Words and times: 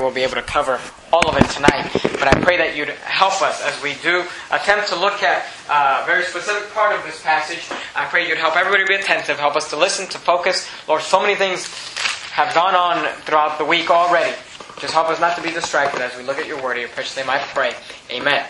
we'll 0.00 0.12
be 0.12 0.22
able 0.22 0.34
to 0.34 0.42
cover 0.42 0.80
all 1.12 1.28
of 1.28 1.36
it 1.36 1.48
tonight. 1.50 1.90
But 1.92 2.28
I 2.28 2.40
pray 2.40 2.56
that 2.56 2.76
you'd 2.76 2.88
help 2.88 3.42
us 3.42 3.60
as 3.62 3.80
we 3.82 3.94
do 4.02 4.24
attempt 4.50 4.88
to 4.88 4.96
look 4.96 5.22
at 5.22 5.44
a 5.68 6.06
very 6.06 6.24
specific 6.24 6.72
part 6.72 6.94
of 6.94 7.04
this 7.04 7.20
passage. 7.22 7.64
I 7.94 8.06
pray 8.06 8.28
you'd 8.28 8.38
help 8.38 8.56
everybody 8.56 8.84
be 8.86 8.94
attentive, 8.94 9.38
help 9.38 9.56
us 9.56 9.70
to 9.70 9.76
listen, 9.76 10.06
to 10.08 10.18
focus. 10.18 10.68
Lord, 10.88 11.02
so 11.02 11.20
many 11.20 11.34
things 11.34 11.66
have 12.32 12.54
gone 12.54 12.74
on 12.74 13.06
throughout 13.22 13.58
the 13.58 13.64
week 13.64 13.90
already. 13.90 14.34
Just 14.78 14.94
help 14.94 15.08
us 15.08 15.20
not 15.20 15.36
to 15.36 15.42
be 15.42 15.50
distracted 15.50 16.00
as 16.00 16.16
we 16.16 16.22
look 16.22 16.38
at 16.38 16.46
your 16.46 16.62
word. 16.62 16.74
In 16.74 16.80
your 16.80 16.88
precious 16.90 17.16
name 17.16 17.28
I 17.28 17.38
pray. 17.38 17.74
Amen. 18.10 18.46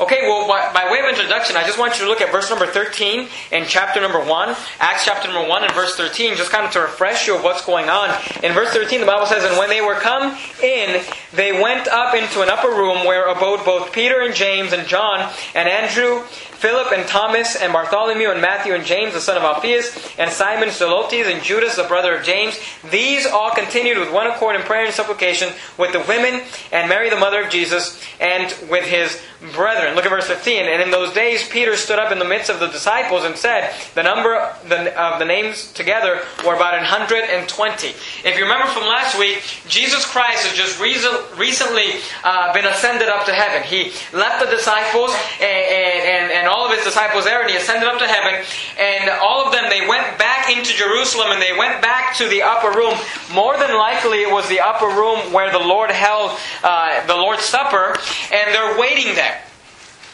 Okay, 0.00 0.22
well, 0.22 0.48
by, 0.48 0.90
way 0.90 0.98
of 0.98 1.06
introduction, 1.08 1.54
I 1.56 1.62
just 1.62 1.78
want 1.78 2.00
you 2.00 2.04
to 2.04 2.10
look 2.10 2.20
at 2.20 2.32
verse 2.32 2.50
number 2.50 2.66
13 2.66 3.28
in 3.52 3.64
chapter 3.64 4.00
number 4.00 4.18
1, 4.18 4.56
Acts 4.80 5.04
chapter 5.04 5.32
number 5.32 5.48
1 5.48 5.62
and 5.62 5.72
verse 5.72 5.94
13, 5.94 6.34
just 6.34 6.50
kind 6.50 6.66
of 6.66 6.72
to 6.72 6.80
refresh 6.80 7.28
you 7.28 7.36
of 7.36 7.44
what's 7.44 7.64
going 7.64 7.88
on. 7.88 8.10
In 8.42 8.52
verse 8.52 8.70
13, 8.70 8.98
the 8.98 9.06
Bible 9.06 9.26
says, 9.26 9.44
And 9.44 9.56
when 9.56 9.68
they 9.68 9.80
were 9.80 9.94
come 9.94 10.36
in, 10.60 11.00
they 11.32 11.52
went 11.62 11.86
up 11.86 12.12
into 12.16 12.42
an 12.42 12.48
upper 12.48 12.70
room 12.70 13.06
where 13.06 13.28
abode 13.28 13.64
both 13.64 13.92
Peter 13.92 14.22
and 14.22 14.34
James 14.34 14.72
and 14.72 14.84
John 14.88 15.32
and 15.54 15.68
Andrew 15.68 16.24
Philip 16.64 16.92
and 16.92 17.06
Thomas 17.06 17.56
and 17.56 17.74
Bartholomew 17.74 18.30
and 18.30 18.40
Matthew 18.40 18.72
and 18.72 18.86
James 18.86 19.12
the 19.12 19.20
son 19.20 19.36
of 19.36 19.42
Alphaeus 19.42 20.18
and 20.18 20.30
Simon 20.30 20.70
Zelotes 20.70 21.30
and 21.30 21.42
Judas 21.42 21.76
the 21.76 21.82
brother 21.82 22.16
of 22.16 22.24
James. 22.24 22.58
These 22.90 23.26
all 23.26 23.50
continued 23.50 23.98
with 23.98 24.10
one 24.10 24.28
accord 24.28 24.56
in 24.56 24.62
prayer 24.62 24.86
and 24.86 24.94
supplication 24.94 25.52
with 25.76 25.92
the 25.92 26.00
women 26.08 26.40
and 26.72 26.88
Mary 26.88 27.10
the 27.10 27.16
mother 27.16 27.42
of 27.42 27.50
Jesus 27.50 28.02
and 28.18 28.46
with 28.70 28.86
his 28.86 29.20
brethren. 29.52 29.94
Look 29.94 30.06
at 30.06 30.10
verse 30.10 30.26
15. 30.26 30.64
And 30.64 30.82
in 30.82 30.90
those 30.90 31.12
days 31.12 31.46
Peter 31.46 31.76
stood 31.76 31.98
up 31.98 32.10
in 32.10 32.18
the 32.18 32.24
midst 32.24 32.48
of 32.48 32.60
the 32.60 32.68
disciples 32.68 33.24
and 33.24 33.36
said, 33.36 33.74
The 33.94 34.02
number 34.02 34.34
of 34.34 35.18
the 35.18 35.24
names 35.26 35.70
together 35.72 36.22
were 36.46 36.54
about 36.54 36.72
120. 36.80 37.88
If 37.88 38.38
you 38.38 38.42
remember 38.42 38.68
from 38.68 38.84
last 38.84 39.18
week, 39.18 39.42
Jesus 39.68 40.06
Christ 40.06 40.46
has 40.46 40.56
just 40.56 40.80
recently 40.80 42.00
uh, 42.24 42.54
been 42.54 42.64
ascended 42.64 43.10
up 43.10 43.26
to 43.26 43.34
heaven. 43.34 43.62
He 43.68 43.92
left 44.16 44.42
the 44.42 44.50
disciples 44.50 45.14
and, 45.42 45.44
and, 45.44 46.32
and 46.32 46.48
all 46.54 46.70
of 46.70 46.76
his 46.76 46.84
disciples 46.84 47.24
there, 47.24 47.42
and 47.42 47.50
he 47.50 47.56
ascended 47.56 47.88
up 47.88 47.98
to 47.98 48.06
heaven. 48.06 48.46
And 48.78 49.10
all 49.10 49.44
of 49.44 49.52
them, 49.52 49.68
they 49.68 49.86
went 49.88 50.18
back 50.18 50.48
into 50.48 50.72
Jerusalem 50.72 51.32
and 51.32 51.42
they 51.42 51.56
went 51.56 51.82
back 51.82 52.14
to 52.18 52.28
the 52.28 52.42
upper 52.42 52.70
room. 52.70 52.94
More 53.32 53.58
than 53.58 53.74
likely, 53.74 54.22
it 54.22 54.30
was 54.30 54.48
the 54.48 54.60
upper 54.60 54.86
room 54.86 55.32
where 55.32 55.50
the 55.50 55.58
Lord 55.58 55.90
held 55.90 56.38
uh, 56.62 57.04
the 57.06 57.16
Lord's 57.16 57.42
Supper, 57.42 57.98
and 58.30 58.54
they're 58.54 58.78
waiting 58.78 59.14
there. 59.14 59.40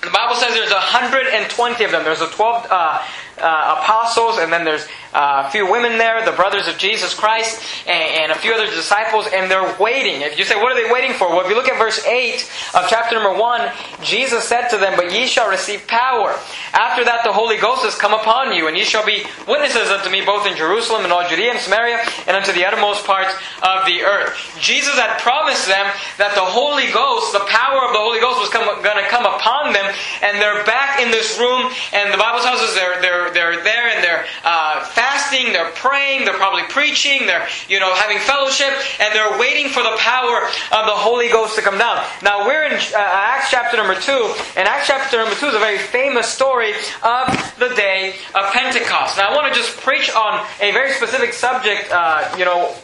The 0.03 0.11
Bible 0.11 0.37
says 0.37 0.55
there's 0.55 0.73
120 0.73 1.85
of 1.85 1.91
them. 1.91 2.05
There's 2.05 2.23
a 2.23 2.29
12 2.29 2.67
uh, 2.71 3.03
uh, 3.39 3.77
apostles, 3.83 4.39
and 4.39 4.51
then 4.51 4.65
there's 4.65 4.87
uh, 5.13 5.45
a 5.47 5.51
few 5.51 5.71
women 5.71 5.99
there, 5.99 6.25
the 6.25 6.33
brothers 6.33 6.69
of 6.69 6.79
Jesus 6.79 7.15
Christ, 7.15 7.63
and, 7.87 8.23
and, 8.23 8.33
a 8.33 8.35
few 8.35 8.53
other 8.53 8.67
disciples, 8.67 9.27
and 9.33 9.51
they're 9.51 9.77
waiting. 9.81 10.23
If 10.23 10.39
you 10.39 10.45
say, 10.45 10.55
what 10.55 10.73
are 10.73 10.81
they 10.81 10.91
waiting 10.91 11.13
for? 11.15 11.29
Well, 11.29 11.41
if 11.41 11.49
you 11.49 11.57
look 11.57 11.69
at 11.69 11.79
verse 11.79 12.05
8 12.07 12.35
of 12.75 12.87
chapter 12.89 13.17
number 13.17 13.39
1, 13.39 13.73
Jesus 14.03 14.45
said 14.45 14.69
to 14.69 14.79
them, 14.79 14.95
But 14.97 15.13
ye 15.13 15.27
shall 15.27 15.51
receive 15.51 15.87
power. 15.87 16.39
After 16.73 17.05
that, 17.05 17.25
the 17.25 17.33
Holy 17.33 17.57
Ghost 17.57 17.83
has 17.85 17.97
come 17.97 18.15
upon 18.15 18.53
you, 18.53 18.69
and 18.69 18.77
ye 18.77 18.85
shall 18.85 19.05
be 19.05 19.25
witnesses 19.49 19.91
unto 19.91 20.11
me 20.11 20.25
both 20.25 20.47
in 20.47 20.57
Jerusalem 20.57 21.03
and 21.03 21.13
all 21.13 21.27
Judea 21.29 21.53
and 21.53 21.61
Samaria, 21.61 21.99
and 22.27 22.37
unto 22.37 22.53
the 22.53 22.65
uttermost 22.65 23.05
parts 23.05 23.35
of 23.63 23.85
the 23.87 24.03
earth. 24.03 24.39
Jesus 24.61 24.95
had 24.95 25.19
promised 25.19 25.67
them 25.67 25.91
that 26.19 26.35
the 26.35 26.47
Holy 26.47 26.87
Ghost, 26.93 27.33
the 27.33 27.47
power 27.51 27.83
of 27.83 27.93
the 27.93 28.03
Holy 28.03 28.21
Ghost, 28.21 28.39
was 28.39 28.51
going 28.51 29.03
to 29.03 29.09
come 29.11 29.27
upon 29.27 29.73
them, 29.73 29.91
and 30.23 30.39
they're 30.39 30.63
back 30.65 31.03
in 31.03 31.11
this 31.11 31.39
room, 31.39 31.67
and 31.93 32.13
the 32.15 32.19
Bible 32.19 32.41
tells 32.41 32.61
us 32.61 32.75
they're, 32.75 33.01
they're 33.03 33.31
they're 33.33 33.63
there 33.63 33.89
and 33.89 34.05
they're 34.05 34.25
uh, 34.45 34.85
fasting, 35.01 35.55
they're 35.55 35.73
praying, 35.73 36.27
they're 36.27 36.37
probably 36.37 36.65
preaching, 36.69 37.27
they're 37.27 37.49
you 37.69 37.81
know 37.81 37.95
having 37.95 38.19
fellowship, 38.19 38.69
and 39.01 39.15
they're 39.15 39.39
waiting 39.39 39.73
for 39.73 39.83
the 39.83 39.97
power 39.97 40.45
of 40.77 40.85
the 40.85 40.99
Holy 41.07 41.29
Ghost 41.29 41.57
to 41.57 41.63
come 41.63 41.79
down. 41.79 42.05
Now 42.23 42.47
we're 42.47 42.65
in 42.65 42.75
uh, 42.75 43.01
Acts 43.33 43.51
chapter 43.51 43.79
number 43.79 43.95
two, 43.95 44.35
and 44.57 44.69
Acts 44.69 44.89
chapter 44.89 45.17
number 45.17 45.35
two 45.35 45.47
is 45.47 45.55
a 45.55 45.59
very 45.59 45.79
famous 45.79 46.29
story 46.29 46.73
of 47.03 47.27
the 47.59 47.73
day 47.75 48.17
of 48.35 48.53
Pentecost. 48.53 49.17
Now 49.17 49.31
I 49.31 49.35
want 49.35 49.49
to 49.53 49.59
just 49.59 49.81
preach 49.81 50.13
on 50.13 50.45
a 50.61 50.71
very 50.73 50.93
specific 50.93 51.33
subject. 51.33 51.91
Uh, 51.91 52.37
you 52.37 52.45
know, 52.45 52.75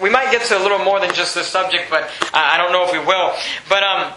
we 0.00 0.08
might 0.08 0.32
get 0.32 0.46
to 0.48 0.58
a 0.58 0.62
little 0.62 0.80
more 0.80 1.00
than 1.00 1.12
just 1.14 1.34
this 1.34 1.48
subject, 1.48 1.90
but 1.90 2.08
I 2.32 2.56
don't 2.56 2.72
know 2.72 2.84
if 2.86 2.92
we 2.92 2.98
will. 2.98 3.36
But 3.68 3.82
um, 3.82 4.12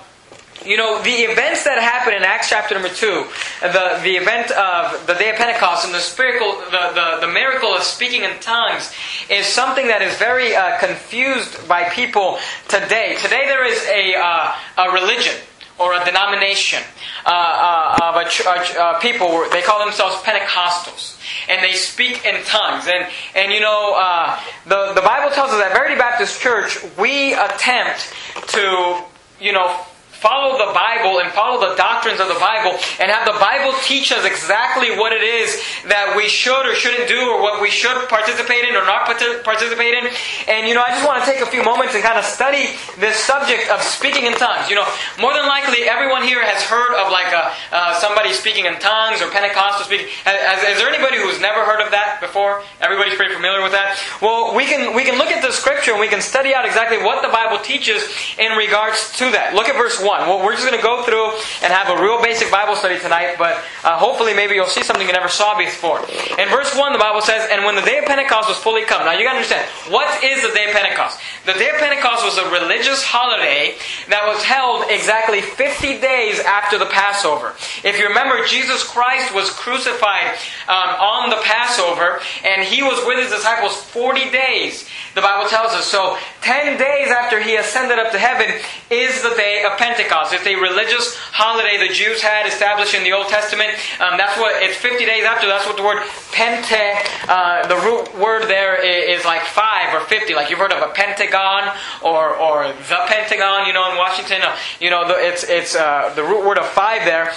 you 0.65 0.77
know, 0.77 1.01
the 1.03 1.29
events 1.29 1.63
that 1.63 1.77
happen 1.77 2.13
in 2.13 2.23
Acts 2.23 2.49
chapter 2.49 2.73
number 2.73 2.89
2, 2.89 3.25
the, 3.61 3.99
the 4.03 4.17
event 4.17 4.51
of 4.51 5.05
the 5.05 5.13
day 5.13 5.29
of 5.29 5.35
Pentecost 5.35 5.85
and 5.85 5.93
the, 5.93 5.99
spiritual, 5.99 6.57
the, 6.71 6.91
the, 7.21 7.27
the 7.27 7.31
miracle 7.31 7.69
of 7.69 7.83
speaking 7.83 8.23
in 8.23 8.31
tongues 8.39 8.91
is 9.29 9.45
something 9.45 9.87
that 9.87 10.01
is 10.01 10.15
very 10.17 10.55
uh, 10.55 10.77
confused 10.79 11.67
by 11.67 11.83
people 11.89 12.39
today. 12.67 13.15
Today 13.21 13.45
there 13.45 13.65
is 13.65 13.81
a, 13.87 14.15
uh, 14.15 14.55
a 14.77 14.91
religion 14.91 15.35
or 15.77 15.93
a 15.93 16.05
denomination 16.05 16.81
uh, 17.25 17.29
uh 17.29 17.97
of 18.01 18.15
a 18.15 18.79
uh, 18.79 18.99
people, 18.99 19.45
they 19.51 19.61
call 19.61 19.83
themselves 19.83 20.15
Pentecostals. 20.23 21.19
And 21.49 21.61
they 21.61 21.73
speak 21.73 22.25
in 22.25 22.41
tongues. 22.45 22.87
And, 22.87 23.07
and 23.35 23.51
you 23.51 23.59
know, 23.59 23.93
uh, 23.97 24.39
the, 24.65 24.93
the 24.93 25.01
Bible 25.01 25.33
tells 25.33 25.51
us 25.51 25.59
that 25.59 25.73
Verity 25.73 25.95
Baptist 25.95 26.39
Church, 26.39 26.77
we 26.97 27.33
attempt 27.33 28.13
to, 28.47 29.03
you 29.41 29.51
know, 29.51 29.85
follow 30.15 30.57
the 30.57 30.71
Bible 30.73 31.19
and 31.19 31.31
follow 31.31 31.59
the 31.59 31.75
doctrines 31.75 32.19
of 32.19 32.27
the 32.27 32.39
Bible 32.39 32.77
and 32.99 33.11
have 33.11 33.27
the 33.27 33.37
Bible 33.39 33.75
teach 33.83 34.11
us 34.11 34.25
exactly 34.25 34.95
what 34.95 35.11
it 35.11 35.23
is 35.23 35.61
that 35.85 36.15
we 36.15 36.27
should 36.27 36.65
or 36.65 36.73
shouldn't 36.73 37.07
do 37.07 37.19
or 37.29 37.41
what 37.41 37.61
we 37.61 37.69
should 37.69 37.95
participate 38.07 38.63
in 38.63 38.75
or 38.75 38.85
not 38.87 39.05
participate 39.05 39.93
in. 39.93 40.07
And, 40.47 40.67
you 40.67 40.73
know, 40.73 40.81
I 40.81 40.95
just 40.95 41.05
want 41.05 41.23
to 41.23 41.25
take 41.27 41.41
a 41.41 41.49
few 41.49 41.63
moments 41.63 41.93
and 41.93 42.03
kind 42.03 42.17
of 42.17 42.25
study 42.25 42.73
this 42.97 43.19
subject 43.19 43.69
of 43.69 43.81
speaking 43.83 44.25
in 44.25 44.33
tongues. 44.39 44.69
You 44.69 44.79
know, 44.79 44.87
more 45.19 45.33
than 45.33 45.45
likely 45.45 45.85
everyone 45.85 46.23
here 46.23 46.41
has 46.41 46.63
heard 46.63 46.95
of 46.95 47.11
like 47.11 47.29
a, 47.35 47.51
uh, 47.75 47.99
somebody 47.99 48.31
speaking 48.33 48.65
in 48.65 48.79
tongues 48.79 49.21
or 49.21 49.29
Pentecostal 49.29 49.85
speaking. 49.85 50.07
Has, 50.23 50.63
is 50.63 50.79
there 50.79 50.89
anybody 50.89 51.19
who's 51.19 51.39
never 51.39 51.67
heard 51.67 51.83
of 51.83 51.91
that 51.91 52.17
before? 52.21 52.63
Everybody's 52.79 53.15
pretty 53.15 53.35
familiar 53.35 53.61
with 53.61 53.73
that. 53.73 53.99
Well, 54.21 54.55
we 54.55 54.65
can, 54.65 54.95
we 54.95 55.03
can 55.03 55.17
look 55.17 55.29
at 55.29 55.43
the 55.43 55.51
scripture 55.51 55.91
and 55.91 55.99
we 55.99 56.07
can 56.07 56.21
study 56.21 56.53
out 56.53 56.65
exactly 56.65 56.97
what 57.03 57.21
the 57.21 57.29
Bible 57.29 57.59
teaches 57.59 58.07
in 58.39 58.57
regards 58.57 59.13
to 59.17 59.29
that. 59.31 59.53
Look 59.53 59.67
at 59.67 59.75
verse 59.75 60.01
1 60.05 60.15
1. 60.19 60.29
Well, 60.29 60.45
we're 60.45 60.53
just 60.53 60.65
going 60.65 60.77
to 60.77 60.83
go 60.83 61.03
through 61.03 61.33
and 61.65 61.73
have 61.73 61.89
a 61.89 62.01
real 62.01 62.21
basic 62.21 62.51
Bible 62.51 62.75
study 62.75 62.99
tonight, 62.99 63.35
but 63.37 63.57
uh, 63.83 63.97
hopefully 63.97 64.33
maybe 64.33 64.53
you'll 64.53 64.69
see 64.69 64.83
something 64.83 65.05
you 65.05 65.13
never 65.13 65.29
saw 65.29 65.57
before. 65.57 65.99
In 66.37 66.47
verse 66.49 66.77
1, 66.77 66.93
the 66.93 66.99
Bible 66.99 67.21
says, 67.21 67.49
And 67.51 67.65
when 67.65 67.75
the 67.75 67.81
day 67.81 67.97
of 67.97 68.05
Pentecost 68.05 68.47
was 68.47 68.57
fully 68.57 68.85
come. 68.85 69.03
Now 69.03 69.17
you 69.17 69.25
got 69.25 69.33
to 69.33 69.41
understand, 69.41 69.67
what 69.89 70.07
is 70.23 70.41
the 70.41 70.53
day 70.53 70.69
of 70.69 70.71
Pentecost? 70.71 71.19
The 71.45 71.53
day 71.53 71.69
of 71.69 71.77
Pentecost 71.77 72.23
was 72.23 72.37
a 72.37 72.45
religious 72.53 73.03
holiday 73.03 73.75
that 74.09 74.25
was 74.27 74.43
held 74.43 74.85
exactly 74.89 75.41
50 75.41 75.99
days 75.99 76.39
after 76.39 76.77
the 76.77 76.85
Passover. 76.85 77.55
If 77.83 77.97
you 77.97 78.07
remember, 78.07 78.45
Jesus 78.45 78.83
Christ 78.83 79.33
was 79.33 79.49
crucified 79.49 80.37
um, 80.69 80.89
on 81.01 81.29
the 81.29 81.41
Passover, 81.41 82.21
and 82.45 82.63
he 82.63 82.83
was 82.83 83.01
with 83.05 83.19
his 83.19 83.31
disciples 83.31 83.75
40 83.75 84.29
days 84.29 84.87
the 85.15 85.21
Bible 85.21 85.49
tells 85.49 85.71
us. 85.71 85.85
So, 85.85 86.17
10 86.41 86.77
days 86.77 87.07
after 87.07 87.41
he 87.41 87.55
ascended 87.55 87.97
up 87.97 88.11
to 88.11 88.19
heaven 88.19 88.53
is 88.91 89.23
the 89.23 89.33
day 89.35 89.63
of 89.63 89.77
Pentecost. 89.77 89.94
It's 89.99 90.45
a 90.45 90.55
religious 90.55 91.15
holiday 91.31 91.77
the 91.77 91.93
Jews 91.93 92.21
had 92.21 92.47
established 92.47 92.93
in 92.93 93.03
the 93.03 93.13
Old 93.13 93.27
Testament. 93.27 93.69
Um, 93.99 94.17
that's 94.17 94.37
what, 94.39 94.61
it's 94.61 94.77
50 94.77 95.05
days 95.05 95.23
after, 95.23 95.47
that's 95.47 95.65
what 95.65 95.77
the 95.77 95.83
word 95.83 96.03
pente, 96.31 96.99
uh, 97.27 97.67
the 97.67 97.75
root 97.75 98.11
word 98.19 98.47
there 98.47 98.75
is, 98.75 99.19
is, 99.19 99.25
like 99.25 99.41
5 99.43 99.95
or 99.95 100.01
50. 100.05 100.35
Like 100.35 100.49
you've 100.49 100.59
heard 100.59 100.73
of 100.73 100.83
a 100.83 100.93
pentagon 100.93 101.71
or, 102.03 102.35
or 102.35 102.67
the 102.67 102.99
Pentagon, 103.07 103.67
you 103.67 103.73
know, 103.73 103.89
in 103.91 103.97
Washington. 103.97 104.41
Uh, 104.41 104.55
you 104.79 104.89
know, 104.89 105.07
the, 105.07 105.15
it's, 105.15 105.43
it's 105.43 105.75
uh, 105.75 106.11
the 106.15 106.23
root 106.23 106.45
word 106.45 106.57
of 106.57 106.65
5 106.67 107.05
there. 107.05 107.33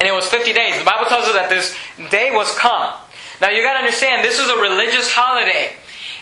And 0.00 0.08
it 0.08 0.12
was 0.12 0.28
50 0.28 0.52
days. 0.52 0.78
The 0.78 0.84
Bible 0.84 1.06
tells 1.08 1.24
us 1.24 1.34
that 1.34 1.48
this 1.48 1.74
day 2.10 2.30
was 2.32 2.52
come. 2.58 2.92
Now 3.40 3.50
you 3.50 3.62
gotta 3.62 3.78
understand, 3.78 4.24
this 4.24 4.38
is 4.38 4.48
a 4.48 4.56
religious 4.56 5.10
holiday. 5.10 5.72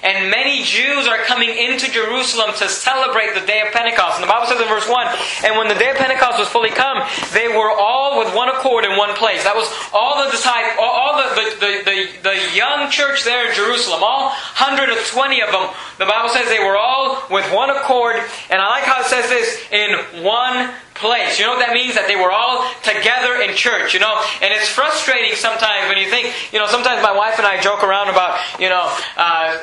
And 0.04 0.30
many 0.30 0.62
Jews 0.62 1.08
are 1.08 1.18
coming 1.24 1.48
into 1.48 1.90
Jerusalem 1.90 2.52
to 2.60 2.68
celebrate 2.68 3.32
the 3.32 3.44
day 3.46 3.64
of 3.64 3.72
Pentecost. 3.72 4.20
And 4.20 4.22
the 4.22 4.28
Bible 4.28 4.46
says 4.46 4.60
in 4.60 4.68
verse 4.68 4.86
1 4.86 5.08
And 5.48 5.56
when 5.56 5.68
the 5.68 5.74
day 5.80 5.90
of 5.90 5.96
Pentecost 5.96 6.38
was 6.38 6.48
fully 6.48 6.68
come, 6.68 7.00
they 7.32 7.48
were 7.48 7.72
all 7.72 8.20
with 8.20 8.34
one 8.36 8.52
accord 8.52 8.84
in 8.84 8.96
one 9.00 9.16
place. 9.16 9.42
That 9.44 9.56
was 9.56 9.64
all 9.96 10.20
the 10.20 10.30
disciples, 10.30 10.76
all 10.76 11.16
the, 11.16 11.28
the, 11.32 11.46
the, 11.56 11.72
the, 11.88 11.98
the 12.20 12.36
young 12.52 12.90
church 12.90 13.24
there 13.24 13.48
in 13.48 13.56
Jerusalem, 13.56 14.04
all 14.04 14.28
120 14.60 14.92
of 15.40 15.50
them. 15.50 15.72
The 15.96 16.06
Bible 16.06 16.28
says 16.28 16.52
they 16.52 16.60
were 16.60 16.76
all 16.76 17.24
with 17.30 17.48
one 17.48 17.70
accord. 17.70 18.16
And 18.52 18.60
I 18.60 18.68
like 18.68 18.84
how 18.84 19.00
it 19.00 19.08
says 19.08 19.28
this 19.32 19.56
in 19.72 20.22
one 20.22 20.68
place. 20.94 21.38
You 21.38 21.46
know 21.46 21.56
what 21.56 21.64
that 21.66 21.72
means? 21.72 21.94
That 21.94 22.06
they 22.06 22.16
were 22.16 22.30
all 22.30 22.68
together 22.84 23.40
in 23.40 23.56
church, 23.56 23.94
you 23.94 24.00
know? 24.00 24.20
And 24.42 24.52
it's 24.52 24.68
frustrating 24.68 25.34
sometimes 25.34 25.88
when 25.88 25.98
you 25.98 26.10
think, 26.10 26.28
you 26.52 26.58
know, 26.58 26.66
sometimes 26.66 27.02
my 27.02 27.16
wife 27.16 27.38
and 27.38 27.46
I 27.46 27.60
joke 27.60 27.82
around 27.82 28.08
about, 28.08 28.38
you 28.60 28.68
know, 28.68 28.84
uh, 29.16 29.58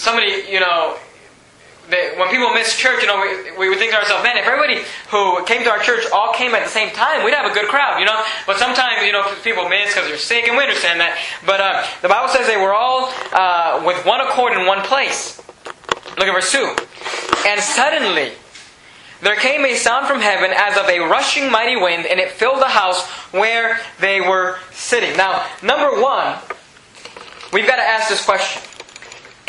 somebody, 0.00 0.44
you 0.48 0.60
know, 0.60 0.96
they, 1.90 2.14
when 2.16 2.28
people 2.30 2.50
miss 2.54 2.76
church, 2.76 3.02
you 3.02 3.06
know, 3.06 3.20
we, 3.20 3.58
we 3.58 3.68
would 3.68 3.78
think 3.78 3.92
to 3.92 3.98
ourselves, 3.98 4.24
man, 4.24 4.38
if 4.38 4.46
everybody 4.46 4.80
who 5.10 5.44
came 5.44 5.62
to 5.64 5.70
our 5.70 5.80
church 5.80 6.04
all 6.12 6.32
came 6.32 6.54
at 6.54 6.64
the 6.64 6.70
same 6.70 6.90
time, 6.90 7.24
we'd 7.24 7.34
have 7.34 7.50
a 7.50 7.54
good 7.54 7.68
crowd, 7.68 7.98
you 7.98 8.06
know. 8.06 8.24
But 8.46 8.56
sometimes, 8.56 9.04
you 9.04 9.12
know, 9.12 9.22
people 9.42 9.68
miss 9.68 9.92
because 9.92 10.08
they're 10.08 10.16
sick, 10.16 10.48
and 10.48 10.56
we 10.56 10.62
understand 10.62 11.00
that. 11.00 11.18
But 11.44 11.60
uh, 11.60 11.86
the 12.00 12.08
Bible 12.08 12.28
says 12.28 12.46
they 12.46 12.56
were 12.56 12.72
all 12.72 13.12
uh, 13.32 13.82
with 13.84 14.06
one 14.06 14.20
accord 14.20 14.54
in 14.54 14.66
one 14.66 14.82
place. 14.82 15.42
Look 16.16 16.28
at 16.28 16.32
verse 16.32 16.52
2. 16.52 16.76
And 17.46 17.60
suddenly 17.60 18.32
there 19.20 19.36
came 19.36 19.64
a 19.64 19.74
sound 19.74 20.06
from 20.06 20.20
heaven 20.20 20.50
as 20.54 20.76
of 20.78 20.88
a 20.88 21.00
rushing 21.00 21.50
mighty 21.50 21.76
wind, 21.76 22.06
and 22.06 22.20
it 22.20 22.30
filled 22.30 22.60
the 22.60 22.68
house 22.68 23.06
where 23.32 23.80
they 24.00 24.20
were 24.20 24.58
sitting. 24.70 25.16
Now, 25.16 25.46
number 25.62 26.00
one, 26.00 26.38
we've 27.52 27.66
got 27.66 27.76
to 27.76 27.82
ask 27.82 28.08
this 28.08 28.24
question. 28.24 28.62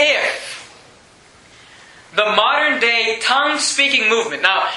If 0.02 0.52
the 2.16 2.26
modern 2.36 2.80
day 2.80 3.20
tongue 3.22 3.60
speaking 3.60 4.10
movement, 4.10 4.42
now, 4.42 4.70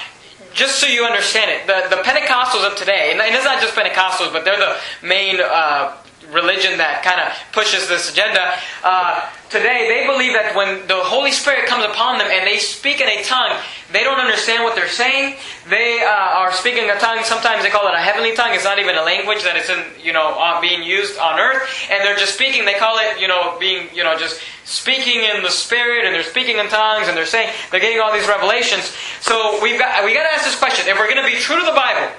just 0.53 0.79
so 0.79 0.87
you 0.87 1.03
understand 1.03 1.51
it, 1.51 1.67
the, 1.67 1.95
the 1.95 2.01
Pentecostals 2.01 2.65
of 2.65 2.77
today, 2.77 3.11
and 3.11 3.19
it's 3.21 3.43
not 3.43 3.61
just 3.61 3.75
Pentecostals, 3.75 4.31
but 4.31 4.45
they're 4.45 4.59
the 4.59 4.77
main 5.01 5.39
uh, 5.41 5.97
religion 6.31 6.77
that 6.77 7.03
kind 7.03 7.21
of 7.21 7.33
pushes 7.51 7.87
this 7.87 8.11
agenda. 8.11 8.57
Uh, 8.83 9.29
today, 9.49 9.87
they 9.87 10.07
believe 10.07 10.33
that 10.33 10.55
when 10.55 10.87
the 10.87 11.01
Holy 11.03 11.31
Spirit 11.31 11.67
comes 11.67 11.85
upon 11.85 12.17
them 12.17 12.27
and 12.29 12.47
they 12.47 12.57
speak 12.57 13.01
in 13.01 13.07
a 13.07 13.23
tongue, 13.23 13.57
they 13.91 14.03
don't 14.03 14.19
understand 14.19 14.63
what 14.63 14.75
they're 14.75 14.89
saying. 14.89 15.35
They 15.69 16.01
uh, 16.01 16.41
are 16.41 16.51
speaking 16.51 16.89
a 16.89 16.97
tongue. 16.97 17.23
Sometimes 17.23 17.63
they 17.63 17.69
call 17.69 17.87
it 17.87 17.93
a 17.93 18.01
heavenly 18.01 18.35
tongue. 18.35 18.53
It's 18.53 18.63
not 18.63 18.79
even 18.79 18.95
a 18.95 19.03
language 19.03 19.43
that 19.43 19.55
is 19.55 19.69
in, 19.69 19.83
you 20.03 20.13
know, 20.13 20.35
uh, 20.37 20.59
being 20.59 20.83
used 20.83 21.17
on 21.17 21.39
earth. 21.39 21.63
And 21.89 22.03
they're 22.03 22.17
just 22.17 22.33
speaking. 22.33 22.65
They 22.65 22.75
call 22.75 22.97
it, 22.99 23.21
you 23.21 23.27
know, 23.27 23.57
being, 23.59 23.87
you 23.93 24.03
know, 24.03 24.17
just 24.17 24.41
speaking 24.65 25.23
in 25.23 25.43
the 25.43 25.51
Spirit, 25.51 26.05
and 26.05 26.13
they're 26.13 26.23
speaking 26.23 26.57
in 26.57 26.67
tongues, 26.67 27.07
and 27.07 27.15
they're 27.15 27.25
saying 27.25 27.53
they're 27.71 27.79
getting 27.79 28.01
all 28.01 28.11
these 28.11 28.27
revelations. 28.27 28.91
So 29.21 29.61
we've 29.61 29.79
got 29.79 30.03
we 30.03 30.13
got 30.13 30.23
to 30.23 30.33
ask 30.33 30.43
this 30.45 30.57
question: 30.57 30.87
If 30.87 30.97
we're 30.97 31.09
going 31.09 31.23
to 31.23 31.29
be 31.31 31.37
true 31.37 31.59
to 31.59 31.65
the 31.65 31.77
Bible, 31.77 32.11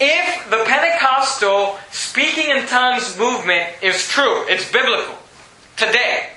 if 0.00 0.50
the 0.50 0.64
Pentecostal 0.64 1.78
speaking 1.90 2.50
in 2.50 2.66
tongues 2.66 3.18
movement 3.18 3.68
is 3.82 4.08
true, 4.08 4.46
it's 4.48 4.70
biblical 4.70 5.14
today, 5.76 6.30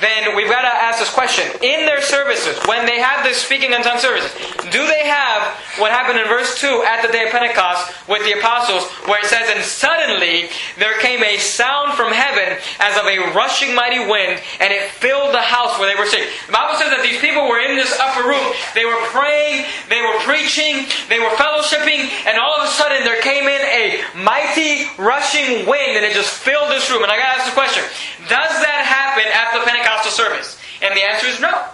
then 0.00 0.36
we've 0.36 0.48
got 0.48 0.62
to 0.62 0.70
ask 0.70 0.98
this 0.98 1.12
question. 1.12 1.44
In 1.62 1.86
their 1.86 2.00
services, 2.00 2.58
when 2.66 2.86
they 2.86 3.00
have 3.00 3.24
this 3.24 3.38
speaking 3.38 3.72
in 3.72 3.82
tongues 3.82 4.02
services, 4.02 4.30
do 4.70 4.86
they 4.86 5.06
have 5.06 5.58
what 5.78 5.90
happened 5.90 6.18
in 6.18 6.26
verse 6.26 6.58
2 6.60 6.84
at 6.86 7.02
the 7.02 7.10
day 7.10 7.26
of 7.26 7.30
Pentecost 7.30 7.90
with 8.06 8.22
the 8.22 8.38
apostles, 8.38 8.86
where 9.10 9.18
it 9.18 9.26
says, 9.26 9.50
And 9.50 9.62
suddenly 9.64 10.50
there 10.78 10.98
came 10.98 11.22
a 11.22 11.38
sound 11.38 11.94
from 11.94 12.12
heaven 12.12 12.58
as 12.78 12.94
of 12.98 13.06
a 13.06 13.34
rushing 13.34 13.74
mighty 13.74 13.98
wind, 13.98 14.38
and 14.60 14.70
it 14.72 14.90
filled 15.02 15.34
the 15.34 15.42
house 15.42 15.78
where 15.78 15.90
they 15.90 15.98
were 15.98 16.06
sitting. 16.06 16.28
The 16.46 16.54
Bible 16.54 16.78
says 16.78 16.90
that 16.94 17.02
these 17.02 17.18
people 17.18 17.48
were 17.50 17.58
in 17.58 17.74
this 17.74 17.90
upper 17.98 18.26
room. 18.26 18.44
They 18.74 18.86
were 18.86 19.02
praying, 19.10 19.66
they 19.90 20.02
were 20.02 20.18
preaching, 20.22 20.86
they 21.10 21.18
were 21.18 21.32
fellowshipping, 21.34 22.06
and 22.26 22.38
all 22.38 22.54
of 22.58 22.66
a 22.66 22.72
sudden 22.74 23.02
there 23.02 23.20
came 23.22 23.50
in 23.50 23.62
a 23.66 24.02
mighty 24.14 24.90
rushing 24.98 25.66
wind, 25.66 25.98
and 25.98 26.06
it 26.06 26.14
just 26.14 26.34
filled 26.34 26.70
this 26.70 26.90
room. 26.90 27.02
And 27.02 27.10
I 27.10 27.18
got 27.18 27.34
to 27.34 27.36
ask 27.42 27.46
the 27.50 27.58
question 27.58 27.82
Does 28.30 28.54
that 28.62 28.82
happen 28.86 29.26
at 29.26 29.54
the 29.54 29.62
Pentecostal? 29.66 29.87
Pentecostal 29.88 30.12
service? 30.12 30.58
And 30.82 30.96
the 30.96 31.02
answer 31.02 31.26
is 31.26 31.40
no. 31.40 31.64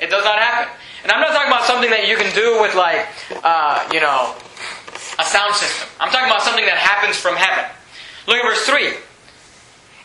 It 0.00 0.10
does 0.10 0.24
not 0.24 0.38
happen. 0.38 0.72
And 1.02 1.12
I'm 1.12 1.20
not 1.20 1.32
talking 1.32 1.48
about 1.48 1.64
something 1.64 1.90
that 1.90 2.08
you 2.08 2.16
can 2.16 2.34
do 2.34 2.60
with, 2.60 2.74
like, 2.74 3.06
uh, 3.42 3.88
you 3.92 4.00
know, 4.00 4.34
a 5.18 5.24
sound 5.24 5.54
system. 5.54 5.88
I'm 6.00 6.10
talking 6.10 6.28
about 6.28 6.42
something 6.42 6.64
that 6.64 6.76
happens 6.76 7.16
from 7.16 7.36
heaven. 7.36 7.64
Look 8.26 8.36
at 8.36 8.44
verse 8.44 8.66
3. 8.66 8.94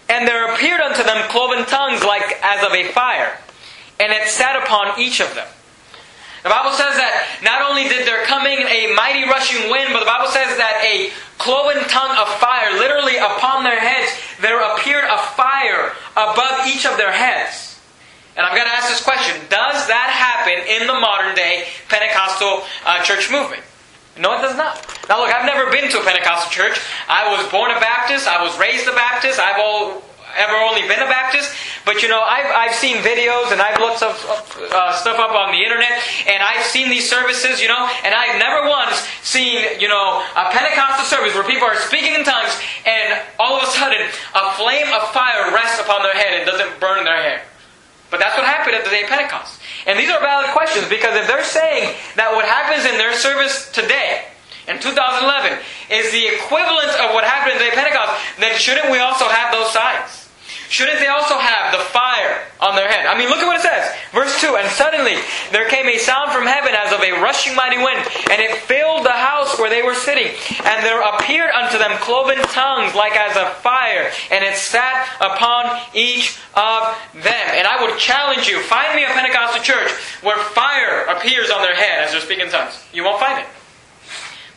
And 0.09 0.27
there 0.27 0.53
appeared 0.53 0.81
unto 0.81 1.03
them 1.03 1.29
cloven 1.29 1.65
tongues 1.65 2.03
like 2.03 2.39
as 2.41 2.63
of 2.65 2.73
a 2.73 2.91
fire, 2.91 3.37
and 3.99 4.11
it 4.11 4.27
sat 4.27 4.61
upon 4.63 4.99
each 4.99 5.19
of 5.19 5.33
them. 5.35 5.47
The 6.43 6.49
Bible 6.49 6.71
says 6.71 6.95
that 6.95 7.27
not 7.43 7.61
only 7.67 7.83
did 7.91 8.07
there 8.07 8.23
come 8.23 8.47
in 8.47 8.63
a 8.63 8.95
mighty 8.95 9.27
rushing 9.27 9.69
wind, 9.69 9.91
but 9.91 9.99
the 9.99 10.09
Bible 10.09 10.31
says 10.31 10.55
that 10.55 10.79
a 10.87 11.11
cloven 11.37 11.83
tongue 11.91 12.15
of 12.15 12.27
fire, 12.39 12.79
literally 12.79 13.17
upon 13.19 13.63
their 13.63 13.79
heads, 13.79 14.11
there 14.39 14.63
appeared 14.75 15.03
a 15.03 15.19
fire 15.35 15.91
above 16.15 16.67
each 16.67 16.85
of 16.85 16.95
their 16.95 17.11
heads. 17.11 17.79
And 18.39 18.47
I'm 18.47 18.55
going 18.55 18.67
to 18.67 18.71
ask 18.71 18.87
this 18.87 19.03
question 19.03 19.35
Does 19.51 19.87
that 19.91 20.07
happen 20.15 20.63
in 20.63 20.87
the 20.87 20.95
modern 20.95 21.35
day 21.35 21.67
Pentecostal 21.89 22.63
uh, 22.85 23.03
church 23.03 23.29
movement? 23.29 23.63
No, 24.17 24.35
it 24.37 24.41
does 24.41 24.55
not. 24.55 24.79
Now, 25.07 25.19
look, 25.19 25.33
I've 25.33 25.45
never 25.45 25.71
been 25.71 25.89
to 25.91 25.99
a 25.99 26.03
Pentecostal 26.03 26.51
church. 26.51 26.79
I 27.07 27.35
was 27.35 27.49
born 27.51 27.71
a 27.71 27.79
Baptist. 27.79 28.27
I 28.27 28.43
was 28.43 28.57
raised 28.59 28.87
a 28.87 28.91
Baptist. 28.91 29.39
I've 29.39 29.59
all, 29.59 30.03
ever 30.39 30.55
only 30.55 30.81
been 30.87 31.03
a 31.03 31.11
Baptist. 31.11 31.51
But 31.85 32.01
you 32.01 32.07
know, 32.07 32.21
I've, 32.21 32.47
I've 32.47 32.75
seen 32.75 33.03
videos 33.03 33.51
and 33.51 33.61
I've 33.61 33.79
looked 33.79 34.01
up, 34.01 34.15
uh, 34.15 34.93
stuff 34.95 35.19
up 35.19 35.35
on 35.35 35.51
the 35.51 35.61
internet 35.61 35.91
and 36.27 36.41
I've 36.41 36.63
seen 36.63 36.89
these 36.89 37.09
services, 37.09 37.61
you 37.61 37.67
know, 37.67 37.89
and 38.03 38.13
I've 38.15 38.39
never 38.39 38.67
once 38.69 39.03
seen, 39.21 39.79
you 39.79 39.87
know, 39.87 40.23
a 40.35 40.49
Pentecostal 40.51 41.05
service 41.05 41.35
where 41.35 41.43
people 41.43 41.67
are 41.67 41.75
speaking 41.75 42.13
in 42.13 42.23
tongues 42.23 42.55
and 42.85 43.19
all 43.37 43.57
of 43.57 43.63
a 43.63 43.71
sudden 43.71 43.99
a 43.99 44.43
flame 44.53 44.87
of 44.93 45.11
fire 45.11 45.51
rests 45.53 45.79
upon 45.81 46.03
their 46.03 46.15
head 46.15 46.39
and 46.39 46.45
doesn't 46.45 46.79
burn 46.79 47.03
their 47.05 47.21
hair. 47.21 47.41
But 48.09 48.19
that's 48.19 48.35
what 48.37 48.45
happened 48.45 48.75
at 48.75 48.83
the 48.83 48.89
day 48.89 49.03
of 49.03 49.09
Pentecost. 49.09 49.61
And 49.85 49.97
these 49.97 50.09
are 50.09 50.19
valid 50.19 50.49
questions 50.49 50.89
because 50.89 51.15
if 51.15 51.27
they're 51.27 51.43
saying 51.43 51.93
that 52.15 52.33
what 52.33 52.45
happens 52.45 52.85
in 52.85 52.97
their 52.97 53.13
service 53.13 53.71
today, 53.71 54.25
in 54.67 54.79
2011, 54.79 55.57
is 55.89 56.11
the 56.11 56.27
equivalent 56.37 56.93
of 57.01 57.13
what 57.13 57.23
happened 57.23 57.53
in 57.53 57.57
the 57.57 57.65
day 57.65 57.73
of 57.73 57.77
Pentecost, 57.77 58.13
then 58.37 58.57
shouldn't 58.57 58.91
we 58.91 58.99
also 58.99 59.25
have 59.25 59.53
those 59.53 59.73
signs? 59.73 60.28
Shouldn't 60.69 60.99
they 60.99 61.07
also 61.07 61.33
have 61.37 61.73
the 61.73 61.83
fire 61.89 62.45
on 62.61 62.75
their 62.75 62.87
head? 62.87 63.07
I 63.09 63.17
mean, 63.17 63.27
look 63.27 63.41
at 63.41 63.47
what 63.49 63.57
it 63.57 63.65
says. 63.65 63.89
Verse 64.13 64.39
2 64.39 64.53
And 64.55 64.69
suddenly 64.69 65.17
there 65.51 65.67
came 65.67 65.89
a 65.89 65.97
sound 65.97 66.31
from 66.31 66.45
heaven 66.45 66.77
as 66.77 66.93
of 66.93 67.01
a 67.01 67.17
rushing 67.17 67.55
mighty 67.55 67.81
wind, 67.81 67.97
and 68.29 68.37
it 68.37 68.53
filled 68.69 69.03
the 69.03 69.17
house 69.17 69.57
where 69.57 69.73
they 69.73 69.81
were 69.81 69.97
sitting. 69.97 70.29
And 70.61 70.85
there 70.85 71.01
appeared 71.01 71.49
unto 71.49 71.79
them 71.81 71.97
cloven 72.05 72.37
tongues 72.53 72.93
like 72.93 73.17
as 73.17 73.35
of 73.35 73.49
fire, 73.65 74.13
and 74.29 74.45
it 74.45 74.55
sat 74.55 75.09
upon 75.19 75.73
each 75.97 76.37
of 76.53 76.93
them. 77.17 77.47
And 77.57 77.65
I 77.65 77.81
would 77.81 77.97
challenge 77.97 78.47
you 78.47 78.61
find 78.61 78.95
me 78.95 79.03
a 79.05 79.09
Pentecostal 79.09 79.65
church 79.65 79.89
where 80.21 80.37
fire 80.53 81.09
appears 81.09 81.49
on 81.49 81.63
their 81.63 81.75
head 81.75 82.05
as 82.05 82.11
they're 82.11 82.21
speaking 82.21 82.47
tongues. 82.49 82.77
You 82.93 83.03
won't 83.03 83.19
find 83.19 83.41
it. 83.41 83.49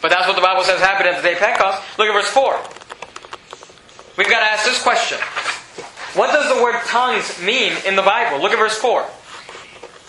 But 0.02 0.10
that's 0.10 0.26
what 0.26 0.36
the 0.36 0.44
Bible 0.44 0.62
says 0.64 0.80
happened 0.80 1.08
at 1.08 1.16
the 1.16 1.26
day 1.26 1.32
of 1.34 1.38
Pentecost. 1.38 1.80
Look 1.96 2.08
at 2.08 2.12
verse 2.12 2.28
4. 2.28 2.82
We've 4.18 4.28
got 4.28 4.40
to 4.40 4.52
ask 4.52 4.66
this 4.66 4.82
question. 4.82 5.16
What 6.14 6.30
does 6.30 6.54
the 6.54 6.62
word 6.62 6.76
tongues 6.86 7.40
mean 7.40 7.72
in 7.86 7.96
the 7.96 8.02
Bible? 8.02 8.40
Look 8.42 8.52
at 8.52 8.58
verse 8.58 8.76
4. 8.76 9.06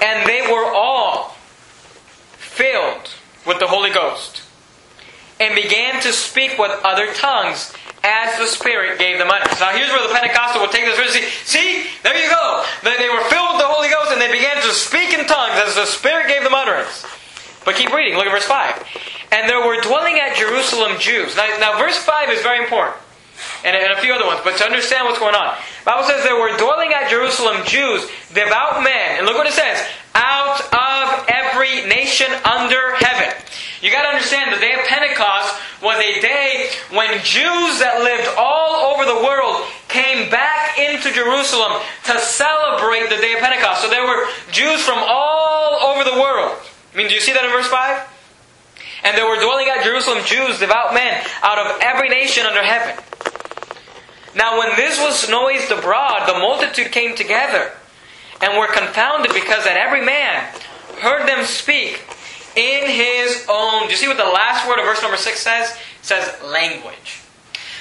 And 0.02 0.28
they 0.28 0.42
were 0.52 0.74
all 0.74 1.30
filled 2.36 3.16
with 3.48 3.60
the 3.60 3.68
Holy 3.68 3.90
Ghost 3.90 4.44
and 5.40 5.56
began 5.56 6.02
to 6.02 6.12
speak 6.12 6.60
with 6.60 6.72
other 6.84 7.14
tongues 7.14 7.74
as 8.04 8.38
the 8.38 8.48
Spirit 8.48 9.00
gave 9.00 9.18
them 9.18 9.32
utterance. 9.32 9.62
Now, 9.62 9.72
here's 9.72 9.90
where 9.90 10.06
the 10.06 10.14
Pentecostal 10.14 10.62
will 10.62 10.68
take 10.68 10.84
this 10.84 11.00
verse. 11.00 11.14
See, 11.14 11.24
see, 11.48 11.88
there 12.04 12.18
you 12.22 12.30
go. 12.30 12.66
Then 12.84 13.00
they 13.00 13.08
were 13.08 13.24
filled 13.32 13.56
with 13.56 13.62
the 13.64 13.72
Holy 13.72 13.88
Ghost 13.88 14.12
and 14.12 14.20
they 14.20 14.32
began 14.32 14.58
to 14.58 14.72
speak 14.76 15.14
in 15.14 15.26
tongues 15.26 15.56
as 15.56 15.76
the 15.76 15.86
Spirit 15.86 16.28
gave 16.28 16.44
them 16.44 16.54
utterance. 16.54 17.06
But 17.64 17.76
keep 17.76 17.94
reading. 17.94 18.18
Look 18.18 18.28
at 18.28 18.32
verse 18.32 18.44
5. 18.44 19.32
And 19.32 19.50
there 19.50 19.66
were 19.66 19.80
dwelling 19.80 20.20
at 20.20 20.36
Jerusalem 20.36 21.00
Jews. 21.00 21.38
Now, 21.38 21.48
now 21.60 21.80
verse 21.80 21.98
5 21.98 22.30
is 22.30 22.42
very 22.42 22.62
important 22.62 23.03
and, 23.64 23.76
and 23.76 23.94
a 23.94 24.02
few 24.02 24.14
other 24.14 24.26
ones. 24.26 24.42
But 24.44 24.58
to 24.58 24.66
understand 24.66 25.06
what's 25.06 25.20
going 25.20 25.36
on, 25.36 25.56
Bible 25.86 26.08
says 26.08 26.24
there 26.24 26.40
were 26.40 26.56
dwelling 26.58 26.94
at 26.94 27.10
Jerusalem 27.10 27.64
Jews, 27.66 28.08
devout 28.34 28.84
men, 28.84 29.18
and 29.18 29.26
look 29.26 29.38
what 29.38 29.48
it 29.48 29.54
says: 29.54 29.80
out 30.16 30.62
of 30.72 31.26
every 31.28 31.86
nation 31.88 32.28
under 32.46 32.96
heaven. 32.96 33.34
You 33.82 33.92
got 33.92 34.04
to 34.04 34.16
understand 34.16 34.54
the 34.56 34.64
day 34.64 34.72
of 34.74 34.88
Pentecost 34.88 35.60
was 35.84 36.00
a 36.00 36.22
day 36.22 36.72
when 36.96 37.20
Jews 37.20 37.84
that 37.84 38.00
lived 38.00 38.32
all 38.40 38.96
over 38.96 39.04
the 39.04 39.20
world 39.28 39.68
came 39.92 40.32
back 40.32 40.80
into 40.80 41.12
Jerusalem 41.12 41.84
to 42.08 42.16
celebrate 42.20 43.12
the 43.12 43.20
day 43.20 43.36
of 43.36 43.44
Pentecost. 43.44 43.84
So 43.84 43.90
there 43.90 44.08
were 44.08 44.32
Jews 44.56 44.80
from 44.82 45.04
all 45.04 45.92
over 45.92 46.08
the 46.08 46.16
world. 46.16 46.56
I 46.94 46.98
mean, 46.98 47.10
do 47.10 47.14
you 47.14 47.20
see 47.20 47.34
that 47.34 47.44
in 47.44 47.52
verse 47.52 47.68
5? 47.68 48.08
And 49.04 49.18
there 49.18 49.28
were 49.28 49.36
dwelling 49.36 49.68
at 49.68 49.84
Jerusalem 49.84 50.24
Jews, 50.24 50.60
devout 50.60 50.94
men, 50.94 51.20
out 51.44 51.60
of 51.60 51.82
every 51.82 52.08
nation 52.08 52.46
under 52.46 52.64
heaven. 52.64 52.96
Now, 54.36 54.58
when 54.58 54.76
this 54.76 55.00
was 55.00 55.30
noised 55.30 55.72
abroad, 55.72 56.28
the 56.28 56.40
multitude 56.40 56.92
came 56.92 57.16
together 57.16 57.72
and 58.42 58.58
were 58.58 58.68
confounded 58.68 59.32
because 59.34 59.64
that 59.66 59.78
every 59.78 60.04
man 60.04 60.44
heard 61.00 61.28
them 61.28 61.46
speak 61.46 62.02
in 62.56 62.90
his 62.90 63.46
own. 63.50 63.86
Do 63.86 63.92
you 63.92 63.98
see 63.98 64.08
what 64.08 64.18
the 64.18 64.24
last 64.24 64.68
word 64.68 64.80
of 64.80 64.86
verse 64.86 65.02
number 65.02 65.18
6 65.18 65.40
says? 65.40 65.72
It 65.72 65.78
says 66.02 66.42
language. 66.44 67.22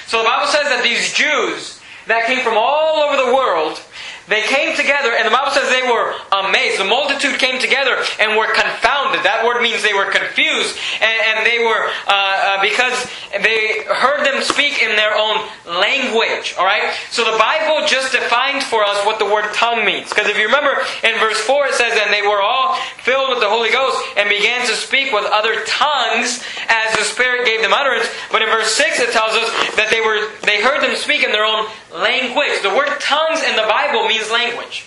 So 0.07 0.19
the 0.19 0.25
Bible 0.25 0.47
says 0.47 0.69
that 0.69 0.83
these 0.83 1.13
Jews 1.13 1.79
that 2.07 2.25
came 2.25 2.43
from 2.43 2.57
all 2.57 3.01
over 3.01 3.17
the 3.17 3.33
world 3.35 3.81
they 4.27 4.41
came 4.43 4.75
together, 4.75 5.11
and 5.11 5.27
the 5.27 5.31
Bible 5.31 5.51
says 5.51 5.69
they 5.69 5.83
were 5.83 6.15
amazed. 6.31 6.79
The 6.79 6.87
multitude 6.87 7.39
came 7.39 7.59
together 7.59 7.97
and 8.19 8.37
were 8.37 8.51
confounded. 8.53 9.23
That 9.23 9.43
word 9.43 9.61
means 9.61 9.83
they 9.83 9.93
were 9.93 10.09
confused, 10.09 10.79
and, 11.01 11.17
and 11.27 11.45
they 11.45 11.59
were 11.59 11.91
uh, 12.07 12.11
uh, 12.11 12.61
because 12.61 12.95
they 13.43 13.83
heard 13.89 14.23
them 14.23 14.41
speak 14.43 14.81
in 14.81 14.95
their 14.95 15.15
own 15.17 15.43
language. 15.67 16.55
All 16.57 16.65
right. 16.65 16.93
So 17.11 17.25
the 17.25 17.37
Bible 17.37 17.85
just 17.87 18.13
defined 18.13 18.63
for 18.63 18.83
us 18.83 19.03
what 19.05 19.19
the 19.19 19.25
word 19.25 19.51
tongue 19.53 19.83
means. 19.83 20.09
Because 20.09 20.29
if 20.29 20.37
you 20.37 20.45
remember 20.45 20.77
in 21.03 21.19
verse 21.19 21.39
four, 21.41 21.67
it 21.67 21.73
says, 21.73 21.97
"And 21.99 22.13
they 22.13 22.21
were 22.21 22.41
all 22.41 22.75
filled 23.03 23.29
with 23.29 23.39
the 23.39 23.49
Holy 23.49 23.71
Ghost 23.71 23.97
and 24.15 24.29
began 24.29 24.65
to 24.67 24.75
speak 24.75 25.11
with 25.11 25.25
other 25.25 25.65
tongues 25.65 26.43
as 26.69 26.95
the 26.95 27.03
Spirit 27.03 27.45
gave 27.45 27.61
them 27.61 27.73
utterance." 27.73 28.07
But 28.31 28.41
in 28.41 28.49
verse 28.49 28.71
six, 28.73 28.99
it 28.99 29.11
tells 29.11 29.33
us 29.33 29.49
that 29.75 29.89
they 29.89 29.99
were 29.99 30.31
they 30.41 30.61
heard 30.61 30.81
them 30.81 30.95
speak 30.95 31.23
in 31.23 31.31
their 31.31 31.45
own 31.45 31.67
language. 31.91 32.61
The 32.61 32.73
word 32.73 32.89
tongues 32.99 33.43
in 33.43 33.55
the 33.55 33.67
Bible 33.67 34.07
means 34.13 34.31
language. 34.31 34.85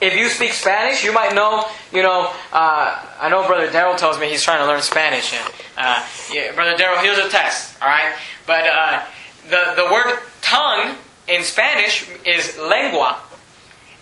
If 0.00 0.14
you 0.14 0.28
speak 0.28 0.52
Spanish, 0.52 1.04
you 1.04 1.12
might 1.12 1.34
know, 1.34 1.64
you 1.92 2.02
know, 2.02 2.32
uh, 2.52 3.04
I 3.20 3.28
know 3.28 3.46
Brother 3.46 3.68
Daryl 3.68 3.96
tells 3.96 4.18
me 4.18 4.28
he's 4.28 4.42
trying 4.42 4.60
to 4.60 4.66
learn 4.66 4.80
Spanish. 4.82 5.32
And, 5.32 5.52
uh, 5.76 6.06
yeah, 6.32 6.52
Brother 6.54 6.76
Daryl, 6.76 7.02
here's 7.02 7.18
a 7.18 7.28
test, 7.28 7.80
all 7.82 7.88
right? 7.88 8.14
But 8.46 8.64
uh, 8.66 9.02
the, 9.48 9.82
the 9.82 9.92
word 9.92 10.18
tongue 10.40 10.96
in 11.26 11.42
Spanish 11.42 12.08
is 12.24 12.56
lengua. 12.58 13.18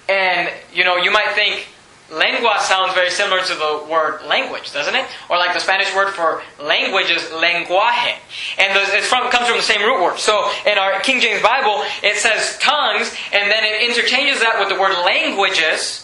And, 0.08 0.50
you 0.72 0.84
know, 0.84 0.96
you 0.96 1.10
might 1.10 1.30
think 1.34 1.66
lengua 2.10 2.58
sounds 2.60 2.94
very 2.94 3.10
similar 3.10 3.42
to 3.42 3.54
the 3.54 3.86
word 3.90 4.22
language, 4.26 4.72
doesn't 4.72 4.94
it? 4.94 5.06
Or 5.28 5.36
like 5.36 5.54
the 5.54 5.60
Spanish 5.60 5.94
word 5.94 6.12
for 6.14 6.42
language 6.62 7.10
is 7.10 7.22
lenguaje. 7.30 8.14
And 8.58 8.76
it 8.76 9.04
comes 9.10 9.48
from 9.48 9.56
the 9.56 9.62
same 9.62 9.82
root 9.82 10.02
word. 10.02 10.18
So 10.18 10.50
in 10.66 10.78
our 10.78 11.00
King 11.00 11.20
James 11.20 11.42
Bible, 11.42 11.82
it 12.02 12.16
says 12.16 12.58
tongues, 12.58 13.12
and 13.32 13.50
then 13.50 13.64
it 13.64 13.90
interchanges 13.90 14.40
that 14.40 14.58
with 14.58 14.68
the 14.68 14.80
word 14.80 14.94
languages. 15.04 16.02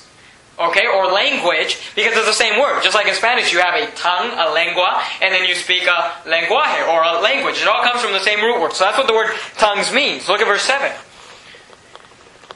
Okay, 0.60 0.86
or 0.86 1.06
language, 1.06 1.80
because 1.96 2.14
it's 2.14 2.26
the 2.26 2.32
same 2.32 2.60
word. 2.60 2.82
Just 2.82 2.94
like 2.94 3.06
in 3.06 3.14
Spanish, 3.14 3.52
you 3.54 3.58
have 3.58 3.74
a 3.74 3.90
tongue, 3.96 4.30
a 4.36 4.52
lengua, 4.52 5.02
and 5.22 5.32
then 5.32 5.48
you 5.48 5.54
speak 5.54 5.84
a 5.84 6.12
lenguaje, 6.28 6.86
or 6.88 7.02
a 7.02 7.20
language. 7.22 7.62
It 7.62 7.66
all 7.66 7.82
comes 7.82 8.02
from 8.02 8.12
the 8.12 8.20
same 8.20 8.44
root 8.44 8.60
word. 8.60 8.74
So 8.74 8.84
that's 8.84 8.98
what 8.98 9.06
the 9.06 9.14
word 9.14 9.30
tongues 9.56 9.90
means. 9.92 10.28
Look 10.28 10.42
at 10.42 10.46
verse 10.46 10.62
7. 10.62 10.92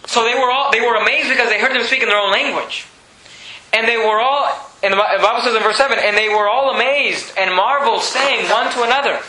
So 0.06 0.24
they 0.24 0.34
were 0.34 0.50
all 0.50 0.70
they 0.70 0.80
were 0.80 0.94
amazed 0.96 1.30
because 1.30 1.48
they 1.48 1.58
heard 1.58 1.74
them 1.74 1.82
speak 1.84 2.02
in 2.02 2.08
their 2.08 2.18
own 2.18 2.30
language. 2.30 2.86
And 3.76 3.86
they 3.86 3.98
were 3.98 4.20
all 4.20 4.66
and 4.82 4.92
the 4.92 4.96
Bible 4.98 5.42
says 5.42 5.56
in 5.56 5.62
verse 5.62 5.78
7, 5.78 5.98
and 5.98 6.16
they 6.16 6.28
were 6.28 6.48
all 6.48 6.74
amazed 6.74 7.32
and 7.36 7.54
marveled, 7.54 8.02
saying 8.02 8.48
one 8.50 8.70
to 8.72 8.82
another, 8.82 9.20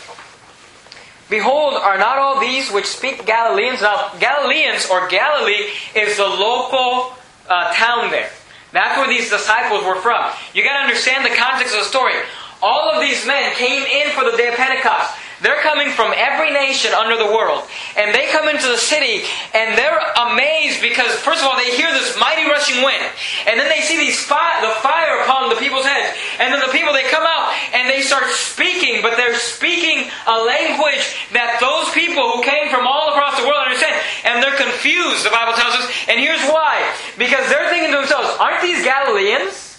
Behold, 1.30 1.74
are 1.74 1.98
not 1.98 2.18
all 2.18 2.40
these 2.40 2.70
which 2.70 2.86
speak 2.86 3.26
Galileans? 3.26 3.82
Now, 3.82 4.12
Galileans 4.20 4.88
or 4.90 5.08
Galilee 5.08 5.68
is 5.94 6.16
the 6.16 6.24
local 6.24 7.16
uh, 7.48 7.72
town 7.74 8.10
there. 8.10 8.30
That's 8.72 8.96
where 8.98 9.08
these 9.08 9.28
disciples 9.30 9.84
were 9.84 9.96
from. 9.96 10.30
You 10.54 10.62
got 10.62 10.78
to 10.78 10.84
understand 10.84 11.24
the 11.24 11.34
context 11.34 11.74
of 11.74 11.80
the 11.80 11.88
story. 11.88 12.14
All 12.62 12.90
of 12.90 13.00
these 13.00 13.26
men 13.26 13.52
came 13.54 13.82
in 13.82 14.10
for 14.12 14.30
the 14.30 14.36
day 14.36 14.48
of 14.48 14.54
Pentecost. 14.54 15.14
They're 15.40 15.62
coming 15.62 15.90
from 15.90 16.12
every 16.16 16.50
nation 16.50 16.92
under 16.92 17.16
the 17.16 17.30
world. 17.30 17.62
And 17.96 18.14
they 18.14 18.26
come 18.34 18.48
into 18.48 18.66
the 18.66 18.76
city 18.76 19.22
and 19.54 19.78
they're 19.78 20.02
amazed 20.18 20.82
because, 20.82 21.14
first 21.22 21.42
of 21.42 21.46
all, 21.46 21.56
they 21.56 21.76
hear 21.76 21.90
this 21.94 22.18
mighty 22.18 22.50
rushing 22.50 22.82
wind. 22.82 23.06
And 23.46 23.58
then 23.58 23.68
they 23.70 23.80
see 23.82 23.96
these 23.96 24.18
fi- 24.18 24.60
the 24.60 24.74
fire 24.82 25.22
upon 25.22 25.48
the 25.48 25.56
people's 25.56 25.86
heads. 25.86 26.18
And 26.40 26.52
then 26.52 26.60
the 26.60 26.72
people, 26.74 26.92
they 26.92 27.06
come 27.06 27.22
out 27.22 27.54
and 27.72 27.88
they 27.88 28.02
start 28.02 28.26
speaking, 28.34 28.98
but 29.00 29.16
they're 29.16 29.38
speaking 29.38 30.10
a 30.26 30.42
language 30.42 31.06
that 31.32 31.62
those 31.62 31.86
people 31.94 32.34
who 32.34 32.42
came 32.42 32.68
from 32.68 32.86
all 32.86 33.14
across 33.14 33.38
the 33.38 33.46
world 33.46 33.62
understand. 33.62 33.94
And 34.26 34.42
they're 34.42 34.58
confused, 34.58 35.22
the 35.22 35.30
Bible 35.30 35.54
tells 35.54 35.74
us. 35.78 35.86
And 36.10 36.18
here's 36.18 36.42
why. 36.50 36.82
Because 37.16 37.46
they're 37.48 37.70
thinking 37.70 37.94
to 37.94 37.98
themselves, 38.02 38.26
aren't 38.42 38.62
these 38.62 38.82
Galileans? 38.82 39.78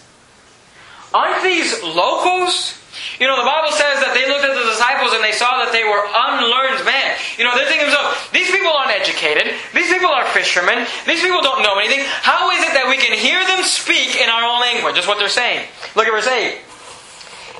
Aren't 1.13 1.43
these 1.43 1.83
locals? 1.83 2.78
You 3.19 3.27
know, 3.27 3.35
the 3.35 3.47
Bible 3.47 3.71
says 3.71 3.99
that 4.03 4.15
they 4.15 4.27
looked 4.27 4.47
at 4.47 4.55
the 4.55 4.67
disciples 4.67 5.11
and 5.11 5.23
they 5.23 5.35
saw 5.35 5.59
that 5.63 5.71
they 5.75 5.83
were 5.83 6.03
unlearned 6.07 6.83
men. 6.87 7.15
You 7.35 7.43
know, 7.43 7.55
they're 7.55 7.67
thinking 7.67 7.87
to 7.87 7.93
themselves, 7.93 8.15
these 8.31 8.49
people 8.51 8.71
aren't 8.71 8.95
educated. 8.95 9.51
These 9.75 9.91
people 9.91 10.11
are 10.11 10.25
fishermen. 10.31 10.87
These 11.03 11.21
people 11.21 11.43
don't 11.43 11.61
know 11.61 11.79
anything. 11.79 12.03
How 12.23 12.51
is 12.55 12.63
it 12.63 12.73
that 12.75 12.87
we 12.87 12.97
can 12.97 13.11
hear 13.15 13.43
them 13.43 13.63
speak 13.67 14.19
in 14.19 14.27
our 14.31 14.43
own 14.43 14.59
language? 14.61 14.95
That's 14.95 15.07
what 15.07 15.19
they're 15.19 15.31
saying. 15.31 15.67
Look 15.95 16.07
at 16.07 16.13
verse 16.15 16.27
8. 16.27 16.69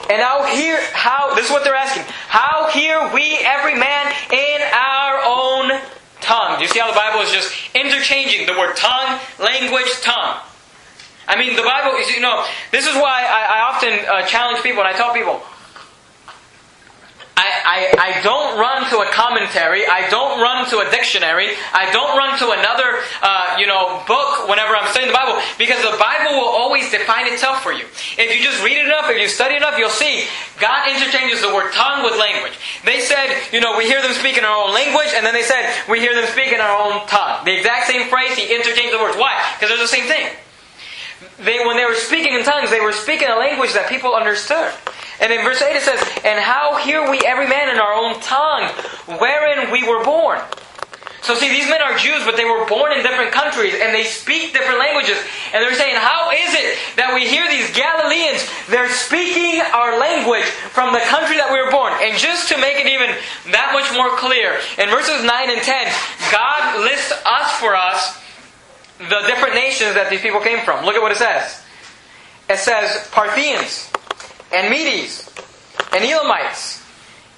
And 0.10 0.18
now 0.20 0.44
hear 0.44 0.80
how 0.94 1.36
this 1.36 1.46
is 1.46 1.52
what 1.52 1.64
they're 1.64 1.76
asking. 1.78 2.04
How 2.28 2.70
hear 2.72 2.98
we 3.14 3.38
every 3.46 3.76
man 3.76 4.10
in 4.32 4.60
our 4.74 5.22
own 5.28 5.82
tongue? 6.22 6.58
Do 6.58 6.64
you 6.64 6.70
see 6.70 6.80
how 6.80 6.90
the 6.90 6.98
Bible 6.98 7.22
is 7.22 7.32
just 7.32 7.54
interchanging 7.76 8.48
the 8.48 8.54
word 8.54 8.76
tongue, 8.76 9.20
language, 9.40 9.90
tongue? 10.02 10.42
I 11.30 11.38
mean, 11.38 11.56
the 11.56 11.62
Bible, 11.62 11.96
is, 12.02 12.10
you 12.10 12.22
know, 12.22 12.44
this 12.72 12.90
is 12.90 12.96
why 12.98 13.22
I, 13.22 13.42
I 13.54 13.60
often 13.70 13.94
uh, 13.94 14.26
challenge 14.26 14.66
people 14.66 14.82
and 14.82 14.90
I 14.90 14.98
tell 14.98 15.14
people, 15.14 15.38
I, 17.40 17.48
I, 17.64 17.80
I, 17.96 18.10
don't 18.20 18.60
run 18.60 18.84
to 18.92 19.00
a 19.00 19.08
commentary. 19.16 19.88
I 19.88 20.10
don't 20.12 20.44
run 20.44 20.68
to 20.76 20.84
a 20.84 20.92
dictionary. 20.92 21.56
I 21.72 21.88
don't 21.96 22.18
run 22.20 22.36
to 22.44 22.52
another, 22.52 23.00
uh, 23.24 23.56
you 23.56 23.64
know, 23.64 24.04
book 24.04 24.50
whenever 24.52 24.76
I'm 24.76 24.92
studying 24.92 25.08
the 25.08 25.16
Bible 25.16 25.40
because 25.56 25.80
the 25.80 25.96
Bible 25.96 26.36
will 26.36 26.52
always 26.52 26.92
define 26.92 27.32
itself 27.32 27.64
for 27.64 27.72
you. 27.72 27.88
If 28.20 28.36
you 28.36 28.44
just 28.44 28.60
read 28.60 28.76
it 28.76 28.92
enough, 28.92 29.08
if 29.08 29.16
you 29.16 29.30
study 29.32 29.56
enough, 29.56 29.80
you'll 29.80 29.94
see 29.94 30.28
God 30.60 30.92
interchanges 30.92 31.40
the 31.40 31.56
word 31.56 31.72
tongue 31.72 32.04
with 32.04 32.20
language. 32.20 32.60
They 32.84 33.00
said, 33.00 33.32
you 33.56 33.64
know, 33.64 33.78
we 33.80 33.88
hear 33.88 34.02
them 34.04 34.12
speak 34.12 34.36
in 34.36 34.44
our 34.44 34.68
own 34.68 34.76
language, 34.76 35.16
and 35.16 35.24
then 35.24 35.32
they 35.32 35.48
said, 35.48 35.64
we 35.88 36.04
hear 36.04 36.12
them 36.12 36.28
speak 36.36 36.52
in 36.52 36.60
our 36.60 36.76
own 36.76 37.08
tongue. 37.08 37.46
The 37.48 37.56
exact 37.56 37.88
same 37.88 38.10
phrase, 38.12 38.36
He 38.36 38.52
interchanged 38.52 38.92
the 38.92 39.00
words. 39.00 39.16
Why? 39.16 39.32
Because 39.56 39.72
they're 39.72 39.80
the 39.80 39.88
same 39.88 40.12
thing 40.12 40.28
they, 41.40 41.66
when 41.66 41.78
they 41.78 41.86
were 41.86 41.96
speaking 41.96 42.34
in 42.34 42.44
tongues, 42.44 42.70
they 42.70 42.82
were 42.82 42.92
speaking 42.92 43.28
a 43.28 43.36
language 43.36 43.74
that 43.74 43.90
people 43.90 44.16
understood. 44.16 44.72
And 45.22 45.34
in 45.34 45.44
verse 45.44 45.62
8 45.62 45.76
it 45.76 45.84
says, 45.84 46.00
And 46.24 46.40
how 46.40 46.78
hear 46.78 47.10
we 47.10 47.20
every 47.26 47.48
man 47.48 47.70
in 47.70 47.80
our 47.80 47.94
own 47.94 48.20
tongue, 48.22 48.72
wherein 49.20 49.72
we 49.72 49.88
were 49.88 50.04
born? 50.04 50.40
So 51.22 51.36
see, 51.36 51.50
these 51.50 51.68
men 51.70 51.82
are 51.82 51.98
Jews, 51.98 52.24
but 52.24 52.38
they 52.38 52.46
were 52.48 52.66
born 52.66 52.94
in 52.96 53.04
different 53.04 53.32
countries, 53.32 53.76
and 53.76 53.94
they 53.94 54.04
speak 54.04 54.54
different 54.54 54.80
languages. 54.80 55.20
And 55.54 55.62
they're 55.62 55.76
saying, 55.76 56.00
how 56.00 56.32
is 56.32 56.56
it 56.56 56.80
that 56.96 57.12
we 57.12 57.28
hear 57.28 57.44
these 57.52 57.68
Galileans, 57.76 58.48
they're 58.72 58.90
speaking 58.90 59.60
our 59.76 60.00
language 60.00 60.48
from 60.72 60.96
the 60.96 61.04
country 61.12 61.36
that 61.36 61.52
we 61.52 61.60
were 61.60 61.70
born? 61.70 61.92
And 62.00 62.16
just 62.16 62.48
to 62.50 62.58
make 62.58 62.80
it 62.80 62.88
even 62.88 63.12
that 63.52 63.76
much 63.76 63.92
more 63.92 64.16
clear, 64.16 64.64
in 64.80 64.88
verses 64.88 65.20
9 65.20 65.28
and 65.28 65.60
10, 65.60 65.92
God 66.32 66.88
lists 66.88 67.12
us 67.28 67.52
for 67.60 67.76
us 67.76 68.16
the 69.00 69.24
different 69.28 69.56
nations 69.56 69.96
that 69.96 70.10
these 70.10 70.22
people 70.22 70.42
came 70.42 70.60
from. 70.66 70.86
Look 70.86 70.96
at 70.96 71.02
what 71.02 71.12
it 71.12 71.18
says. 71.18 71.64
It 72.50 72.58
says 72.60 73.08
Parthians 73.12 73.92
and 74.52 74.70
Medes 74.70 75.30
and 75.94 76.04
Elamites 76.04 76.84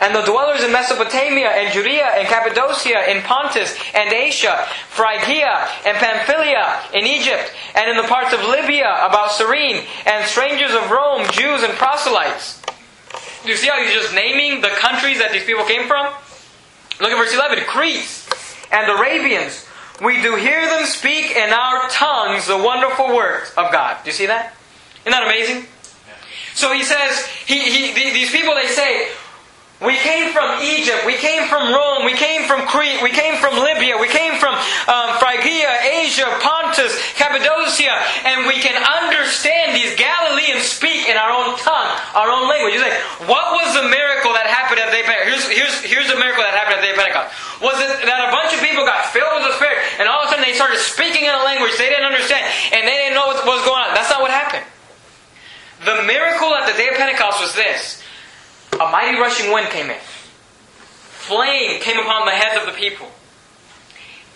and 0.02 0.16
the 0.16 0.24
dwellers 0.24 0.64
in 0.64 0.72
Mesopotamia 0.72 1.48
and 1.50 1.72
Judea 1.72 2.06
and 2.18 2.28
Cappadocia 2.28 2.98
and 2.98 3.24
Pontus 3.24 3.78
and 3.94 4.12
Asia, 4.12 4.66
Phrygia 4.90 5.70
and 5.86 5.96
Pamphylia 5.98 6.82
in 6.94 7.06
Egypt 7.06 7.54
and 7.76 7.90
in 7.90 7.98
the 7.98 8.10
parts 8.10 8.34
of 8.34 8.42
Libya 8.42 8.90
about 9.06 9.32
Cyrene 9.32 9.86
and 10.08 10.26
strangers 10.26 10.74
of 10.74 10.90
Rome, 10.90 11.28
Jews 11.32 11.62
and 11.62 11.74
proselytes. 11.74 12.60
Do 13.44 13.50
you 13.50 13.56
see 13.56 13.68
how 13.68 13.80
he's 13.82 13.94
just 13.94 14.14
naming 14.16 14.62
the 14.62 14.70
countries 14.70 15.20
that 15.20 15.32
these 15.32 15.46
people 15.46 15.66
came 15.66 15.88
from? 15.88 16.08
Look 17.00 17.12
at 17.12 17.18
verse 17.18 17.34
11. 17.34 17.64
Crete 17.66 18.10
and 18.72 18.90
the 18.90 18.98
Arabians 18.98 19.68
we 20.04 20.22
do 20.22 20.36
hear 20.36 20.62
them 20.68 20.86
speak 20.86 21.32
in 21.36 21.52
our 21.52 21.88
tongues 21.90 22.48
the 22.48 22.58
wonderful 22.58 23.16
words 23.16 23.50
of 23.58 23.72
God. 23.72 23.98
Do 24.04 24.10
you 24.10 24.14
see 24.14 24.26
that? 24.26 24.54
Isn't 25.06 25.12
that 25.12 25.24
amazing? 25.24 25.68
So 26.54 26.74
he 26.74 26.84
says, 26.84 27.26
he, 27.46 27.60
he, 27.60 27.94
these 27.94 28.32
people, 28.32 28.54
they 28.56 28.68
say, 28.68 29.10
we 29.82 29.98
came 29.98 30.32
from 30.32 30.62
Egypt. 30.62 31.06
We 31.08 31.16
came 31.18 31.48
from 31.48 31.74
Rome. 31.74 32.06
We 32.06 32.14
came 32.14 32.46
from 32.46 32.68
Crete. 32.68 33.02
We 33.02 33.10
came 33.10 33.42
from 33.42 33.58
Libya. 33.58 33.98
We 33.98 34.08
came 34.08 34.38
from 34.38 34.54
um, 34.54 35.18
Phrygia, 35.18 35.74
Asia, 35.82 36.30
Pontus, 36.40 36.94
Cappadocia, 37.18 37.98
and 38.26 38.46
we 38.46 38.62
can 38.62 38.78
understand 38.78 39.76
these 39.76 39.96
Galileans 39.98 40.62
speak 40.66 41.10
in 41.10 41.18
our 41.18 41.32
own 41.32 41.58
tongue, 41.58 41.98
our 42.14 42.30
own 42.30 42.48
language. 42.48 42.74
You 42.76 42.82
say, 42.84 42.94
what 43.26 43.56
was 43.56 43.74
the 43.76 43.88
miracle 43.88 44.34
that 44.34 44.48
happened 44.48 44.80
at 44.80 44.92
the 44.92 44.96
day 45.00 45.04
Pentecost? 45.04 45.48
Here's, 45.48 45.48
here's, 45.52 45.76
here's 45.84 46.10
the 46.12 46.20
miracle 46.20 46.44
that 46.44 46.56
happened 46.56 46.80
at 46.80 46.82
the 46.84 46.88
day 46.92 46.96
of 46.96 47.00
Pentecost. 47.00 47.30
Was 47.64 47.78
it 47.80 47.90
that 48.08 48.20
a 48.28 48.30
bunch 48.34 48.52
of 48.52 48.60
people 48.60 48.84
got 48.84 49.08
filled 49.12 49.32
with 49.40 49.52
the 49.52 49.56
Spirit, 49.56 49.80
and 50.00 50.10
all 50.12 50.24
of 50.24 50.28
a 50.28 50.36
sudden 50.36 50.44
they 50.44 50.56
started 50.56 50.80
speaking 50.80 51.28
in 51.28 51.34
a 51.34 51.44
language 51.44 51.76
they 51.80 51.92
didn't 51.92 52.08
understand, 52.08 52.44
and 52.74 52.84
they 52.84 52.98
didn't 53.00 53.16
know 53.16 53.28
what 53.30 53.40
was 53.44 53.62
going 53.64 53.80
on? 53.80 53.94
That's 53.94 54.12
not 54.12 54.24
what 54.24 54.34
happened. 54.34 54.68
The 55.86 56.04
miracle 56.06 56.54
at 56.54 56.70
the 56.70 56.76
day 56.78 56.90
of 56.90 56.96
Pentecost 56.96 57.42
was 57.42 57.54
this 57.56 58.04
a 58.76 58.86
mighty 58.92 59.18
rushing 59.18 59.52
wind 59.52 59.70
came 59.70 59.90
in. 59.90 60.00
Flame 61.22 61.82
came 61.82 61.98
upon 62.00 62.26
the 62.26 62.32
heads 62.32 62.60
of 62.60 62.66
the 62.66 62.78
people. 62.78 63.08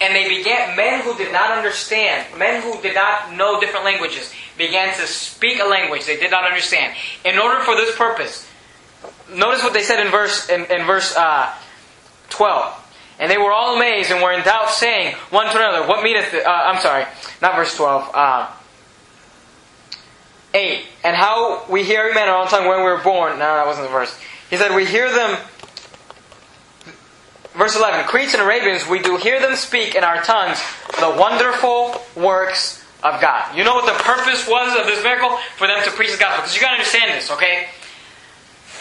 And 0.02 0.14
they 0.14 0.28
began, 0.28 0.76
men 0.76 1.02
who 1.02 1.16
did 1.16 1.32
not 1.32 1.52
understand, 1.58 2.38
men 2.38 2.62
who 2.62 2.82
did 2.82 2.96
not 2.96 3.34
know 3.34 3.62
different 3.62 3.86
languages, 3.86 4.34
began 4.58 4.94
to 5.00 5.08
speak 5.08 5.60
a 5.60 5.66
language 5.66 6.06
they 6.06 6.18
did 6.18 6.32
not 6.32 6.44
understand. 6.44 6.96
In 7.24 7.40
order 7.40 7.62
for 7.64 7.76
this 7.76 7.96
purpose, 7.96 8.48
notice 9.34 9.64
what 9.64 9.74
they 9.74 9.84
said 9.84 10.06
in 10.06 10.12
verse, 10.12 10.50
in, 10.50 10.66
in 10.66 10.86
verse 10.86 11.16
uh, 11.16 11.54
12. 12.30 12.82
And 13.20 13.32
they 13.32 13.38
were 13.38 13.54
all 13.54 13.78
amazed 13.78 14.12
and 14.12 14.22
were 14.22 14.34
in 14.34 14.44
doubt, 14.44 14.70
saying 14.70 15.16
one 15.30 15.46
to 15.46 15.58
another, 15.58 15.88
What 15.88 16.04
meaneth, 16.04 16.34
uh, 16.34 16.50
I'm 16.50 16.82
sorry, 16.82 17.06
not 17.42 17.56
verse 17.56 17.76
12. 17.78 18.12
Uh, 18.14 18.52
8. 20.54 20.86
And 21.04 21.16
how 21.16 21.66
we 21.70 21.84
hear 21.84 22.14
men 22.14 22.28
our 22.28 22.42
own 22.42 22.48
tongue 22.48 22.68
when 22.68 22.80
we 22.80 22.84
were 22.84 23.02
born. 23.04 23.34
No, 23.34 23.56
that 23.56 23.66
wasn't 23.66 23.88
the 23.88 23.92
verse. 23.92 24.18
He 24.50 24.58
said, 24.58 24.76
We 24.76 24.86
hear 24.86 25.12
them. 25.12 25.38
Verse 27.58 27.76
11 27.76 28.06
Cretes 28.06 28.34
and 28.34 28.44
Arabians, 28.44 28.88
we 28.88 29.00
do 29.00 29.18
hear 29.18 29.40
them 29.40 29.56
speak 29.56 29.96
in 29.96 30.04
our 30.04 30.22
tongues 30.22 30.62
the 31.00 31.16
wonderful 31.18 32.02
works 32.16 32.84
of 33.04 33.22
God. 33.22 33.56
You 33.56 33.64
know 33.64 33.76
what 33.76 33.86
the 33.86 34.04
purpose 34.04 34.48
was 34.48 34.78
of 34.80 34.88
this 34.88 35.04
miracle? 35.04 35.38
For 35.58 35.68
them 35.68 35.84
to 35.84 35.92
preach 35.92 36.12
the 36.12 36.18
gospel. 36.18 36.44
Because 36.44 36.56
you 36.56 36.62
got 36.62 36.72
to 36.72 36.76
understand 36.76 37.12
this, 37.12 37.32
okay? 37.32 37.68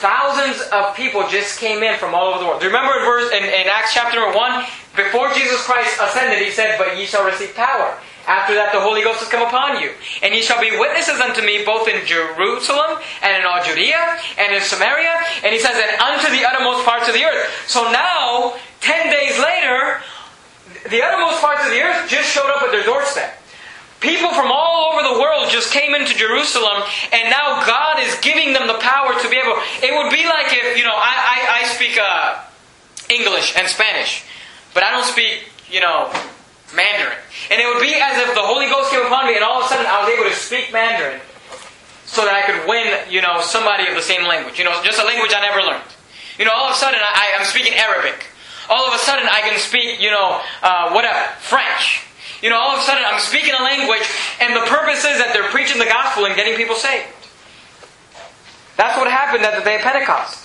Thousands 0.00 0.60
of 0.72 0.96
people 0.96 1.26
just 1.28 1.60
came 1.60 1.82
in 1.82 1.98
from 1.98 2.14
all 2.14 2.34
over 2.34 2.38
the 2.40 2.46
world. 2.46 2.60
Do 2.60 2.66
you 2.66 2.72
remember 2.72 2.98
in, 2.98 3.04
verse, 3.04 3.30
in, 3.30 3.44
in 3.44 3.68
Acts 3.70 3.94
chapter 3.94 4.20
1? 4.20 4.64
Before 4.96 5.32
Jesus 5.34 5.62
Christ 5.64 5.98
ascended, 6.00 6.38
he 6.38 6.50
said, 6.50 6.78
But 6.78 6.98
ye 6.98 7.06
shall 7.06 7.24
receive 7.24 7.54
power. 7.54 7.96
After 8.26 8.54
that, 8.54 8.72
the 8.72 8.80
Holy 8.80 9.02
Ghost 9.02 9.20
has 9.20 9.28
come 9.28 9.46
upon 9.46 9.80
you. 9.80 9.92
And 10.22 10.32
ye 10.32 10.40
shall 10.40 10.60
be 10.60 10.72
witnesses 10.72 11.20
unto 11.20 11.44
me 11.44 11.64
both 11.64 11.88
in 11.88 12.00
Jerusalem 12.06 12.96
and 13.20 13.36
in 13.36 13.44
all 13.44 13.60
Judea 13.62 14.16
and 14.40 14.54
in 14.54 14.62
Samaria. 14.62 15.12
And 15.44 15.52
he 15.52 15.60
says, 15.60 15.76
and 15.76 16.00
unto 16.00 16.32
the 16.32 16.44
uttermost 16.44 16.84
parts 16.88 17.08
of 17.08 17.14
the 17.14 17.24
earth. 17.24 17.52
So 17.68 17.84
now, 17.92 18.56
ten 18.80 19.12
days 19.12 19.36
later, 19.36 20.00
the 20.88 21.04
uttermost 21.04 21.40
parts 21.40 21.64
of 21.64 21.70
the 21.70 21.80
earth 21.80 22.08
just 22.08 22.32
showed 22.32 22.48
up 22.48 22.62
at 22.62 22.72
their 22.72 22.84
doorstep. 22.84 23.40
People 24.00 24.32
from 24.32 24.52
all 24.52 24.92
over 24.92 25.02
the 25.02 25.20
world 25.20 25.48
just 25.48 25.72
came 25.72 25.94
into 25.94 26.12
Jerusalem, 26.14 26.82
and 27.12 27.30
now 27.30 27.64
God 27.64 28.00
is 28.00 28.14
giving 28.20 28.52
them 28.52 28.66
the 28.66 28.74
power 28.74 29.18
to 29.18 29.28
be 29.30 29.36
able. 29.36 29.56
It 29.80 29.96
would 29.96 30.12
be 30.12 30.26
like 30.28 30.52
if, 30.52 30.76
you 30.76 30.84
know, 30.84 30.92
I, 30.92 31.14
I, 31.24 31.60
I 31.60 31.64
speak 31.68 31.96
uh, 31.96 32.40
English 33.08 33.56
and 33.56 33.66
Spanish, 33.66 34.24
but 34.74 34.82
I 34.82 34.90
don't 34.90 35.06
speak, 35.06 35.48
you 35.70 35.80
know, 35.80 36.12
Mandarin. 36.72 37.18
And 37.50 37.60
it 37.60 37.66
would 37.68 37.82
be 37.82 37.94
as 37.94 38.16
if 38.16 38.34
the 38.34 38.42
Holy 38.42 38.66
Ghost 38.66 38.90
came 38.90 39.04
upon 39.04 39.26
me, 39.26 39.34
and 39.34 39.44
all 39.44 39.60
of 39.60 39.66
a 39.66 39.68
sudden 39.68 39.86
I 39.86 40.00
was 40.00 40.08
able 40.08 40.24
to 40.30 40.34
speak 40.34 40.72
Mandarin 40.72 41.20
so 42.06 42.24
that 42.24 42.32
I 42.32 42.42
could 42.46 42.68
win, 42.68 42.86
you 43.10 43.20
know, 43.20 43.42
somebody 43.42 43.88
of 43.88 43.94
the 43.94 44.02
same 44.04 44.24
language. 44.26 44.58
You 44.58 44.64
know, 44.64 44.74
just 44.84 45.02
a 45.02 45.04
language 45.04 45.32
I 45.34 45.42
never 45.42 45.60
learned. 45.60 45.90
You 46.38 46.44
know, 46.44 46.52
all 46.54 46.70
of 46.70 46.74
a 46.74 46.78
sudden 46.78 47.00
I, 47.02 47.36
I'm 47.38 47.46
speaking 47.46 47.74
Arabic. 47.74 48.30
All 48.70 48.86
of 48.86 48.94
a 48.94 48.98
sudden 48.98 49.26
I 49.28 49.40
can 49.42 49.58
speak, 49.58 50.00
you 50.00 50.10
know, 50.10 50.40
uh, 50.62 50.90
whatever, 50.92 51.20
French. 51.40 52.06
You 52.42 52.50
know, 52.50 52.58
all 52.58 52.76
of 52.76 52.80
a 52.80 52.82
sudden 52.82 53.04
I'm 53.04 53.20
speaking 53.20 53.52
a 53.58 53.62
language, 53.62 54.04
and 54.40 54.54
the 54.54 54.66
purpose 54.66 55.04
is 55.04 55.18
that 55.18 55.32
they're 55.32 55.48
preaching 55.50 55.78
the 55.78 55.88
gospel 55.88 56.26
and 56.26 56.34
getting 56.36 56.56
people 56.56 56.76
saved. 56.76 57.08
That's 58.76 58.98
what 58.98 59.10
happened 59.10 59.44
at 59.44 59.56
the 59.58 59.64
day 59.64 59.76
of 59.76 59.82
Pentecost. 59.82 60.43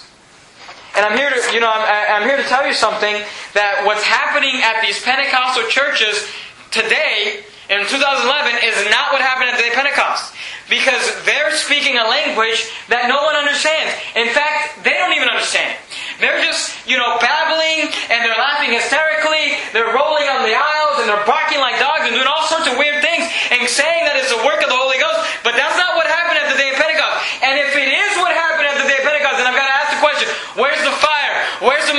And 0.96 1.06
I'm 1.06 1.18
here 1.18 1.30
to, 1.30 1.40
you 1.54 1.60
know, 1.60 1.70
I'm, 1.70 2.22
I'm 2.22 2.28
here 2.28 2.38
to 2.38 2.48
tell 2.50 2.66
you 2.66 2.74
something 2.74 3.16
that 3.54 3.84
what's 3.86 4.04
happening 4.04 4.62
at 4.62 4.82
these 4.82 5.02
Pentecostal 5.04 5.68
churches 5.70 6.28
today 6.72 7.46
in 7.70 7.86
2011 7.86 8.66
is 8.66 8.74
not 8.90 9.14
what 9.14 9.22
happened 9.22 9.54
at 9.54 9.62
the 9.62 9.66
day 9.70 9.74
Pentecost. 9.78 10.34
Because 10.66 11.02
they're 11.26 11.54
speaking 11.54 11.98
a 11.98 12.06
language 12.06 12.70
that 12.90 13.06
no 13.10 13.22
one 13.26 13.38
understands. 13.38 13.94
In 14.18 14.30
fact, 14.34 14.82
they 14.86 14.94
don't 14.98 15.14
even 15.14 15.30
understand. 15.30 15.78
They're 16.18 16.42
just, 16.46 16.74
you 16.90 16.98
know, 16.98 17.18
babbling 17.22 17.90
and 18.10 18.26
they're 18.26 18.38
laughing 18.38 18.74
hysterically. 18.74 19.58
They're 19.74 19.94
rolling 19.94 20.30
on 20.30 20.46
the 20.46 20.54
aisles 20.54 21.02
and 21.02 21.10
they're 21.10 21.26
barking 21.30 21.62
like 21.62 21.78
dogs 21.82 22.10
and 22.10 22.14
doing 22.14 22.30
all 22.30 22.46
sorts 22.50 22.70
of 22.70 22.78
weird 22.78 23.02
things 23.06 23.26
and 23.54 23.66
saying 23.66 24.06
that 24.06 24.18
it's 24.18 24.34
the 24.34 24.42
work 24.46 24.62
of 24.62 24.70
the 24.70 24.78
Holy 24.78 24.98
Ghost. 25.02 25.26
But 25.46 25.58
that's 25.58 25.78
not 25.78 25.98
what 25.98 26.10
happened 26.10 26.42
at 26.42 26.50
the 26.54 26.58
day 26.58 26.74
of 26.74 26.78
Pentecost. 26.78 27.18
And 27.46 27.54
if 27.58 27.74
it 27.74 27.90
is 27.90 28.12
what 28.22 28.34
happened 28.34 28.70
at 28.70 28.78
the 28.82 28.86
day 28.90 28.98
of 28.98 29.06
Pentecost, 29.06 29.42
then 29.42 29.46
I've 29.50 29.58
got 29.58 29.70
to 29.70 29.78
ask 29.78 29.90
the 29.94 30.02
question 30.02 30.26
where's 30.58 30.82
the 30.86 30.94
fire? 31.02 31.38
Where's 31.66 31.90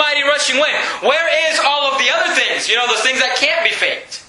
Where 0.58 1.28
is 1.50 1.60
all 1.60 1.92
of 1.92 1.98
the 1.98 2.10
other 2.10 2.34
things? 2.34 2.68
You 2.68 2.76
know, 2.76 2.86
those 2.86 3.02
things 3.02 3.20
that 3.20 3.36
can't 3.36 3.62
be 3.64 3.70
faked. 3.70 4.24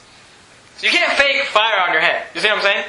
So 0.77 0.87
you 0.87 0.93
can't 0.93 1.17
fake 1.17 1.45
fire 1.47 1.79
on 1.87 1.93
your 1.93 2.01
head. 2.01 2.25
You 2.33 2.41
see 2.41 2.47
what 2.47 2.57
I'm 2.57 2.63
saying? 2.63 2.85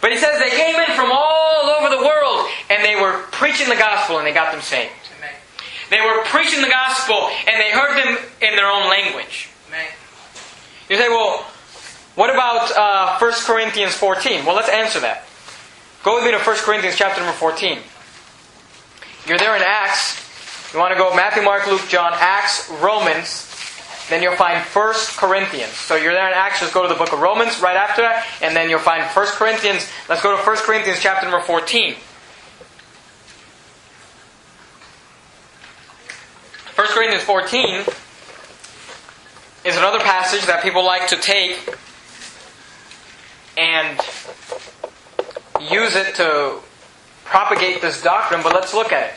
But 0.00 0.12
he 0.12 0.18
says 0.18 0.38
they 0.40 0.50
came 0.50 0.76
in 0.76 0.96
from 0.96 1.10
all 1.12 1.70
over 1.78 1.94
the 1.94 2.02
world 2.02 2.48
and 2.70 2.84
they 2.84 2.96
were 2.96 3.22
preaching 3.30 3.68
the 3.68 3.76
gospel 3.76 4.18
and 4.18 4.26
they 4.26 4.32
got 4.32 4.52
them 4.52 4.60
saved. 4.60 4.92
They 5.90 6.00
were 6.00 6.24
preaching 6.24 6.62
the 6.62 6.68
gospel 6.68 7.28
and 7.46 7.60
they 7.60 7.70
heard 7.70 7.96
them 7.96 8.18
in 8.40 8.56
their 8.56 8.66
own 8.66 8.88
language. 8.88 9.50
You 10.88 10.96
say, 10.96 11.08
well, 11.08 11.44
what 12.14 12.30
about 12.30 12.70
uh, 12.76 13.18
1 13.18 13.32
Corinthians 13.44 13.94
14? 13.94 14.44
Well, 14.44 14.56
let's 14.56 14.68
answer 14.68 15.00
that. 15.00 15.24
Go 16.02 16.16
with 16.16 16.24
me 16.24 16.32
to 16.32 16.38
1 16.38 16.56
Corinthians 16.58 16.96
chapter 16.96 17.20
number 17.20 17.36
14. 17.36 17.78
You're 19.26 19.38
there 19.38 19.54
in 19.54 19.62
Acts. 19.62 20.21
You 20.72 20.78
want 20.78 20.92
to 20.92 20.98
go 20.98 21.14
Matthew, 21.14 21.42
Mark, 21.42 21.66
Luke, 21.66 21.86
John, 21.88 22.12
Acts, 22.14 22.70
Romans. 22.80 23.48
Then 24.08 24.22
you'll 24.22 24.36
find 24.36 24.62
1 24.62 24.94
Corinthians. 25.16 25.72
So 25.72 25.96
you're 25.96 26.12
there 26.12 26.26
in 26.28 26.34
Acts, 26.34 26.60
just 26.60 26.72
go 26.72 26.82
to 26.82 26.88
the 26.88 26.94
book 26.94 27.12
of 27.12 27.20
Romans 27.20 27.60
right 27.60 27.76
after 27.76 28.02
that, 28.02 28.26
and 28.42 28.56
then 28.56 28.70
you'll 28.70 28.78
find 28.78 29.02
1 29.02 29.26
Corinthians. 29.32 29.88
Let's 30.08 30.22
go 30.22 30.36
to 30.36 30.42
1 30.42 30.56
Corinthians 30.58 30.98
chapter 31.00 31.28
number 31.28 31.44
14. 31.44 31.94
1 36.74 36.86
Corinthians 36.88 37.22
14 37.22 37.84
is 39.64 39.76
another 39.76 40.00
passage 40.00 40.44
that 40.46 40.62
people 40.62 40.84
like 40.84 41.06
to 41.08 41.16
take 41.16 41.58
and 43.56 43.98
use 45.70 45.94
it 45.94 46.14
to 46.16 46.58
propagate 47.24 47.80
this 47.80 48.02
doctrine, 48.02 48.42
but 48.42 48.52
let's 48.52 48.74
look 48.74 48.90
at 48.90 49.10
it. 49.10 49.14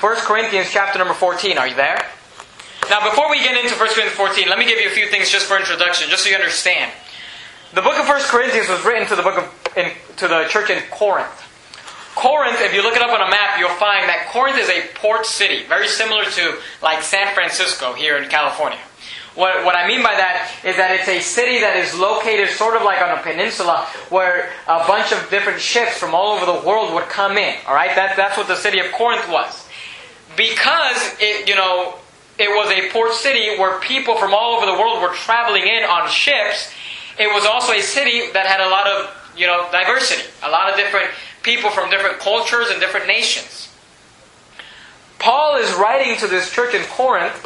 1 0.00 0.16
Corinthians 0.24 0.68
chapter 0.70 0.98
number 0.98 1.12
14. 1.12 1.58
Are 1.58 1.68
you 1.68 1.74
there? 1.74 2.00
Now, 2.88 3.04
before 3.04 3.28
we 3.28 3.36
get 3.40 3.52
into 3.62 3.76
1 3.76 3.78
Corinthians 3.78 4.16
14, 4.16 4.48
let 4.48 4.58
me 4.58 4.64
give 4.64 4.80
you 4.80 4.88
a 4.88 4.96
few 4.96 5.06
things 5.08 5.28
just 5.28 5.44
for 5.44 5.58
introduction, 5.58 6.08
just 6.08 6.24
so 6.24 6.30
you 6.30 6.36
understand. 6.36 6.90
The 7.74 7.82
book 7.82 8.00
of 8.00 8.08
1 8.08 8.20
Corinthians 8.32 8.66
was 8.70 8.82
written 8.82 9.06
to 9.08 9.14
the 9.14 9.22
book 9.22 9.36
of 9.36 9.76
in, 9.76 9.92
to 10.16 10.26
the 10.26 10.46
church 10.48 10.70
in 10.70 10.82
Corinth. 10.90 11.28
Corinth, 12.16 12.56
if 12.60 12.72
you 12.72 12.82
look 12.82 12.96
it 12.96 13.02
up 13.02 13.10
on 13.10 13.20
a 13.20 13.30
map, 13.30 13.60
you'll 13.60 13.76
find 13.76 14.08
that 14.08 14.28
Corinth 14.32 14.56
is 14.56 14.70
a 14.70 14.88
port 14.94 15.26
city, 15.26 15.64
very 15.68 15.86
similar 15.86 16.24
to 16.24 16.56
like 16.82 17.02
San 17.02 17.34
Francisco 17.34 17.92
here 17.92 18.16
in 18.16 18.28
California. 18.30 18.80
What, 19.34 19.64
what 19.66 19.76
I 19.76 19.86
mean 19.86 20.02
by 20.02 20.16
that 20.16 20.50
is 20.64 20.76
that 20.76 20.90
it's 20.90 21.08
a 21.08 21.20
city 21.20 21.60
that 21.60 21.76
is 21.76 21.96
located 21.96 22.48
sort 22.48 22.74
of 22.74 22.82
like 22.82 23.00
on 23.00 23.16
a 23.16 23.22
peninsula 23.22 23.86
where 24.08 24.50
a 24.66 24.78
bunch 24.88 25.12
of 25.12 25.28
different 25.30 25.60
ships 25.60 25.98
from 25.98 26.14
all 26.14 26.36
over 26.36 26.46
the 26.46 26.66
world 26.66 26.94
would 26.94 27.08
come 27.08 27.36
in. 27.36 27.54
All 27.68 27.74
right, 27.74 27.94
that, 27.94 28.16
that's 28.16 28.36
what 28.36 28.48
the 28.48 28.56
city 28.56 28.80
of 28.80 28.90
Corinth 28.92 29.28
was. 29.28 29.69
Because 30.36 31.16
it, 31.18 31.48
you 31.48 31.54
know, 31.54 31.94
it 32.38 32.48
was 32.48 32.70
a 32.70 32.90
port 32.90 33.14
city 33.14 33.58
where 33.58 33.78
people 33.80 34.16
from 34.16 34.32
all 34.32 34.56
over 34.56 34.66
the 34.66 34.72
world 34.72 35.02
were 35.02 35.14
traveling 35.14 35.62
in 35.62 35.84
on 35.84 36.08
ships. 36.08 36.72
It 37.18 37.26
was 37.34 37.44
also 37.44 37.72
a 37.72 37.82
city 37.82 38.30
that 38.32 38.46
had 38.46 38.60
a 38.60 38.70
lot 38.70 38.86
of 38.86 39.14
you 39.36 39.46
know 39.46 39.68
diversity, 39.70 40.22
a 40.42 40.50
lot 40.50 40.70
of 40.70 40.76
different 40.76 41.10
people 41.42 41.70
from 41.70 41.90
different 41.90 42.18
cultures 42.18 42.68
and 42.70 42.80
different 42.80 43.06
nations. 43.06 43.68
Paul 45.18 45.56
is 45.56 45.70
writing 45.74 46.16
to 46.18 46.26
this 46.26 46.50
church 46.50 46.74
in 46.74 46.82
Corinth, 46.84 47.36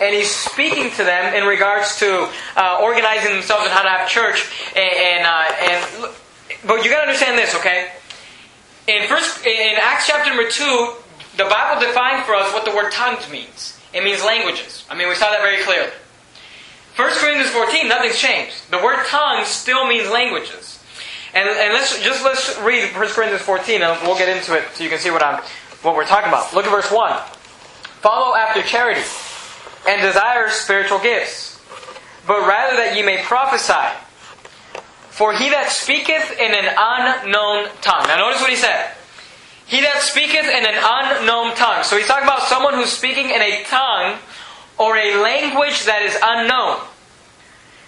and 0.00 0.14
he's 0.14 0.30
speaking 0.30 0.90
to 0.92 1.04
them 1.04 1.34
in 1.34 1.44
regards 1.44 1.98
to 1.98 2.30
uh, 2.56 2.78
organizing 2.80 3.32
themselves 3.32 3.64
and 3.64 3.72
how 3.72 3.82
to 3.82 3.88
have 3.88 4.08
church. 4.08 4.48
And, 4.76 4.94
and, 4.96 5.26
uh, 5.26 5.52
and 5.60 6.14
but 6.64 6.84
you 6.84 6.90
got 6.90 7.02
to 7.02 7.08
understand 7.08 7.36
this, 7.36 7.54
okay? 7.56 7.90
In 8.86 9.08
first, 9.08 9.44
in 9.44 9.74
Acts 9.80 10.06
chapter 10.06 10.30
number 10.30 10.48
two, 10.48 10.92
the 11.36 11.44
Bible 11.44 11.80
defined 11.80 12.24
for 12.24 12.34
us 12.34 12.52
what 12.52 12.64
the 12.64 12.74
word 12.74 12.92
tongues 12.92 13.30
means. 13.30 13.78
It 13.92 14.04
means 14.04 14.24
languages. 14.24 14.84
I 14.90 14.96
mean, 14.96 15.08
we 15.08 15.14
saw 15.14 15.30
that 15.30 15.40
very 15.40 15.62
clearly. 15.62 15.92
1 16.96 17.10
Corinthians 17.12 17.50
14, 17.50 17.88
nothing's 17.88 18.18
changed. 18.18 18.70
The 18.70 18.78
word 18.78 19.04
tongues 19.06 19.48
still 19.48 19.86
means 19.86 20.08
languages. 20.10 20.82
And, 21.34 21.46
and 21.46 21.74
let's 21.74 22.02
just 22.02 22.24
let's 22.24 22.58
read 22.60 22.94
1 22.96 23.08
Corinthians 23.08 23.42
14 23.42 23.82
and 23.82 24.02
we'll 24.02 24.16
get 24.16 24.34
into 24.34 24.56
it 24.56 24.64
so 24.72 24.82
you 24.82 24.88
can 24.88 24.98
see 24.98 25.10
what 25.10 25.22
I'm 25.22 25.42
what 25.82 25.94
we're 25.94 26.06
talking 26.06 26.28
about. 26.28 26.54
Look 26.54 26.64
at 26.64 26.70
verse 26.70 26.90
1. 26.90 27.20
Follow 28.00 28.34
after 28.34 28.62
charity 28.62 29.02
and 29.86 30.00
desire 30.00 30.48
spiritual 30.48 30.98
gifts, 30.98 31.60
but 32.26 32.40
rather 32.48 32.76
that 32.76 32.96
ye 32.96 33.02
may 33.02 33.22
prophesy. 33.22 33.94
For 35.10 35.34
he 35.34 35.50
that 35.50 35.70
speaketh 35.70 36.32
in 36.32 36.52
an 36.52 36.72
unknown 36.76 37.68
tongue. 37.82 38.06
Now 38.08 38.16
notice 38.16 38.40
what 38.40 38.50
he 38.50 38.56
said. 38.56 38.95
He 39.66 39.80
that 39.80 40.00
speaketh 40.00 40.46
in 40.46 40.64
an 40.64 40.78
unknown 40.78 41.56
tongue. 41.56 41.82
So 41.82 41.96
he's 41.96 42.06
talking 42.06 42.24
about 42.24 42.42
someone 42.42 42.74
who's 42.74 42.92
speaking 42.92 43.30
in 43.30 43.42
a 43.42 43.64
tongue 43.64 44.18
or 44.78 44.96
a 44.96 45.20
language 45.20 45.84
that 45.86 46.02
is 46.02 46.16
unknown. 46.22 46.86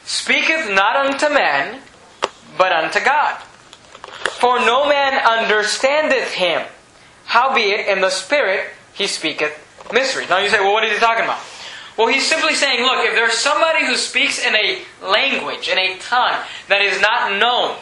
Speaketh 0.05 0.75
not 0.75 0.97
unto 0.97 1.33
men, 1.33 1.81
but 2.57 2.73
unto 2.73 2.99
God. 3.05 3.41
For 4.41 4.59
no 4.59 4.89
man 4.89 5.15
understandeth 5.25 6.33
him. 6.33 6.67
Howbeit, 7.27 7.87
in 7.87 8.01
the 8.01 8.11
Spirit 8.11 8.71
he 8.95 9.07
speaketh 9.07 9.53
mysteries. 9.93 10.29
Now 10.29 10.39
you 10.39 10.51
say, 10.51 10.61
well, 10.61 10.73
what 10.73 10.85
is 10.85 10.93
he 10.93 10.99
talking 10.99 11.25
about? 11.25 11.41
Well, 11.97 12.09
he's 12.09 12.29
simply 12.29 12.55
saying, 12.55 12.83
look, 12.83 13.05
if 13.05 13.15
there's 13.15 13.35
somebody 13.35 13.85
who 13.85 13.97
speaks 13.97 14.45
in 14.45 14.55
a 14.55 14.83
language, 15.03 15.69
in 15.69 15.79
a 15.79 15.99
tongue 15.99 16.41
that 16.69 16.81
is 16.81 17.01
not 17.01 17.39
known, 17.39 17.77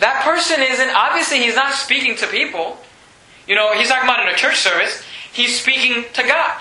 that 0.00 0.22
person 0.24 0.62
isn't, 0.62 0.90
obviously, 0.90 1.38
he's 1.38 1.54
not 1.54 1.74
speaking 1.74 2.16
to 2.16 2.26
people. 2.26 2.78
You 3.46 3.54
know, 3.54 3.72
he's 3.74 3.88
talking 3.88 4.08
about 4.08 4.26
in 4.26 4.32
a 4.32 4.36
church 4.36 4.56
service, 4.56 5.02
he's 5.32 5.60
speaking 5.60 6.04
to 6.14 6.22
God. 6.22 6.60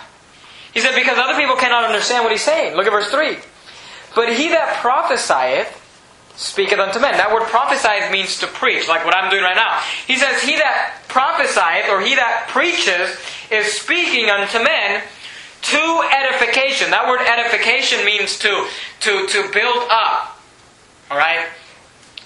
He 0.73 0.79
said, 0.81 0.95
because 0.95 1.17
other 1.17 1.39
people 1.39 1.55
cannot 1.55 1.85
understand 1.85 2.23
what 2.23 2.31
he's 2.31 2.43
saying. 2.43 2.75
Look 2.75 2.85
at 2.85 2.91
verse 2.91 3.09
3. 3.09 3.37
But 4.15 4.33
he 4.35 4.49
that 4.49 4.77
prophesieth 4.81 5.75
speaketh 6.35 6.79
unto 6.79 6.99
men. 6.99 7.17
That 7.17 7.33
word 7.33 7.43
prophesieth 7.43 8.11
means 8.11 8.39
to 8.39 8.47
preach, 8.47 8.87
like 8.87 9.03
what 9.03 9.15
I'm 9.15 9.29
doing 9.29 9.43
right 9.43 9.55
now. 9.55 9.81
He 10.07 10.15
says, 10.15 10.41
He 10.41 10.55
that 10.55 11.03
prophesieth, 11.09 11.89
or 11.89 12.01
he 12.01 12.15
that 12.15 12.47
preaches, 12.47 13.19
is 13.51 13.73
speaking 13.73 14.29
unto 14.29 14.63
men 14.63 15.03
to 15.61 15.83
edification. 16.15 16.91
That 16.91 17.07
word 17.07 17.21
edification 17.27 18.05
means 18.05 18.39
to, 18.39 18.67
to, 19.01 19.27
to 19.27 19.51
build 19.51 19.83
up. 19.91 20.39
Alright? 21.11 21.47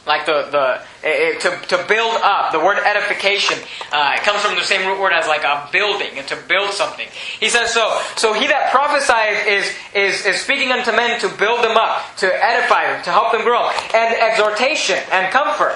Like 0.05 0.25
the, 0.25 0.47
the 0.51 0.81
it, 1.03 1.39
to, 1.41 1.49
to 1.75 1.85
build 1.87 2.15
up. 2.23 2.51
The 2.51 2.59
word 2.59 2.77
edification 2.79 3.57
uh, 3.91 4.15
it 4.15 4.23
comes 4.23 4.41
from 4.41 4.55
the 4.55 4.63
same 4.63 4.87
root 4.87 4.99
word 4.99 5.13
as 5.13 5.27
like 5.27 5.43
a 5.43 5.69
building 5.71 6.17
and 6.17 6.27
to 6.27 6.37
build 6.47 6.71
something. 6.71 7.07
He 7.39 7.49
says 7.49 7.73
so. 7.73 8.01
So 8.17 8.33
he 8.33 8.47
that 8.47 8.71
prophesieth 8.71 9.47
is 9.47 9.71
is 9.95 10.25
is 10.25 10.41
speaking 10.41 10.71
unto 10.71 10.91
men 10.91 11.19
to 11.21 11.29
build 11.37 11.63
them 11.63 11.77
up, 11.77 12.15
to 12.17 12.27
edify 12.27 12.87
them, 12.87 13.03
to 13.03 13.11
help 13.11 13.31
them 13.31 13.43
grow, 13.43 13.69
and 13.93 14.15
exhortation 14.15 14.99
and 15.11 15.31
comfort. 15.31 15.75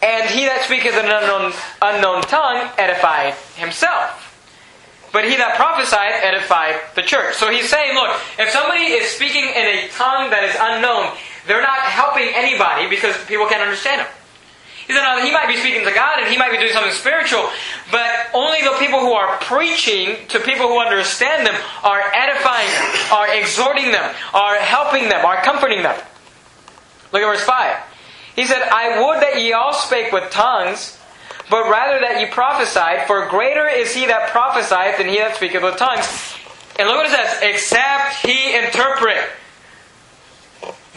And 0.00 0.30
he 0.30 0.46
that 0.46 0.62
speaketh 0.62 0.94
in 0.94 1.06
an 1.06 1.12
unknown 1.12 1.52
unknown 1.82 2.22
tongue 2.22 2.68
edifieth 2.78 3.56
himself. 3.56 4.24
But 5.12 5.24
he 5.24 5.36
that 5.36 5.56
prophesieth 5.56 6.20
edifieth 6.20 6.94
the 6.94 7.02
church. 7.02 7.34
So 7.36 7.50
he's 7.50 7.68
saying, 7.68 7.94
look, 7.94 8.10
if 8.38 8.50
somebody 8.50 8.92
is 8.92 9.08
speaking 9.08 9.44
in 9.44 9.64
a 9.64 9.88
tongue 9.88 10.30
that 10.30 10.44
is 10.44 10.54
unknown, 10.60 11.16
they're 11.48 11.62
not 11.62 11.80
helping 11.80 12.28
anybody 12.34 12.88
because 12.88 13.16
people 13.24 13.46
can't 13.46 13.62
understand 13.62 14.02
them. 14.02 14.08
He 14.86 14.94
said, 14.94 15.02
now, 15.02 15.20
he 15.22 15.32
might 15.32 15.48
be 15.48 15.56
speaking 15.56 15.84
to 15.84 15.92
God 15.92 16.20
and 16.20 16.28
he 16.28 16.38
might 16.38 16.50
be 16.50 16.56
doing 16.56 16.72
something 16.72 16.92
spiritual, 16.92 17.50
but 17.90 18.08
only 18.32 18.62
the 18.62 18.76
people 18.78 19.00
who 19.00 19.12
are 19.12 19.36
preaching 19.40 20.16
to 20.28 20.40
people 20.40 20.68
who 20.68 20.78
understand 20.78 21.46
them 21.46 21.54
are 21.84 22.00
edifying 22.14 22.68
them, 22.68 23.12
are 23.12 23.34
exhorting 23.34 23.92
them, 23.92 24.14
are 24.32 24.56
helping 24.56 25.08
them, 25.08 25.26
are 25.26 25.42
comforting 25.42 25.82
them. 25.82 25.94
Look 27.12 27.22
at 27.22 27.26
verse 27.26 27.44
5. 27.44 27.76
He 28.36 28.46
said, 28.46 28.62
I 28.62 29.02
would 29.02 29.22
that 29.22 29.40
ye 29.40 29.52
all 29.52 29.74
spake 29.74 30.12
with 30.12 30.30
tongues, 30.30 30.98
but 31.50 31.68
rather 31.68 32.00
that 32.00 32.20
ye 32.20 32.26
prophesied, 32.26 33.06
for 33.06 33.26
greater 33.28 33.66
is 33.66 33.94
he 33.94 34.06
that 34.06 34.30
prophesieth 34.30 34.96
than 34.96 35.08
he 35.08 35.16
that 35.16 35.36
speaketh 35.36 35.62
with 35.62 35.76
tongues. 35.76 36.06
And 36.78 36.88
look 36.88 36.96
what 36.96 37.06
it 37.06 37.12
says, 37.12 37.40
except 37.42 38.24
he 38.24 38.56
interpret 38.56 39.18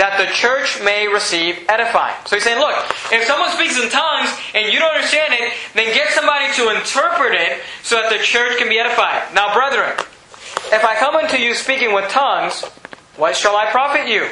that 0.02 0.18
the 0.18 0.34
church 0.34 0.82
may 0.82 1.06
receive 1.06 1.62
edifying. 1.70 2.18
So 2.26 2.36
he's 2.36 2.44
saying, 2.44 2.58
look, 2.58 2.74
if 3.14 3.22
someone 3.30 3.54
speaks 3.54 3.78
in 3.78 3.86
tongues 3.94 4.34
and 4.58 4.74
you 4.74 4.82
don't 4.82 4.98
understand 4.98 5.30
it, 5.30 5.54
then 5.78 5.94
get 5.94 6.10
somebody 6.10 6.50
to 6.58 6.74
interpret 6.74 7.38
it 7.38 7.62
so 7.86 8.02
that 8.02 8.10
the 8.10 8.18
church 8.18 8.58
can 8.58 8.66
be 8.66 8.82
edified. 8.82 9.30
Now, 9.38 9.54
brethren, 9.54 9.94
if 10.74 10.82
I 10.82 10.98
come 10.98 11.14
unto 11.14 11.38
you 11.38 11.54
speaking 11.54 11.94
with 11.94 12.10
tongues, 12.10 12.66
what 13.14 13.38
shall 13.38 13.54
I 13.54 13.70
profit 13.70 14.10
you? 14.10 14.26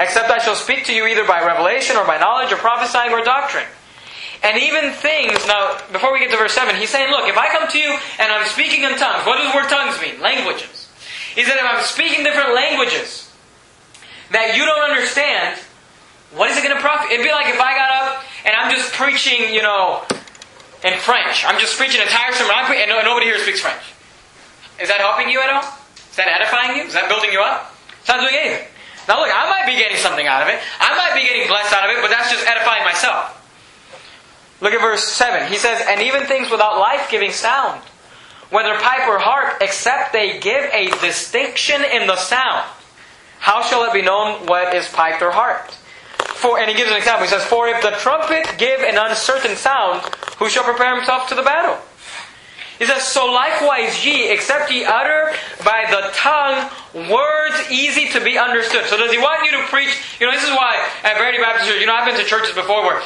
Except 0.00 0.32
I 0.32 0.40
shall 0.40 0.56
speak 0.56 0.88
to 0.88 0.94
you 0.96 1.04
either 1.04 1.28
by 1.28 1.44
revelation 1.44 2.00
or 2.00 2.08
by 2.08 2.16
knowledge 2.16 2.50
or 2.50 2.56
prophesying 2.56 3.12
or 3.12 3.20
doctrine. 3.20 3.68
And 4.40 4.56
even 4.56 4.96
things, 4.96 5.36
now, 5.44 5.76
before 5.92 6.14
we 6.14 6.24
get 6.24 6.30
to 6.30 6.40
verse 6.40 6.56
7, 6.56 6.74
he's 6.80 6.88
saying, 6.88 7.12
look, 7.12 7.28
if 7.28 7.36
I 7.36 7.52
come 7.52 7.68
to 7.68 7.78
you 7.78 7.92
and 8.18 8.32
I'm 8.32 8.48
speaking 8.48 8.82
in 8.82 8.96
tongues, 8.96 9.28
what 9.28 9.36
does 9.36 9.52
the 9.52 9.60
word 9.60 9.68
tongues 9.68 10.00
mean? 10.00 10.24
Languages. 10.24 10.88
He 11.36 11.44
said, 11.44 11.60
if 11.60 11.68
I'm 11.68 11.84
speaking 11.84 12.24
different 12.24 12.54
languages 12.54 13.21
that 14.32 14.56
you 14.56 14.64
don't 14.64 14.82
understand, 14.82 15.60
what 16.34 16.50
is 16.50 16.56
it 16.56 16.64
going 16.64 16.74
to 16.74 16.80
profit? 16.80 17.12
It'd 17.12 17.24
be 17.24 17.32
like 17.32 17.52
if 17.52 17.60
I 17.60 17.76
got 17.76 17.90
up 17.92 18.24
and 18.44 18.56
I'm 18.56 18.72
just 18.72 18.92
preaching, 18.92 19.52
you 19.52 19.62
know, 19.62 20.02
in 20.84 20.98
French. 20.98 21.44
I'm 21.46 21.60
just 21.60 21.78
preaching 21.78 22.00
a 22.00 22.04
entire 22.04 22.32
sermon, 22.32 22.50
and 22.74 22.90
nobody 23.04 23.26
here 23.26 23.38
speaks 23.38 23.60
French. 23.60 23.82
Is 24.80 24.88
that 24.88 24.98
helping 24.98 25.30
you 25.30 25.40
at 25.40 25.50
all? 25.50 25.62
Is 26.10 26.16
that 26.16 26.26
edifying 26.26 26.76
you? 26.76 26.82
Is 26.84 26.94
that 26.94 27.08
building 27.08 27.30
you 27.30 27.40
up? 27.40 27.70
It's 28.00 28.08
not 28.08 28.20
doing 28.20 28.34
anything. 28.34 28.66
Now 29.06 29.20
look, 29.20 29.30
I 29.30 29.48
might 29.50 29.66
be 29.66 29.78
getting 29.78 29.96
something 29.96 30.26
out 30.26 30.42
of 30.42 30.48
it. 30.48 30.58
I 30.80 30.96
might 30.96 31.14
be 31.14 31.26
getting 31.26 31.46
blessed 31.46 31.72
out 31.72 31.88
of 31.88 31.96
it, 31.96 32.02
but 32.02 32.10
that's 32.10 32.30
just 32.30 32.46
edifying 32.46 32.84
myself. 32.84 33.38
Look 34.60 34.72
at 34.72 34.80
verse 34.80 35.04
7. 35.04 35.50
He 35.50 35.58
says, 35.58 35.82
And 35.86 36.02
even 36.02 36.26
things 36.26 36.50
without 36.50 36.78
life 36.78 37.10
giving 37.10 37.32
sound, 37.32 37.82
whether 38.50 38.74
pipe 38.74 39.08
or 39.08 39.18
harp, 39.18 39.58
except 39.60 40.12
they 40.12 40.38
give 40.38 40.64
a 40.72 40.90
distinction 41.00 41.82
in 41.82 42.06
the 42.06 42.16
sound, 42.16 42.68
how 43.42 43.60
shall 43.60 43.82
it 43.82 43.92
be 43.92 44.02
known 44.02 44.46
what 44.46 44.72
is 44.72 44.88
piped 44.88 45.20
or 45.20 45.32
harped? 45.32 45.74
For, 46.38 46.60
and 46.60 46.70
he 46.70 46.76
gives 46.76 46.92
an 46.92 46.96
example. 46.96 47.26
He 47.26 47.28
says, 47.28 47.42
For 47.42 47.66
if 47.66 47.82
the 47.82 47.90
trumpet 47.98 48.54
give 48.56 48.80
an 48.82 48.96
uncertain 48.96 49.56
sound, 49.56 50.02
who 50.38 50.48
shall 50.48 50.62
prepare 50.62 50.94
himself 50.94 51.28
to 51.28 51.34
the 51.34 51.42
battle? 51.42 51.76
He 52.78 52.86
says, 52.86 53.02
So 53.02 53.26
likewise 53.32 54.06
ye, 54.06 54.30
except 54.30 54.70
ye 54.70 54.84
utter 54.84 55.34
by 55.64 55.90
the 55.90 56.14
tongue 56.14 56.70
words 57.10 57.68
easy 57.68 58.06
to 58.10 58.22
be 58.22 58.38
understood. 58.38 58.86
So 58.86 58.96
does 58.96 59.10
he 59.10 59.18
want 59.18 59.44
you 59.44 59.58
to 59.58 59.66
preach? 59.66 59.90
You 60.20 60.26
know, 60.26 60.32
this 60.32 60.44
is 60.44 60.50
why 60.50 60.78
at 61.02 61.18
Verity 61.18 61.38
Baptist 61.38 61.68
Church, 61.68 61.80
you 61.80 61.86
know, 61.86 61.94
I've 61.94 62.06
been 62.06 62.22
to 62.22 62.24
churches 62.24 62.54
before 62.54 62.82
where 62.82 63.02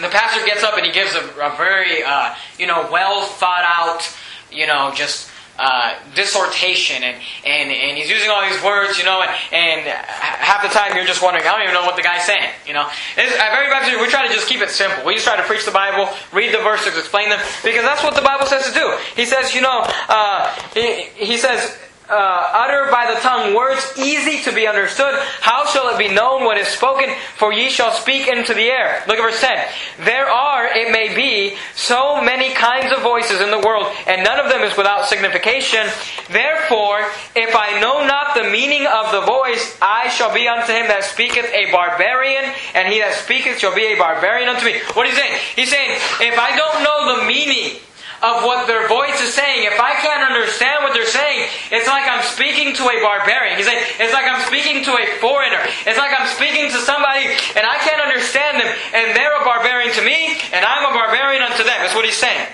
the 0.00 0.08
pastor 0.08 0.44
gets 0.44 0.64
up 0.64 0.76
and 0.76 0.84
he 0.84 0.90
gives 0.90 1.14
a, 1.14 1.22
a 1.38 1.54
very, 1.56 2.02
uh, 2.02 2.34
you 2.58 2.66
know, 2.66 2.88
well 2.90 3.26
thought 3.26 3.62
out, 3.62 4.12
you 4.50 4.66
know, 4.66 4.90
just 4.92 5.30
uh, 5.58 5.98
dissertation, 6.14 7.02
and, 7.02 7.16
and, 7.44 7.70
and 7.70 7.98
he's 7.98 8.08
using 8.08 8.30
all 8.30 8.42
these 8.48 8.62
words, 8.62 8.98
you 8.98 9.04
know, 9.04 9.22
and, 9.22 9.30
and 9.52 9.80
half 9.86 10.62
the 10.62 10.68
time 10.68 10.96
you're 10.96 11.04
just 11.04 11.22
wondering, 11.22 11.46
I 11.46 11.52
don't 11.52 11.62
even 11.62 11.74
know 11.74 11.84
what 11.84 11.96
the 11.96 12.02
guy's 12.02 12.24
saying, 12.24 12.50
you 12.66 12.72
know. 12.72 12.88
It's, 13.16 13.36
at 13.36 13.50
Verity 13.50 13.70
Baptist, 13.70 14.00
we 14.00 14.08
try 14.08 14.26
to 14.26 14.32
just 14.32 14.48
keep 14.48 14.60
it 14.60 14.70
simple. 14.70 15.04
We 15.04 15.14
just 15.14 15.26
try 15.26 15.36
to 15.36 15.42
preach 15.42 15.64
the 15.64 15.70
Bible, 15.70 16.08
read 16.32 16.54
the 16.54 16.62
verses, 16.62 16.96
explain 16.96 17.28
them, 17.28 17.40
because 17.62 17.82
that's 17.82 18.02
what 18.02 18.14
the 18.14 18.22
Bible 18.22 18.46
says 18.46 18.66
to 18.68 18.74
do. 18.74 18.96
He 19.16 19.26
says, 19.26 19.54
you 19.54 19.60
know, 19.60 19.84
uh, 20.08 20.54
he, 20.74 21.08
he 21.16 21.36
says, 21.36 21.76
uh, 22.08 22.50
utter 22.52 22.90
by 22.90 23.12
the 23.12 23.20
tongue 23.20 23.54
words 23.54 23.80
easy 23.96 24.42
to 24.42 24.54
be 24.54 24.66
understood, 24.66 25.14
how 25.40 25.66
shall 25.66 25.94
it 25.94 25.98
be 25.98 26.12
known 26.12 26.44
what 26.44 26.58
is 26.58 26.68
spoken? 26.68 27.10
For 27.36 27.52
ye 27.52 27.70
shall 27.70 27.92
speak 27.92 28.28
into 28.28 28.54
the 28.54 28.68
air. 28.68 29.02
Look 29.06 29.18
at 29.18 29.22
verse 29.22 29.40
10. 29.40 30.04
There 30.04 30.28
are, 30.28 30.66
it 30.66 30.92
may 30.92 31.14
be, 31.14 31.56
so 31.74 32.20
many 32.20 32.52
kinds 32.54 32.92
of 32.92 33.02
voices 33.02 33.40
in 33.40 33.50
the 33.50 33.58
world, 33.58 33.86
and 34.06 34.24
none 34.24 34.40
of 34.40 34.50
them 34.50 34.62
is 34.62 34.76
without 34.76 35.06
signification. 35.06 35.86
Therefore, 36.30 37.00
if 37.34 37.54
I 37.56 37.80
know 37.80 38.06
not 38.06 38.34
the 38.34 38.50
meaning 38.50 38.86
of 38.86 39.12
the 39.12 39.22
voice, 39.22 39.78
I 39.80 40.08
shall 40.08 40.34
be 40.34 40.48
unto 40.48 40.72
him 40.72 40.88
that 40.88 41.04
speaketh 41.04 41.46
a 41.46 41.70
barbarian, 41.72 42.44
and 42.74 42.92
he 42.92 43.00
that 43.00 43.14
speaketh 43.14 43.58
shall 43.58 43.74
be 43.74 43.92
a 43.92 43.96
barbarian 43.96 44.48
unto 44.48 44.64
me. 44.64 44.80
What 44.94 45.06
is 45.06 45.14
he 45.14 45.20
saying? 45.20 45.40
He's 45.56 45.70
saying, 45.70 45.90
if 46.20 46.38
I 46.38 46.56
don't 46.56 46.82
know 46.82 47.20
the 47.20 47.26
meaning 47.26 47.80
of 48.22 48.46
what 48.46 48.66
their 48.70 48.86
voice 48.86 49.20
is 49.20 49.34
saying, 49.34 49.66
if 49.66 49.80
I 49.80 49.98
can't 49.98 50.22
understand 50.22 50.86
what 50.86 50.94
they're 50.94 51.10
saying, 51.10 51.50
it's 51.74 51.88
like 51.90 52.06
I'm 52.06 52.22
speaking 52.22 52.70
to 52.78 52.82
a 52.86 53.02
barbarian. 53.02 53.58
He's 53.58 53.66
saying, 53.66 53.82
it's 53.98 54.14
like 54.14 54.30
I'm 54.30 54.46
speaking 54.46 54.84
to 54.86 54.92
a 54.94 55.06
foreigner. 55.18 55.58
It's 55.86 55.98
like 55.98 56.14
I'm 56.14 56.30
speaking 56.30 56.70
to 56.70 56.78
somebody 56.86 57.26
and 57.58 57.66
I 57.66 57.82
can't 57.82 58.00
understand 58.00 58.62
them, 58.62 58.70
and 58.94 59.16
they're 59.16 59.34
a 59.40 59.44
barbarian 59.44 59.90
to 59.98 60.02
me, 60.06 60.38
and 60.54 60.64
I'm 60.64 60.86
a 60.86 60.94
barbarian 60.94 61.42
unto 61.42 61.66
them. 61.66 61.74
That's 61.82 61.94
what 61.94 62.04
he's 62.04 62.16
saying. 62.16 62.46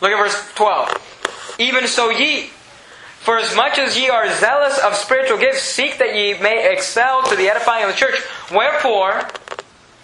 Look 0.00 0.10
at 0.10 0.18
verse 0.18 0.36
12. 0.56 1.56
Even 1.58 1.86
so 1.86 2.10
ye, 2.10 2.50
for 3.22 3.38
as 3.38 3.54
much 3.54 3.78
as 3.78 3.96
ye 3.96 4.08
are 4.08 4.28
zealous 4.34 4.78
of 4.78 4.94
spiritual 4.94 5.38
gifts, 5.38 5.62
seek 5.62 5.98
that 5.98 6.14
ye 6.14 6.38
may 6.38 6.72
excel 6.72 7.22
to 7.24 7.36
the 7.36 7.48
edifying 7.48 7.84
of 7.84 7.90
the 7.90 7.96
church. 7.96 8.20
Wherefore, 8.50 9.22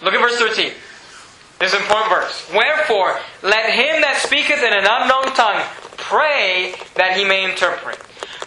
look 0.01 0.13
at 0.13 0.19
verse 0.19 0.37
13. 0.37 0.71
This 1.59 1.71
is 1.71 1.75
an 1.75 1.81
important 1.81 2.09
verse. 2.09 2.51
Wherefore, 2.53 3.19
let 3.41 3.69
him 3.71 4.01
that 4.01 4.17
speaketh 4.17 4.59
in 4.63 4.73
an 4.73 4.85
unknown 4.85 5.33
tongue 5.35 5.63
pray 5.97 6.75
that 6.95 7.15
he 7.15 7.23
may 7.23 7.43
interpret. 7.45 7.95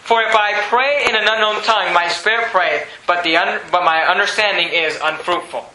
For 0.07 0.21
if 0.23 0.35
I 0.35 0.53
pray 0.69 1.03
in 1.09 1.15
an 1.15 1.27
unknown 1.27 1.63
tongue, 1.63 1.93
my 1.93 2.07
spirit 2.07 2.47
prayeth, 2.47 2.87
but 3.07 3.23
the 3.23 3.35
un- 3.37 3.59
but 3.71 3.83
my 3.83 4.05
understanding 4.07 4.69
is 4.69 4.97
unfruitful. 5.03 5.65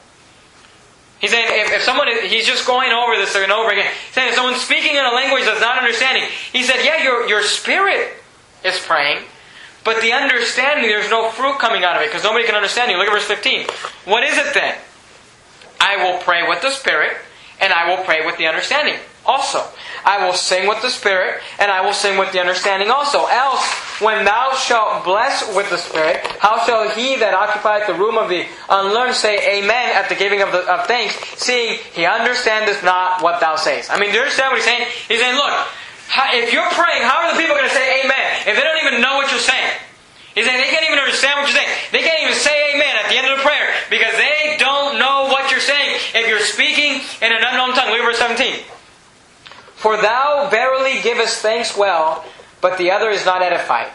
He's 1.21 1.31
saying 1.31 1.47
if, 1.51 1.73
if 1.73 1.83
someone 1.83 2.09
is, 2.09 2.31
he's 2.31 2.47
just 2.47 2.67
going 2.67 2.91
over 2.93 3.15
this 3.17 3.37
and 3.37 3.53
over 3.53 3.71
again. 3.71 3.91
He's 4.07 4.15
saying 4.15 4.31
if 4.31 4.35
someone's 4.35 4.61
speaking 4.61 4.97
in 4.97 5.05
a 5.05 5.13
language 5.13 5.45
that's 5.45 5.61
not 5.61 5.79
understanding, 5.79 6.25
he 6.53 6.63
said, 6.63 6.85
yeah, 6.85 7.03
your 7.03 7.29
your 7.29 7.43
spirit 7.43 8.15
is 8.65 8.79
praying, 8.79 9.23
but 9.85 10.01
the 10.01 10.13
understanding 10.13 10.89
there's 10.89 11.11
no 11.11 11.29
fruit 11.31 11.59
coming 11.59 11.85
out 11.85 11.97
of 11.97 12.03
it 12.03 12.09
because 12.09 12.25
nobody 12.25 12.47
can 12.47 12.55
understand 12.55 12.91
you. 12.91 12.99
Look 12.99 13.09
at 13.09 13.13
verse 13.13 13.25
15. 13.25 13.67
What 14.07 14.25
is 14.25 14.39
it 14.39 14.55
then? 14.55 14.77
I 15.83 15.97
will 15.99 16.19
pray 16.21 16.49
with 16.49 16.63
the 16.63 16.71
spirit 16.71 17.17
and 17.61 17.73
I 17.73 17.89
will 17.91 18.03
pray 18.05 18.25
with 18.25 18.39
the 18.39 18.47
understanding 18.47 18.97
also. 19.25 19.63
I 20.05 20.27
will 20.27 20.35
sing 20.35 20.67
with 20.67 20.83
the 20.83 20.91
Spirit, 20.91 21.41
and 21.59 21.71
I 21.71 21.81
will 21.81 21.93
sing 21.93 22.19
with 22.19 22.33
the 22.33 22.41
understanding 22.41 22.91
also. 22.91 23.27
Else, 23.27 23.63
when 24.01 24.25
thou 24.25 24.53
shalt 24.55 25.05
bless 25.05 25.47
with 25.55 25.71
the 25.71 25.79
Spirit, 25.79 26.19
how 26.43 26.65
shall 26.67 26.91
he 26.91 27.17
that 27.17 27.35
occupieth 27.35 27.87
the 27.87 27.95
room 27.95 28.19
of 28.19 28.29
the 28.29 28.45
unlearned 28.69 29.15
say 29.15 29.63
Amen 29.63 29.95
at 29.95 30.09
the 30.09 30.17
giving 30.17 30.43
of, 30.43 30.51
the, 30.51 30.67
of 30.67 30.87
thanks, 30.87 31.15
seeing 31.39 31.79
he 31.95 32.05
understandeth 32.05 32.83
not 32.83 33.23
what 33.23 33.41
thou 33.41 33.57
sayest? 33.57 33.91
I 33.91 33.99
mean, 33.99 34.11
do 34.11 34.17
you 34.17 34.23
understand 34.23 34.51
what 34.51 34.59
he's 34.59 34.67
saying? 34.67 34.89
He's 35.07 35.21
saying, 35.21 35.37
look, 35.37 35.55
if 36.35 36.53
you're 36.53 36.69
praying, 36.75 37.03
how 37.07 37.23
are 37.23 37.33
the 37.33 37.39
people 37.39 37.55
going 37.55 37.69
to 37.69 37.75
say 37.75 38.03
Amen 38.03 38.51
if 38.51 38.57
they 38.57 38.63
don't 38.63 38.83
even 38.85 39.01
know 39.01 39.17
what 39.17 39.31
you're 39.31 39.41
saying? 39.41 39.71
He's 40.35 40.47
saying 40.47 40.61
they 40.65 40.73
can't 40.73 40.85
even 40.89 40.99
understand 40.99 41.41
what 41.41 41.45
you're 41.45 41.61
saying. 41.61 41.69
They 41.93 42.01
can't 42.01 42.23
even 42.25 42.35
say 42.35 42.73
amen 42.73 42.97
at 43.05 43.11
the 43.13 43.17
end 43.21 43.29
of 43.29 43.37
the 43.37 43.45
prayer 43.45 43.69
because 43.91 44.17
they 44.17 44.57
don't 44.59 44.99
know 44.99 45.29
what 45.29 45.51
you're 45.51 45.61
saying 45.61 46.01
if 46.15 46.27
you're 46.27 46.41
speaking 46.41 47.05
in 47.23 47.33
an 47.33 47.43
unknown 47.43 47.75
tongue. 47.75 47.91
Look 47.91 48.01
at 48.01 48.05
verse 48.05 48.19
17. 48.19 48.65
For 49.77 49.97
thou 49.97 50.49
verily 50.51 51.01
givest 51.03 51.41
thanks 51.41 51.77
well, 51.77 52.25
but 52.61 52.79
the 52.79 52.91
other 52.91 53.11
is 53.11 53.25
not 53.25 53.43
edified. 53.43 53.91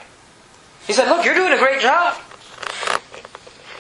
He 0.88 0.94
said, 0.94 1.10
Look, 1.10 1.26
you're 1.26 1.36
doing 1.36 1.54
a 1.54 1.58
great 1.58 1.82
job. 1.82 2.18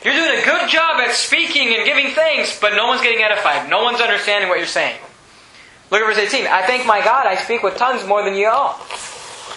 You're 0.03 0.13
doing 0.13 0.39
a 0.39 0.45
good 0.45 0.69
job 0.69 0.99
at 1.01 1.13
speaking 1.13 1.73
and 1.75 1.85
giving 1.85 2.11
thanks, 2.11 2.59
but 2.59 2.75
no 2.75 2.87
one's 2.87 3.01
getting 3.01 3.23
edified. 3.23 3.69
No 3.69 3.83
one's 3.83 3.99
understanding 3.99 4.49
what 4.49 4.57
you're 4.57 4.67
saying. 4.67 4.97
Look 5.89 6.01
at 6.01 6.07
verse 6.07 6.33
18. 6.33 6.47
I 6.47 6.65
thank 6.65 6.85
my 6.85 7.01
God 7.03 7.25
I 7.25 7.35
speak 7.35 7.63
with 7.63 7.77
tongues 7.77 8.05
more 8.05 8.23
than 8.23 8.35
ye 8.35 8.45
all. 8.45 8.79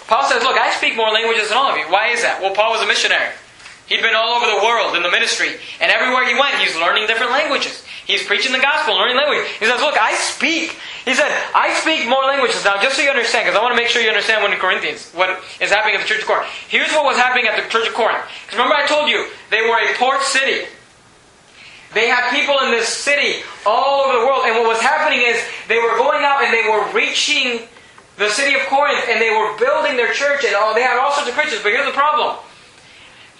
Paul 0.07 0.23
says, 0.27 0.43
Look, 0.43 0.57
I 0.57 0.71
speak 0.75 0.95
more 0.95 1.09
languages 1.09 1.49
than 1.49 1.57
all 1.57 1.71
of 1.71 1.77
you. 1.77 1.85
Why 1.91 2.07
is 2.07 2.21
that? 2.23 2.41
Well, 2.41 2.55
Paul 2.55 2.71
was 2.71 2.81
a 2.81 2.87
missionary. 2.87 3.31
He'd 3.87 4.01
been 4.01 4.15
all 4.15 4.39
over 4.39 4.45
the 4.47 4.63
world 4.63 4.95
in 4.95 5.03
the 5.03 5.11
ministry, 5.11 5.55
and 5.79 5.91
everywhere 5.91 6.27
he 6.27 6.33
went, 6.33 6.55
he's 6.55 6.75
learning 6.75 7.07
different 7.07 7.31
languages. 7.31 7.83
He's 8.05 8.25
preaching 8.25 8.51
the 8.51 8.59
gospel, 8.59 8.97
learning 8.97 9.17
language. 9.17 9.47
He 9.59 9.65
says, 9.65 9.79
Look, 9.79 9.97
I 9.97 10.13
speak. 10.15 10.77
He 11.05 11.13
said, 11.13 11.29
I 11.53 11.73
speak 11.81 12.07
more 12.09 12.23
languages. 12.25 12.65
Now, 12.65 12.81
just 12.81 12.95
so 12.97 13.01
you 13.01 13.09
understand, 13.09 13.45
because 13.45 13.57
I 13.57 13.61
want 13.61 13.73
to 13.73 13.81
make 13.81 13.89
sure 13.89 14.01
you 14.01 14.09
understand 14.09 14.41
what 14.41 14.51
in 14.51 14.59
Corinthians, 14.59 15.11
what 15.13 15.41
is 15.59 15.69
happening 15.69 15.95
at 15.95 16.01
the 16.01 16.07
church 16.07 16.21
of 16.21 16.27
Corinth. 16.27 16.49
Here's 16.67 16.91
what 16.91 17.05
was 17.05 17.17
happening 17.17 17.47
at 17.47 17.61
the 17.61 17.69
church 17.69 17.87
of 17.87 17.93
Corinth. 17.93 18.25
Because 18.45 18.57
remember, 18.57 18.75
I 18.75 18.85
told 18.85 19.09
you, 19.09 19.27
they 19.49 19.61
were 19.61 19.77
a 19.77 19.93
port 19.97 20.21
city. 20.23 20.65
They 21.93 22.07
had 22.07 22.31
people 22.31 22.57
in 22.63 22.71
this 22.71 22.87
city 22.87 23.43
all 23.65 24.05
over 24.05 24.19
the 24.19 24.25
world, 24.25 24.43
and 24.45 24.55
what 24.55 24.67
was 24.67 24.81
happening 24.81 25.21
is 25.21 25.37
they 25.67 25.77
were 25.77 25.97
going 25.97 26.23
out 26.23 26.43
and 26.43 26.53
they 26.53 26.63
were 26.63 26.87
reaching 26.93 27.67
the 28.17 28.29
city 28.29 28.55
of 28.55 28.61
Corinth, 28.67 29.05
and 29.09 29.19
they 29.19 29.31
were 29.31 29.57
building 29.57 29.97
their 29.97 30.13
church, 30.13 30.45
and 30.45 30.55
all, 30.55 30.75
they 30.75 30.83
had 30.83 30.97
all 30.97 31.11
sorts 31.11 31.29
of 31.29 31.35
Christians. 31.35 31.63
But 31.63 31.73
here's 31.73 31.85
the 31.85 31.97
problem 31.97 32.37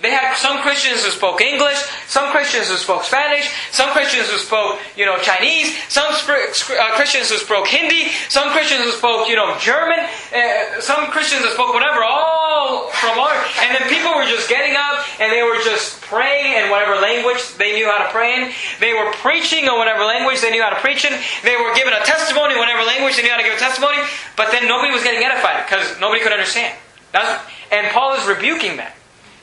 they 0.01 0.09
had 0.09 0.33
some 0.35 0.57
Christians 0.61 1.05
who 1.05 1.11
spoke 1.11 1.41
English, 1.41 1.77
some 2.07 2.31
Christians 2.31 2.69
who 2.69 2.77
spoke 2.77 3.03
Spanish, 3.03 3.53
some 3.71 3.89
Christians 3.93 4.29
who 4.29 4.37
spoke, 4.37 4.79
you 4.97 5.05
know, 5.05 5.17
Chinese, 5.19 5.77
some 5.89 6.09
uh, 6.09 6.91
Christians 6.97 7.29
who 7.29 7.37
spoke 7.37 7.67
Hindi, 7.67 8.09
some 8.27 8.49
Christians 8.49 8.81
who 8.81 8.91
spoke, 8.91 9.29
you 9.29 9.35
know, 9.35 9.57
German, 9.59 9.99
uh, 9.99 10.81
some 10.81 11.05
Christians 11.13 11.45
who 11.45 11.51
spoke 11.53 11.73
whatever, 11.73 12.03
all 12.03 12.89
from 12.97 13.19
all. 13.19 13.29
And 13.61 13.77
then 13.77 13.85
people 13.89 14.09
were 14.15 14.25
just 14.25 14.49
getting 14.49 14.75
up 14.75 15.05
and 15.21 15.31
they 15.31 15.43
were 15.43 15.61
just 15.61 16.01
praying 16.01 16.57
in 16.57 16.71
whatever 16.71 16.97
language 16.97 17.41
they 17.61 17.73
knew 17.73 17.85
how 17.85 18.01
to 18.01 18.09
pray 18.09 18.41
in. 18.41 18.51
They 18.79 18.93
were 18.93 19.13
preaching 19.21 19.65
in 19.69 19.73
whatever 19.77 20.03
language 20.03 20.41
they 20.41 20.49
knew 20.49 20.63
how 20.63 20.73
to 20.73 20.81
preach 20.81 21.05
in. 21.05 21.13
They 21.43 21.57
were 21.57 21.73
giving 21.75 21.93
a 21.93 22.03
testimony 22.03 22.53
in 22.53 22.59
whatever 22.59 22.81
language 22.81 23.17
they 23.17 23.23
knew 23.23 23.31
how 23.31 23.37
to 23.37 23.45
give 23.45 23.53
a 23.53 23.61
testimony. 23.61 24.01
But 24.35 24.49
then 24.49 24.67
nobody 24.67 24.91
was 24.91 25.03
getting 25.03 25.21
edified 25.21 25.65
because 25.69 25.99
nobody 25.99 26.21
could 26.21 26.33
understand. 26.33 26.73
That's, 27.13 27.43
and 27.71 27.85
Paul 27.93 28.15
is 28.15 28.25
rebuking 28.25 28.77
that. 28.77 28.95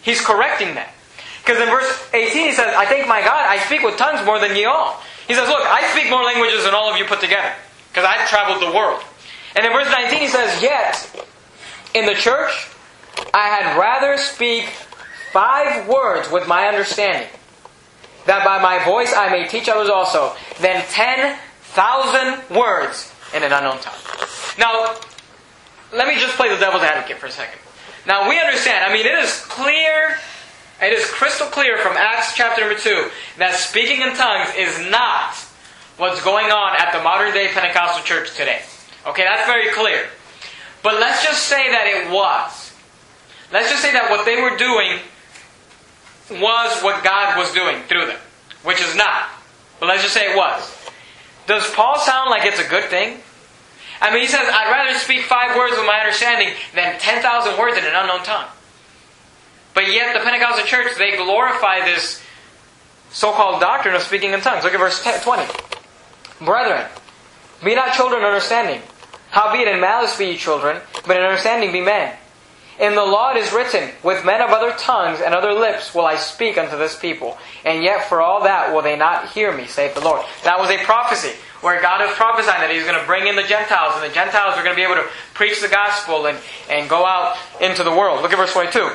He's 0.08 0.24
correcting 0.24 0.74
that. 0.74 0.94
Because 1.44 1.60
in 1.60 1.68
verse 1.68 2.08
18 2.14 2.48
he 2.48 2.52
says, 2.52 2.74
I 2.74 2.86
thank 2.86 3.06
my 3.06 3.20
God, 3.20 3.44
I 3.44 3.58
speak 3.58 3.82
with 3.82 3.98
tongues 3.98 4.24
more 4.24 4.38
than 4.38 4.56
ye 4.56 4.64
all. 4.64 4.98
He 5.26 5.34
says, 5.34 5.46
Look, 5.46 5.60
I 5.60 5.86
speak 5.92 6.08
more 6.08 6.22
languages 6.24 6.64
than 6.64 6.72
all 6.72 6.90
of 6.90 6.96
you 6.96 7.04
put 7.04 7.20
together. 7.20 7.52
Because 7.90 8.08
I've 8.08 8.26
traveled 8.26 8.62
the 8.62 8.74
world. 8.74 9.02
And 9.54 9.66
in 9.66 9.72
verse 9.72 9.90
19 9.92 10.18
he 10.18 10.28
says, 10.28 10.62
Yet, 10.62 11.28
in 11.92 12.06
the 12.06 12.14
church, 12.14 12.70
I 13.34 13.48
had 13.48 13.78
rather 13.78 14.16
speak 14.16 14.64
five 15.30 15.86
words 15.86 16.30
with 16.30 16.48
my 16.48 16.68
understanding, 16.68 17.28
that 18.24 18.46
by 18.46 18.62
my 18.62 18.82
voice 18.82 19.12
I 19.14 19.28
may 19.28 19.46
teach 19.46 19.68
others 19.68 19.90
also, 19.90 20.34
than 20.60 20.82
10,000 20.88 22.56
words 22.56 23.12
in 23.34 23.42
an 23.42 23.52
unknown 23.52 23.78
tongue. 23.80 24.00
Now, 24.58 24.96
let 25.92 26.08
me 26.08 26.18
just 26.18 26.34
play 26.36 26.48
the 26.48 26.56
devil's 26.56 26.82
advocate 26.82 27.18
for 27.18 27.26
a 27.26 27.30
second. 27.30 27.60
Now 28.08 28.26
we 28.26 28.40
understand, 28.40 28.90
I 28.90 28.92
mean, 28.92 29.04
it 29.04 29.18
is 29.18 29.44
clear, 29.44 30.16
it 30.80 30.94
is 30.94 31.04
crystal 31.10 31.46
clear 31.46 31.76
from 31.76 31.98
Acts 31.98 32.34
chapter 32.34 32.62
number 32.62 32.78
2 32.78 33.10
that 33.36 33.54
speaking 33.54 34.00
in 34.00 34.16
tongues 34.16 34.48
is 34.56 34.90
not 34.90 35.34
what's 35.98 36.24
going 36.24 36.46
on 36.46 36.74
at 36.80 36.90
the 36.96 37.02
modern 37.04 37.34
day 37.34 37.48
Pentecostal 37.52 38.02
church 38.02 38.34
today. 38.34 38.62
Okay, 39.06 39.24
that's 39.24 39.46
very 39.46 39.70
clear. 39.72 40.06
But 40.82 40.94
let's 40.94 41.22
just 41.22 41.48
say 41.48 41.70
that 41.70 41.86
it 41.86 42.10
was. 42.10 42.72
Let's 43.52 43.68
just 43.68 43.82
say 43.82 43.92
that 43.92 44.10
what 44.10 44.24
they 44.24 44.40
were 44.40 44.56
doing 44.56 45.00
was 46.40 46.82
what 46.82 47.04
God 47.04 47.36
was 47.36 47.52
doing 47.52 47.82
through 47.88 48.06
them, 48.06 48.18
which 48.62 48.80
is 48.80 48.96
not. 48.96 49.28
But 49.80 49.86
let's 49.90 50.02
just 50.02 50.14
say 50.14 50.32
it 50.32 50.36
was. 50.36 50.74
Does 51.46 51.68
Paul 51.74 51.98
sound 51.98 52.30
like 52.30 52.46
it's 52.46 52.60
a 52.60 52.68
good 52.68 52.84
thing? 52.84 53.18
I 54.00 54.12
mean, 54.12 54.20
he 54.20 54.28
says, 54.28 54.40
I'd 54.42 54.70
rather 54.70 54.98
speak 54.98 55.24
five 55.24 55.56
words 55.56 55.76
with 55.76 55.86
my 55.86 55.98
understanding 55.98 56.54
than 56.74 56.98
10,000 56.98 57.58
words 57.58 57.76
in 57.76 57.84
an 57.84 57.94
unknown 57.94 58.22
tongue. 58.22 58.46
But 59.74 59.92
yet, 59.92 60.14
the 60.14 60.20
Pentecostal 60.20 60.66
church, 60.66 60.96
they 60.98 61.16
glorify 61.16 61.84
this 61.84 62.22
so 63.10 63.32
called 63.32 63.60
doctrine 63.60 63.94
of 63.94 64.02
speaking 64.02 64.32
in 64.32 64.40
tongues. 64.40 64.64
Look 64.64 64.74
at 64.74 64.80
verse 64.80 65.02
20. 65.02 65.42
Brethren, 66.44 66.86
be 67.64 67.74
not 67.74 67.94
children 67.94 68.22
understanding. 68.24 68.82
Howbeit 69.30 69.68
in 69.68 69.80
malice 69.80 70.16
be 70.16 70.26
ye 70.26 70.36
children, 70.36 70.80
but 71.06 71.16
in 71.16 71.22
understanding 71.22 71.72
be 71.72 71.80
men. 71.80 72.14
In 72.78 72.94
the 72.94 73.04
law 73.04 73.32
it 73.32 73.38
is 73.38 73.52
written, 73.52 73.90
With 74.04 74.24
men 74.24 74.40
of 74.40 74.50
other 74.50 74.72
tongues 74.78 75.20
and 75.20 75.34
other 75.34 75.52
lips 75.52 75.94
will 75.94 76.06
I 76.06 76.16
speak 76.16 76.56
unto 76.56 76.78
this 76.78 76.96
people, 76.96 77.36
and 77.64 77.82
yet 77.82 78.08
for 78.08 78.20
all 78.20 78.44
that 78.44 78.72
will 78.72 78.82
they 78.82 78.96
not 78.96 79.30
hear 79.30 79.54
me, 79.56 79.66
saith 79.66 79.94
the 79.94 80.00
Lord. 80.00 80.24
That 80.44 80.60
was 80.60 80.70
a 80.70 80.78
prophecy 80.84 81.32
where 81.60 81.80
God 81.80 82.08
is 82.08 82.14
prophesying 82.16 82.60
that 82.60 82.70
He's 82.70 82.84
going 82.84 82.98
to 82.98 83.06
bring 83.06 83.26
in 83.26 83.36
the 83.36 83.42
Gentiles, 83.42 83.94
and 83.96 84.08
the 84.08 84.14
Gentiles 84.14 84.54
are 84.56 84.62
going 84.62 84.74
to 84.74 84.80
be 84.80 84.84
able 84.84 84.96
to 84.96 85.08
preach 85.34 85.60
the 85.60 85.68
gospel 85.68 86.26
and, 86.26 86.38
and 86.70 86.88
go 86.88 87.04
out 87.04 87.36
into 87.60 87.82
the 87.82 87.90
world. 87.90 88.22
Look 88.22 88.32
at 88.32 88.38
verse 88.38 88.52
22. 88.52 88.90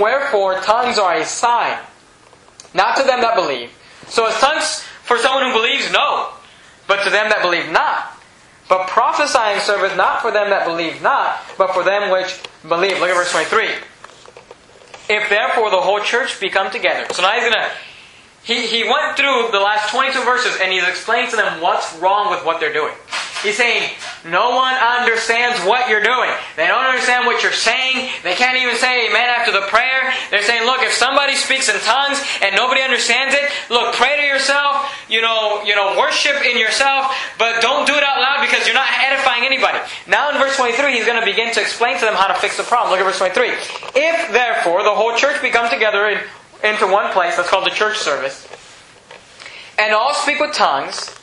Wherefore, 0.00 0.60
tongues 0.60 0.98
are 0.98 1.16
a 1.16 1.24
sign, 1.24 1.78
not 2.74 2.96
to 2.96 3.02
them 3.02 3.20
that 3.20 3.34
believe. 3.34 3.70
So, 4.08 4.26
is 4.28 4.34
tongues 4.36 4.82
for 5.02 5.18
someone 5.18 5.46
who 5.46 5.52
believes? 5.52 5.90
No. 5.92 6.30
But 6.86 7.04
to 7.04 7.10
them 7.10 7.28
that 7.30 7.42
believe 7.42 7.70
not. 7.70 8.16
But 8.68 8.86
prophesying 8.86 9.58
serveth 9.60 9.96
not 9.96 10.22
for 10.22 10.30
them 10.30 10.50
that 10.50 10.64
believe 10.64 11.02
not, 11.02 11.42
but 11.58 11.74
for 11.74 11.82
them 11.82 12.10
which 12.10 12.38
believe. 12.62 13.00
Look 13.00 13.10
at 13.10 13.16
verse 13.16 13.32
23. 13.32 13.68
If 15.08 15.28
therefore 15.28 15.70
the 15.70 15.80
whole 15.80 16.00
church 16.00 16.40
be 16.40 16.50
come 16.50 16.70
together. 16.70 17.12
So 17.12 17.22
now 17.22 17.32
he's 17.32 17.42
going 17.42 17.52
to 17.52 17.70
he, 18.42 18.66
he 18.66 18.84
went 18.84 19.16
through 19.16 19.48
the 19.52 19.60
last 19.60 19.90
22 19.90 20.24
verses 20.24 20.56
and 20.62 20.72
he's 20.72 20.84
explained 20.84 21.30
to 21.30 21.36
them 21.36 21.60
what's 21.60 21.94
wrong 21.96 22.30
with 22.30 22.44
what 22.44 22.60
they're 22.60 22.72
doing. 22.72 22.94
He's 23.42 23.56
saying, 23.56 23.88
no 24.28 24.52
one 24.52 24.74
understands 24.74 25.64
what 25.64 25.88
you're 25.88 26.02
doing. 26.04 26.28
They 26.56 26.66
don't 26.66 26.84
understand 26.84 27.24
what 27.24 27.42
you're 27.42 27.56
saying. 27.56 28.10
They 28.22 28.34
can't 28.34 28.56
even 28.60 28.76
say 28.76 29.08
amen 29.08 29.28
after 29.32 29.50
the 29.50 29.64
prayer. 29.72 30.12
They're 30.30 30.42
saying, 30.42 30.66
look, 30.66 30.82
if 30.82 30.92
somebody 30.92 31.34
speaks 31.34 31.68
in 31.68 31.80
tongues 31.80 32.20
and 32.42 32.54
nobody 32.54 32.82
understands 32.82 33.34
it, 33.34 33.48
look, 33.70 33.94
pray 33.94 34.20
to 34.20 34.26
yourself, 34.26 34.92
you 35.08 35.22
know, 35.22 35.62
you 35.64 35.74
know, 35.74 35.96
worship 35.98 36.44
in 36.44 36.58
yourself, 36.58 37.16
but 37.38 37.62
don't 37.62 37.86
do 37.86 37.94
it 37.94 38.04
out 38.04 38.20
loud 38.20 38.44
because 38.44 38.66
you're 38.66 38.76
not 38.76 38.88
edifying 39.00 39.44
anybody. 39.44 39.78
Now 40.06 40.30
in 40.30 40.36
verse 40.36 40.56
23, 40.56 40.92
he's 40.92 41.06
going 41.06 41.18
to 41.18 41.24
begin 41.24 41.52
to 41.54 41.60
explain 41.60 41.98
to 41.98 42.04
them 42.04 42.14
how 42.14 42.28
to 42.28 42.34
fix 42.34 42.58
the 42.58 42.62
problem. 42.64 42.90
Look 42.90 43.00
at 43.00 43.08
verse 43.08 43.18
23. 43.18 43.56
If 43.96 44.32
therefore 44.32 44.82
the 44.82 44.92
whole 44.92 45.16
church 45.16 45.40
be 45.40 45.48
come 45.48 45.70
together 45.70 46.08
in 46.08 46.20
into 46.62 46.86
one 46.86 47.12
place, 47.12 47.36
that's 47.36 47.48
called 47.48 47.66
the 47.66 47.74
church 47.74 47.98
service, 47.98 48.46
and 49.78 49.94
all 49.94 50.14
speak 50.14 50.40
with 50.40 50.52
tongues, 50.52 51.14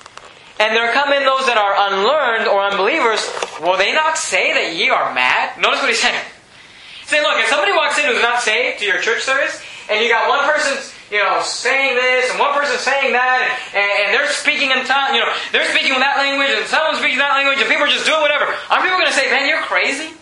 and 0.59 0.75
there 0.75 0.91
come 0.93 1.13
in 1.13 1.23
those 1.23 1.45
that 1.45 1.57
are 1.57 1.77
unlearned 1.93 2.47
or 2.49 2.65
unbelievers, 2.65 3.21
will 3.61 3.77
they 3.77 3.93
not 3.93 4.17
say 4.17 4.53
that 4.53 4.73
ye 4.73 4.89
are 4.89 5.13
mad? 5.13 5.53
Notice 5.61 5.81
what 5.81 5.89
he's 5.89 6.01
saying. 6.01 6.17
He's 7.01 7.09
saying, 7.09 7.21
look, 7.21 7.37
if 7.37 7.47
somebody 7.47 7.73
walks 7.73 7.99
in 7.99 8.05
who's 8.05 8.21
not 8.25 8.41
saved 8.41 8.79
to 8.79 8.85
your 8.85 8.97
church 8.99 9.21
service, 9.21 9.61
and 9.89 10.01
you 10.01 10.09
got 10.09 10.27
one 10.27 10.41
person, 10.49 10.73
you 11.13 11.21
know, 11.21 11.39
saying 11.45 11.95
this, 11.95 12.33
and 12.33 12.39
one 12.41 12.57
person 12.57 12.75
saying 12.81 13.13
that, 13.13 13.45
and, 13.71 13.85
and 13.85 14.07
they're 14.11 14.27
speaking 14.33 14.73
in 14.73 14.83
tongues, 14.89 15.13
you 15.13 15.21
know, 15.21 15.29
they're 15.53 15.69
speaking 15.69 15.93
in 15.93 16.01
that 16.01 16.17
language, 16.17 16.49
and 16.49 16.65
someone's 16.65 16.97
speaking 16.97 17.21
that 17.21 17.37
language, 17.37 17.61
and 17.61 17.69
people 17.69 17.85
are 17.85 17.93
just 17.93 18.09
doing 18.09 18.19
whatever. 18.19 18.49
Aren't 18.73 18.83
people 18.83 18.97
going 18.97 19.13
to 19.13 19.15
say, 19.15 19.29
man, 19.29 19.45
you're 19.45 19.61
crazy? 19.69 20.17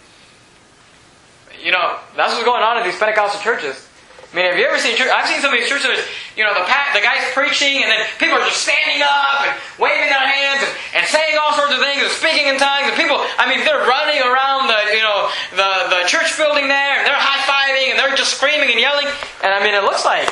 You 1.64 1.72
know, 1.72 1.98
that's 2.14 2.36
what's 2.36 2.46
going 2.46 2.62
on 2.62 2.78
in 2.78 2.84
these 2.84 3.00
Pentecostal 3.00 3.40
churches. 3.42 3.88
I 4.32 4.36
mean, 4.36 4.46
have 4.52 4.60
you 4.60 4.68
ever 4.68 4.80
seen 4.80 4.98
church? 4.98 5.08
I've 5.08 5.30
seen 5.30 5.40
some 5.40 5.54
of 5.54 5.60
these 5.60 5.70
churches, 5.70 5.96
you 6.36 6.44
know, 6.44 6.52
the 6.52 6.66
the 6.68 7.04
guy's 7.04 7.24
preaching, 7.32 7.84
and 7.84 7.88
then 7.88 8.04
people 8.20 8.36
are 8.36 8.44
just 8.44 8.64
standing 8.68 9.00
up 9.00 9.48
and 9.48 9.54
waving 9.80 10.12
their 10.12 10.28
hands 10.28 10.60
and, 10.66 10.72
and 11.00 11.04
saying 11.08 11.40
all 11.40 11.56
sorts 11.56 11.72
of 11.72 11.80
things 11.80 12.04
and 12.04 12.12
speaking 12.12 12.52
in 12.52 12.60
tongues. 12.60 12.92
And 12.92 12.96
people, 13.00 13.16
I 13.40 13.48
mean, 13.48 13.64
they're 13.64 13.88
running 13.88 14.20
around 14.20 14.68
the, 14.68 14.80
you 14.92 15.04
know, 15.04 15.32
the, 15.56 15.72
the 15.96 16.02
church 16.08 16.36
building 16.36 16.68
there, 16.68 16.94
and 17.00 17.08
they're 17.08 17.16
high 17.16 17.40
fiving, 17.48 17.96
and 17.96 18.00
they're 18.00 18.16
just 18.16 18.36
screaming 18.36 18.72
and 18.72 18.80
yelling. 18.80 19.08
And 19.40 19.56
I 19.56 19.64
mean, 19.64 19.76
it 19.76 19.88
looks 19.88 20.04
like 20.04 20.28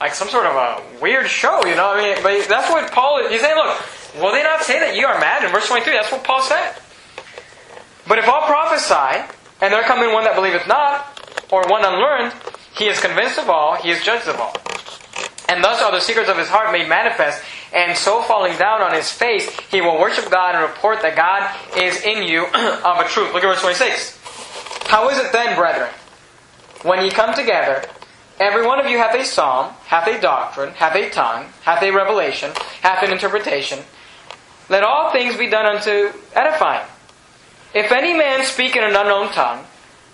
like 0.00 0.14
some 0.14 0.28
sort 0.28 0.46
of 0.46 0.54
a 0.54 0.82
weird 1.00 1.26
show, 1.26 1.64
you 1.64 1.74
know. 1.74 1.94
I 1.94 2.14
mean, 2.14 2.22
but 2.22 2.46
that's 2.48 2.70
what 2.70 2.92
Paul 2.92 3.24
is. 3.24 3.32
He's 3.32 3.40
saying, 3.40 3.56
look, 3.56 3.74
will 4.20 4.32
they 4.32 4.42
not 4.42 4.62
say 4.62 4.78
that 4.78 4.94
you 4.94 5.06
are 5.06 5.18
mad? 5.18 5.44
In 5.44 5.50
verse 5.50 5.68
23, 5.68 5.92
that's 5.92 6.12
what 6.12 6.22
Paul 6.22 6.42
said. 6.42 6.76
But 8.06 8.18
if 8.18 8.28
all 8.28 8.42
prophesy, 8.46 9.24
and 9.60 9.72
there 9.72 9.82
come 9.82 10.02
in 10.02 10.12
one 10.12 10.24
that 10.24 10.36
believeth 10.36 10.68
not, 10.68 11.15
or 11.50 11.64
one 11.68 11.84
unlearned, 11.84 12.32
he 12.76 12.86
is 12.86 13.00
convinced 13.00 13.38
of 13.38 13.48
all, 13.48 13.76
he 13.76 13.90
is 13.90 14.02
judged 14.02 14.28
of 14.28 14.38
all. 14.40 14.54
And 15.48 15.62
thus 15.62 15.80
are 15.80 15.92
the 15.92 16.00
secrets 16.00 16.28
of 16.28 16.36
his 16.36 16.48
heart 16.48 16.72
made 16.72 16.88
manifest, 16.88 17.42
and 17.72 17.96
so 17.96 18.22
falling 18.22 18.56
down 18.58 18.82
on 18.82 18.92
his 18.92 19.10
face, 19.10 19.48
he 19.70 19.80
will 19.80 19.98
worship 19.98 20.30
God 20.30 20.54
and 20.54 20.62
report 20.62 21.02
that 21.02 21.16
God 21.16 21.54
is 21.76 22.02
in 22.02 22.22
you 22.22 22.46
of 22.54 22.98
a 22.98 23.08
truth. 23.08 23.32
Look 23.32 23.44
at 23.44 23.48
verse 23.48 23.60
26. 23.60 24.18
How 24.86 25.08
is 25.08 25.18
it 25.18 25.32
then, 25.32 25.56
brethren, 25.56 25.90
when 26.82 27.04
ye 27.04 27.10
come 27.10 27.34
together, 27.34 27.84
every 28.38 28.66
one 28.66 28.80
of 28.80 28.86
you 28.86 28.98
hath 28.98 29.14
a 29.14 29.24
psalm, 29.24 29.72
hath 29.86 30.06
a 30.06 30.20
doctrine, 30.20 30.72
hath 30.74 30.94
a 30.94 31.10
tongue, 31.10 31.46
hath 31.62 31.82
a 31.82 31.90
revelation, 31.90 32.52
hath 32.82 33.02
an 33.02 33.12
interpretation? 33.12 33.80
Let 34.68 34.82
all 34.82 35.12
things 35.12 35.36
be 35.36 35.48
done 35.48 35.66
unto 35.66 36.10
edifying. 36.34 36.86
If 37.74 37.92
any 37.92 38.14
man 38.14 38.44
speak 38.44 38.74
in 38.74 38.82
an 38.82 38.96
unknown 38.96 39.32
tongue, 39.32 39.64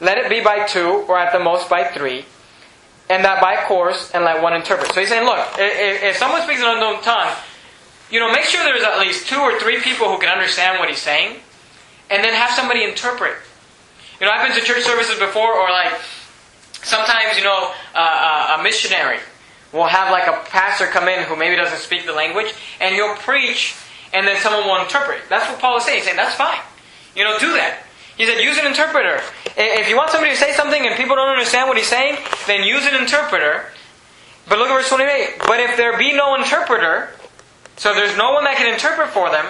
let 0.03 0.19
it 0.19 0.29
be 0.29 0.43
by 0.43 0.67
two, 0.67 1.07
or 1.09 1.19
at 1.19 1.33
the 1.33 1.39
most 1.39 1.71
by 1.71 1.85
three, 1.85 2.27
and 3.09 3.25
that 3.25 3.41
by 3.41 3.57
course, 3.65 4.11
and 4.13 4.25
let 4.25 4.43
one 4.43 4.53
interpret. 4.53 4.93
So 4.93 5.01
he's 5.01 5.09
saying, 5.09 5.25
look, 5.25 5.41
if, 5.57 6.03
if 6.03 6.17
someone 6.17 6.43
speaks 6.43 6.61
an 6.61 6.69
unknown 6.69 7.01
tongue, 7.03 7.35
you 8.11 8.21
know, 8.21 8.31
make 8.31 8.45
sure 8.45 8.63
there's 8.65 8.83
at 8.83 9.01
least 9.01 9.27
two 9.27 9.39
or 9.39 9.59
three 9.59 9.81
people 9.81 10.13
who 10.13 10.19
can 10.19 10.29
understand 10.29 10.79
what 10.79 10.91
he's 10.91 11.01
saying, 11.01 11.41
and 12.11 12.23
then 12.23 12.35
have 12.35 12.51
somebody 12.51 12.85
interpret. 12.85 13.33
You 14.21 14.27
know, 14.27 14.33
I've 14.33 14.47
been 14.47 14.59
to 14.61 14.65
church 14.67 14.85
services 14.85 15.19
before, 15.19 15.55
or 15.55 15.71
like, 15.71 15.93
Sometimes, 16.83 17.39
you 17.39 17.45
know, 17.45 17.71
uh, 17.95 18.57
a 18.59 18.63
missionary 18.63 19.19
will 19.73 19.87
have 19.87 20.11
like 20.11 20.27
a 20.27 20.45
pastor 20.51 20.87
come 20.87 21.09
in 21.09 21.23
who 21.25 21.37
maybe 21.37 21.57
doesn't 21.57 21.79
speak 21.79 22.07
the 22.07 22.13
language, 22.13 22.53
and 22.81 22.95
he'll 22.95 23.15
preach, 23.17 23.77
and 24.13 24.27
then 24.27 24.37
someone 24.41 24.67
will 24.67 24.83
interpret. 24.83 25.21
That's 25.29 25.49
what 25.49 25.61
Paul 25.61 25.79
is 25.79 25.85
saying. 25.85 25.99
He's 25.99 26.05
saying, 26.07 26.17
that's 26.17 26.35
fine. 26.35 26.59
You 27.15 27.25
know, 27.25 27.39
do 27.39 27.53
that. 27.53 27.85
He 28.17 28.27
said, 28.27 28.41
use 28.41 28.59
an 28.59 28.67
interpreter. 28.67 29.21
If 29.57 29.89
you 29.89 29.97
want 29.97 30.11
somebody 30.11 30.33
to 30.33 30.39
say 30.39 30.53
something 30.53 30.87
and 30.87 30.97
people 30.97 31.17
don't 31.17 31.31
understand 31.31 31.69
what 31.69 31.77
he's 31.77 31.89
saying, 31.89 32.19
then 32.47 32.63
use 32.63 32.87
an 32.87 32.95
interpreter. 32.95 33.67
But 34.49 34.59
look 34.59 34.69
at 34.69 34.75
verse 34.75 34.89
28. 34.89 35.39
But 35.47 35.61
if 35.61 35.77
there 35.77 35.97
be 35.97 36.13
no 36.13 36.35
interpreter, 36.35 37.11
so 37.77 37.95
there's 37.95 38.17
no 38.17 38.33
one 38.33 38.45
that 38.45 38.57
can 38.57 38.73
interpret 38.73 39.09
for 39.09 39.31
them, 39.31 39.47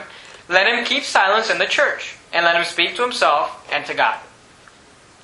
let 0.48 0.66
him 0.66 0.85
keep 0.85 1.05
silence 1.05 1.51
in 1.51 1.59
the 1.59 1.66
church, 1.66 2.16
and 2.33 2.44
let 2.44 2.57
him 2.57 2.64
speak 2.64 2.96
to 2.96 3.03
himself 3.03 3.68
and 3.72 3.85
to 3.87 3.94
God. 3.94 4.18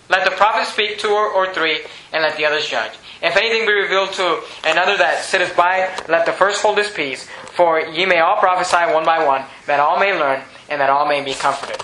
Let 0.08 0.24
the 0.24 0.30
prophet 0.30 0.66
speak 0.66 0.98
two 0.98 1.10
or, 1.10 1.52
three, 1.52 1.80
and 2.12 2.22
let 2.22 2.36
the 2.36 2.46
others 2.46 2.66
judge. 2.66 2.92
If 3.20 3.36
anything 3.36 3.66
be 3.66 3.72
revealed 3.72 4.12
to 4.14 4.42
another 4.64 4.96
that 4.96 5.22
sitteth 5.22 5.54
by, 5.54 5.90
let 6.08 6.24
the 6.24 6.32
first 6.32 6.62
hold 6.62 6.78
his 6.78 6.90
peace. 6.90 7.28
For 7.54 7.80
ye 7.80 8.06
may 8.06 8.20
all 8.20 8.36
prophesy 8.36 8.92
one 8.92 9.04
by 9.04 9.24
one, 9.24 9.44
that 9.66 9.80
all 9.80 9.98
may 9.98 10.18
learn, 10.18 10.42
and 10.68 10.80
that 10.80 10.90
all 10.90 11.06
may 11.06 11.24
be 11.24 11.34
comforted. 11.34 11.82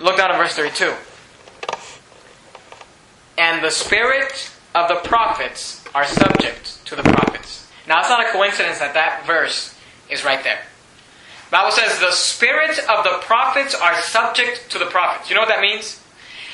Look 0.00 0.16
down 0.16 0.30
at 0.30 0.38
verse 0.38 0.54
32. 0.54 0.94
And 3.36 3.64
the 3.64 3.70
spirit 3.70 4.50
of 4.74 4.88
the 4.88 4.96
prophets 4.96 5.84
are 5.94 6.04
subject 6.04 6.84
to 6.86 6.96
the 6.96 7.02
prophets. 7.02 7.68
Now, 7.86 8.00
it's 8.00 8.08
not 8.08 8.26
a 8.26 8.30
coincidence 8.30 8.78
that 8.80 8.94
that 8.94 9.24
verse 9.26 9.74
is 10.10 10.24
right 10.24 10.42
there. 10.42 10.60
The 11.46 11.52
Bible 11.52 11.70
says 11.70 11.98
the 11.98 12.12
spirit 12.12 12.78
of 12.90 13.04
the 13.04 13.18
prophets 13.22 13.74
are 13.74 13.94
subject 14.02 14.70
to 14.70 14.78
the 14.78 14.86
prophets. 14.86 15.30
You 15.30 15.34
know 15.34 15.40
what 15.40 15.48
that 15.48 15.62
means? 15.62 16.02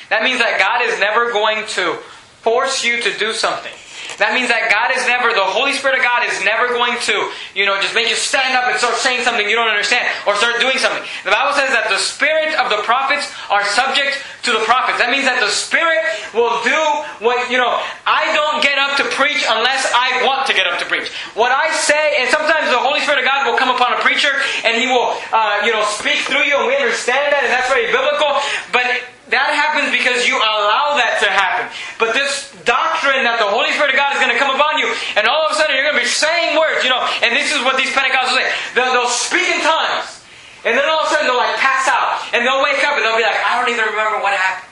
That 0.09 0.23
means 0.23 0.39
that 0.39 0.59
God 0.59 0.87
is 0.87 0.99
never 0.99 1.33
going 1.33 1.65
to 1.67 1.99
force 2.45 2.85
you 2.85 3.01
to 3.01 3.17
do 3.17 3.33
something. 3.33 3.73
That 4.21 4.31
means 4.31 4.47
that 4.47 4.71
God 4.71 4.95
is 4.95 5.03
never, 5.09 5.33
the 5.33 5.43
Holy 5.43 5.73
Spirit 5.75 5.99
of 5.99 6.03
God 6.05 6.23
is 6.23 6.37
never 6.45 6.71
going 6.71 6.95
to, 7.09 7.15
you 7.51 7.65
know, 7.65 7.75
just 7.81 7.91
make 7.91 8.07
you 8.07 8.15
stand 8.15 8.55
up 8.55 8.69
and 8.69 8.77
start 8.79 8.95
saying 9.01 9.25
something 9.27 9.43
you 9.43 9.57
don't 9.57 9.67
understand 9.67 10.07
or 10.23 10.37
start 10.39 10.61
doing 10.63 10.79
something. 10.79 11.03
The 11.27 11.33
Bible 11.35 11.51
says 11.57 11.73
that 11.75 11.91
the 11.91 11.99
spirit 11.99 12.55
of 12.55 12.71
the 12.71 12.79
prophets 12.87 13.27
are 13.51 13.65
subject 13.75 14.23
to 14.47 14.53
the 14.53 14.63
prophets. 14.63 15.01
That 15.01 15.09
means 15.09 15.25
that 15.25 15.41
the 15.41 15.49
Spirit 15.49 16.05
will 16.31 16.61
do 16.61 16.77
what, 17.19 17.49
you 17.49 17.57
know, 17.57 17.81
I 18.05 18.29
don't 18.37 18.61
get 18.61 18.77
up 18.77 18.93
to 19.01 19.05
preach 19.17 19.41
unless 19.41 19.89
I 19.89 20.21
want 20.21 20.45
to 20.47 20.53
get 20.53 20.69
up 20.69 20.77
to 20.79 20.85
preach. 20.85 21.09
What 21.33 21.49
I 21.51 21.73
say, 21.73 22.21
and 22.21 22.29
sometimes 22.29 22.69
the 22.69 22.79
Holy 22.79 23.01
Spirit 23.01 23.25
of 23.25 23.27
God 23.27 23.49
will 23.49 23.57
come 23.57 23.73
upon 23.73 23.97
a 23.97 23.99
preacher 24.05 24.31
and 24.63 24.77
he 24.77 24.85
will, 24.85 25.17
uh, 25.33 25.65
you 25.65 25.73
know, 25.73 25.81
speak 25.97 26.23
through 26.29 26.45
you 26.45 26.55
and 26.55 26.69
we 26.69 26.77
understand 26.77 27.33
that 27.33 27.41
and 27.41 27.51
that's 27.51 27.67
very 27.73 27.89
biblical. 27.89 28.37
But 28.69 28.85
that 29.33 29.49
happens 29.57 29.89
because 29.89 30.29
you 30.29 30.37
allow 30.37 30.93
that 31.01 31.17
to 31.25 31.29
happen. 31.29 31.65
But 31.97 32.13
this 32.13 32.53
doctrine 32.61 33.25
that 33.25 33.41
the 33.41 33.49
Holy 33.49 33.73
Spirit 33.73 33.93
of 33.93 33.97
God 33.97 34.13
is 34.13 34.21
going 34.21 34.29
to 34.29 34.37
come 34.37 34.53
upon 34.53 34.77
you, 34.77 34.85
and 35.17 35.25
all 35.25 35.49
of 35.49 35.53
a 35.53 35.55
sudden 35.57 35.73
you're 35.73 35.85
going 35.85 35.97
to 35.97 36.05
be 36.05 36.09
saying 36.09 36.53
words, 36.53 36.85
you 36.85 36.93
know, 36.93 37.01
and 37.25 37.33
this 37.33 37.49
is 37.49 37.61
what 37.65 37.73
these 37.77 37.89
Pentecostals 37.89 38.37
say. 38.37 38.45
They'll, 38.77 38.93
they'll 38.93 39.09
speak 39.09 39.49
in 39.49 39.65
tongues, 39.65 40.21
and 40.61 40.77
then 40.77 40.85
all 40.85 41.01
of 41.01 41.09
a 41.09 41.11
sudden 41.13 41.25
they'll 41.25 41.41
like 41.41 41.57
pass 41.57 41.89
out, 41.89 42.21
and 42.37 42.45
they'll 42.45 42.61
wake 42.61 42.85
up 42.85 42.97
and 42.97 43.03
they'll 43.05 43.17
be 43.17 43.25
like, 43.25 43.41
I 43.41 43.57
don't 43.57 43.69
even 43.73 43.85
remember 43.89 44.21
what 44.21 44.37
happened. 44.37 44.69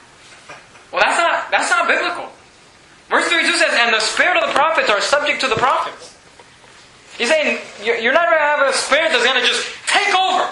Well, 0.93 1.01
that's 1.01 1.17
not 1.17 1.49
that's 1.49 1.69
not 1.73 1.89
biblical. 1.89 2.29
Verse 3.09 3.25
32 3.29 3.57
says, 3.57 3.73
and 3.73 3.93
the 3.93 4.01
spirit 4.01 4.37
of 4.37 4.45
the 4.45 4.53
prophets 4.53 4.89
are 4.89 5.01
subject 5.01 5.41
to 5.41 5.47
the 5.49 5.57
prophets. 5.57 6.13
He's 7.17 7.29
saying 7.29 7.57
you're 7.81 8.13
not 8.13 8.29
going 8.29 8.37
to 8.37 8.45
have 8.45 8.61
a 8.69 8.73
spirit 8.73 9.09
that's 9.09 9.25
going 9.25 9.41
to 9.41 9.45
just 9.45 9.65
take 9.89 10.13
over. 10.13 10.49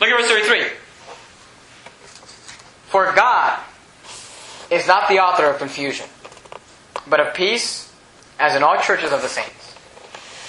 Look 0.00 0.08
at 0.08 0.16
verse 0.16 0.28
33. 0.28 0.79
For 2.90 3.12
God 3.14 3.58
is 4.68 4.86
not 4.86 5.08
the 5.08 5.22
author 5.22 5.46
of 5.46 5.58
confusion, 5.58 6.06
but 7.06 7.20
of 7.20 7.34
peace, 7.34 7.86
as 8.38 8.56
in 8.56 8.64
all 8.64 8.82
churches 8.82 9.12
of 9.12 9.22
the 9.22 9.28
saints. 9.28 9.78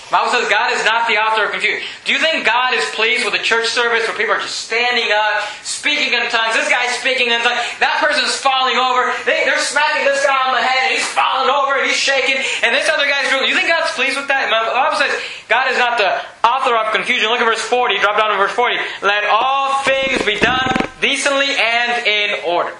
The 0.10 0.20
Bible 0.20 0.34
says 0.34 0.50
God 0.50 0.74
is 0.74 0.84
not 0.84 1.08
the 1.08 1.22
author 1.22 1.46
of 1.46 1.56
confusion. 1.56 1.86
Do 2.04 2.12
you 2.12 2.20
think 2.20 2.44
God 2.44 2.74
is 2.74 2.84
pleased 2.98 3.24
with 3.24 3.38
a 3.38 3.44
church 3.46 3.70
service 3.70 4.04
where 4.10 4.18
people 4.18 4.34
are 4.34 4.42
just 4.42 4.68
standing 4.68 5.08
up, 5.14 5.48
speaking 5.64 6.12
in 6.18 6.28
tongues? 6.34 6.58
This 6.58 6.68
guy's 6.68 6.98
speaking 6.98 7.32
in 7.32 7.40
tongues. 7.46 7.62
That 7.78 8.02
person's 8.02 8.36
falling 8.36 8.76
over. 8.76 9.14
They, 9.24 9.48
are 9.48 9.56
smacking 9.56 10.04
this 10.04 10.26
guy 10.26 10.36
on 10.36 10.58
the 10.58 10.66
head, 10.66 10.90
and 10.90 10.92
he's 10.98 11.08
falling 11.16 11.48
over, 11.48 11.80
and 11.80 11.88
he's 11.88 11.96
shaking, 11.96 12.42
and 12.66 12.76
this 12.76 12.90
other 12.90 13.08
guy's 13.08 13.32
doing. 13.32 13.48
You 13.48 13.56
think 13.56 13.70
God's 13.70 13.94
pleased 13.96 14.18
with 14.18 14.28
that? 14.28 14.50
The 14.50 14.76
Bible 14.76 15.00
says 15.00 15.14
God 15.48 15.72
is 15.72 15.80
not 15.80 15.96
the 15.96 16.20
author 16.44 16.76
of 16.76 16.92
confusion. 16.92 17.32
Look 17.32 17.40
at 17.40 17.48
verse 17.48 17.64
40. 17.64 18.04
Drop 18.04 18.20
down 18.20 18.34
to 18.34 18.38
verse 18.42 18.52
40. 18.52 18.84
Let 19.06 19.24
all 19.32 19.80
things 19.88 20.20
be 20.28 20.36
done 20.44 20.76
decently 21.02 21.50
and 21.56 22.06
in 22.06 22.21
order. 22.62 22.78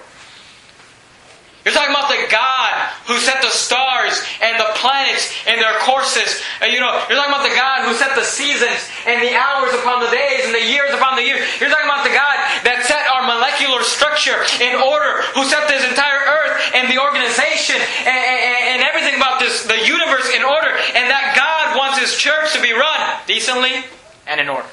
You're 1.64 1.74
talking 1.74 1.94
about 1.94 2.10
the 2.10 2.26
God 2.26 2.90
who 3.06 3.22
set 3.22 3.38
the 3.38 3.54
stars 3.54 4.18
and 4.42 4.58
the 4.58 4.66
planets 4.82 5.30
in 5.46 5.62
their 5.62 5.78
courses. 5.86 6.42
And, 6.58 6.74
you 6.74 6.82
know, 6.82 6.90
you're 7.06 7.14
talking 7.14 7.30
about 7.30 7.46
the 7.46 7.54
God 7.54 7.86
who 7.86 7.94
set 7.94 8.18
the 8.18 8.26
seasons 8.26 8.82
and 9.06 9.22
the 9.22 9.30
hours 9.38 9.70
upon 9.78 10.02
the 10.02 10.10
days 10.10 10.42
and 10.42 10.50
the 10.50 10.66
years 10.66 10.90
upon 10.90 11.14
the 11.14 11.22
years. 11.22 11.38
You're 11.62 11.70
talking 11.70 11.86
about 11.86 12.02
the 12.02 12.10
God 12.10 12.34
that 12.66 12.82
set 12.90 13.06
our 13.06 13.22
molecular 13.30 13.86
structure 13.86 14.42
in 14.58 14.74
order, 14.74 15.22
who 15.38 15.46
set 15.46 15.70
this 15.70 15.86
entire 15.86 16.26
earth 16.26 16.58
and 16.74 16.90
the 16.90 16.98
organization 16.98 17.78
and, 17.78 18.10
and, 18.10 18.58
and 18.74 18.80
everything 18.82 19.14
about 19.14 19.38
this, 19.38 19.62
the 19.62 19.86
universe 19.86 20.34
in 20.34 20.42
order. 20.42 20.74
And 20.98 21.06
that 21.14 21.38
God 21.38 21.78
wants 21.78 22.02
His 22.02 22.18
church 22.18 22.58
to 22.58 22.60
be 22.60 22.74
run 22.74 22.98
decently 23.30 23.86
and 24.26 24.42
in 24.42 24.50
order. 24.50 24.66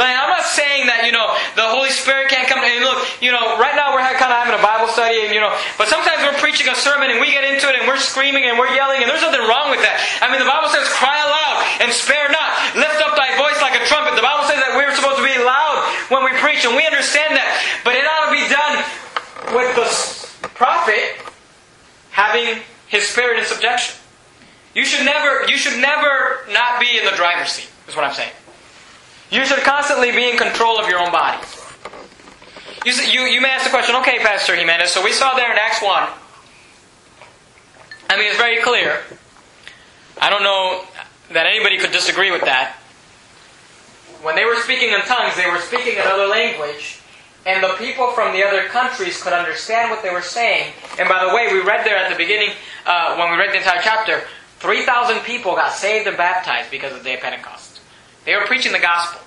Like, 0.00 0.16
I'm 0.16 0.32
not 0.32 0.48
saying 0.48 0.88
that, 0.88 1.04
you 1.04 1.12
know, 1.12 1.28
the 1.60 1.68
Holy 1.68 1.92
Spirit 1.92 2.32
can't 2.32 2.48
come. 2.48 2.64
And 2.64 2.80
look, 2.80 3.04
you 3.20 3.28
know, 3.28 3.60
right 3.60 3.76
now 3.76 3.92
we're 3.92 4.00
kind 4.16 4.32
of 4.32 4.40
having 4.40 4.56
a 4.56 4.64
Bible 4.64 4.88
study, 4.88 5.28
and, 5.28 5.36
you 5.36 5.44
know, 5.44 5.52
but 5.76 5.92
sometimes 5.92 6.24
we're 6.24 6.40
preaching 6.40 6.72
a 6.72 6.74
sermon 6.74 7.12
and 7.12 7.20
we 7.20 7.28
get 7.28 7.44
into 7.44 7.68
it 7.68 7.76
and 7.76 7.84
we're 7.84 8.00
screaming 8.00 8.48
and 8.48 8.56
we're 8.56 8.72
yelling, 8.72 9.04
and 9.04 9.12
there's 9.12 9.20
nothing 9.20 9.44
wrong 9.44 9.68
with 9.68 9.84
that. 9.84 10.00
I 10.24 10.32
mean, 10.32 10.40
the 10.40 10.48
Bible 10.48 10.72
says, 10.72 10.88
cry 10.88 11.20
aloud 11.20 11.84
and 11.84 11.92
spare 11.92 12.32
not. 12.32 12.48
Lift 12.80 12.96
up 13.04 13.12
thy 13.12 13.36
voice 13.36 13.60
like 13.60 13.76
a 13.76 13.84
trumpet. 13.84 14.16
The 14.16 14.24
Bible 14.24 14.48
says 14.48 14.56
that 14.56 14.72
we're 14.72 14.88
supposed 14.96 15.20
to 15.20 15.26
be 15.28 15.36
loud 15.36 15.84
when 16.08 16.24
we 16.24 16.32
preach, 16.40 16.64
and 16.64 16.72
we 16.72 16.88
understand 16.88 17.36
that. 17.36 17.52
But 17.84 17.92
it 18.00 18.08
ought 18.08 18.32
to 18.32 18.32
be 18.32 18.48
done 18.48 18.80
with 19.52 19.68
the 19.76 19.84
prophet 20.56 21.20
having 22.08 22.64
his 22.88 23.04
spirit 23.04 23.36
in 23.36 23.44
subjection. 23.44 24.00
You 24.72 24.88
should 24.88 25.04
never, 25.04 25.44
you 25.44 25.60
should 25.60 25.76
never 25.76 26.48
not 26.56 26.80
be 26.80 26.96
in 26.96 27.04
the 27.04 27.12
driver's 27.20 27.52
seat, 27.52 27.68
is 27.84 27.92
what 27.92 28.08
I'm 28.08 28.16
saying. 28.16 28.32
You 29.30 29.44
should 29.44 29.60
constantly 29.60 30.10
be 30.10 30.28
in 30.28 30.36
control 30.36 30.78
of 30.78 30.88
your 30.88 30.98
own 30.98 31.12
body. 31.12 31.38
You, 32.84 32.92
you, 32.92 33.20
you 33.22 33.40
may 33.40 33.50
ask 33.50 33.64
the 33.64 33.70
question, 33.70 33.94
okay, 33.96 34.18
Pastor 34.18 34.56
Jimenez, 34.56 34.90
so 34.90 35.04
we 35.04 35.12
saw 35.12 35.34
there 35.34 35.52
in 35.52 35.58
Acts 35.58 35.82
1. 35.82 36.08
I 38.10 38.16
mean, 38.16 38.26
it's 38.26 38.38
very 38.38 38.60
clear. 38.60 39.02
I 40.20 40.30
don't 40.30 40.42
know 40.42 40.82
that 41.32 41.46
anybody 41.46 41.78
could 41.78 41.92
disagree 41.92 42.30
with 42.30 42.42
that. 42.42 42.74
When 44.22 44.34
they 44.34 44.44
were 44.44 44.56
speaking 44.56 44.90
in 44.90 45.00
tongues, 45.02 45.36
they 45.36 45.48
were 45.48 45.60
speaking 45.60 45.98
another 45.98 46.26
language, 46.26 47.00
and 47.46 47.62
the 47.62 47.74
people 47.78 48.10
from 48.12 48.32
the 48.32 48.44
other 48.44 48.64
countries 48.64 49.22
could 49.22 49.32
understand 49.32 49.90
what 49.90 50.02
they 50.02 50.10
were 50.10 50.22
saying. 50.22 50.72
And 50.98 51.08
by 51.08 51.24
the 51.24 51.32
way, 51.34 51.52
we 51.52 51.60
read 51.60 51.86
there 51.86 51.96
at 51.96 52.10
the 52.10 52.16
beginning, 52.16 52.50
uh, 52.84 53.16
when 53.16 53.30
we 53.30 53.36
read 53.36 53.52
the 53.52 53.58
entire 53.58 53.80
chapter, 53.80 54.22
3,000 54.58 55.20
people 55.20 55.54
got 55.54 55.72
saved 55.72 56.08
and 56.08 56.16
baptized 56.16 56.70
because 56.70 56.92
of 56.92 56.98
the 56.98 57.04
day 57.04 57.14
of 57.14 57.20
Pentecost. 57.20 57.59
They 58.24 58.34
were 58.34 58.46
preaching 58.46 58.72
the 58.72 58.78
gospel. 58.78 59.20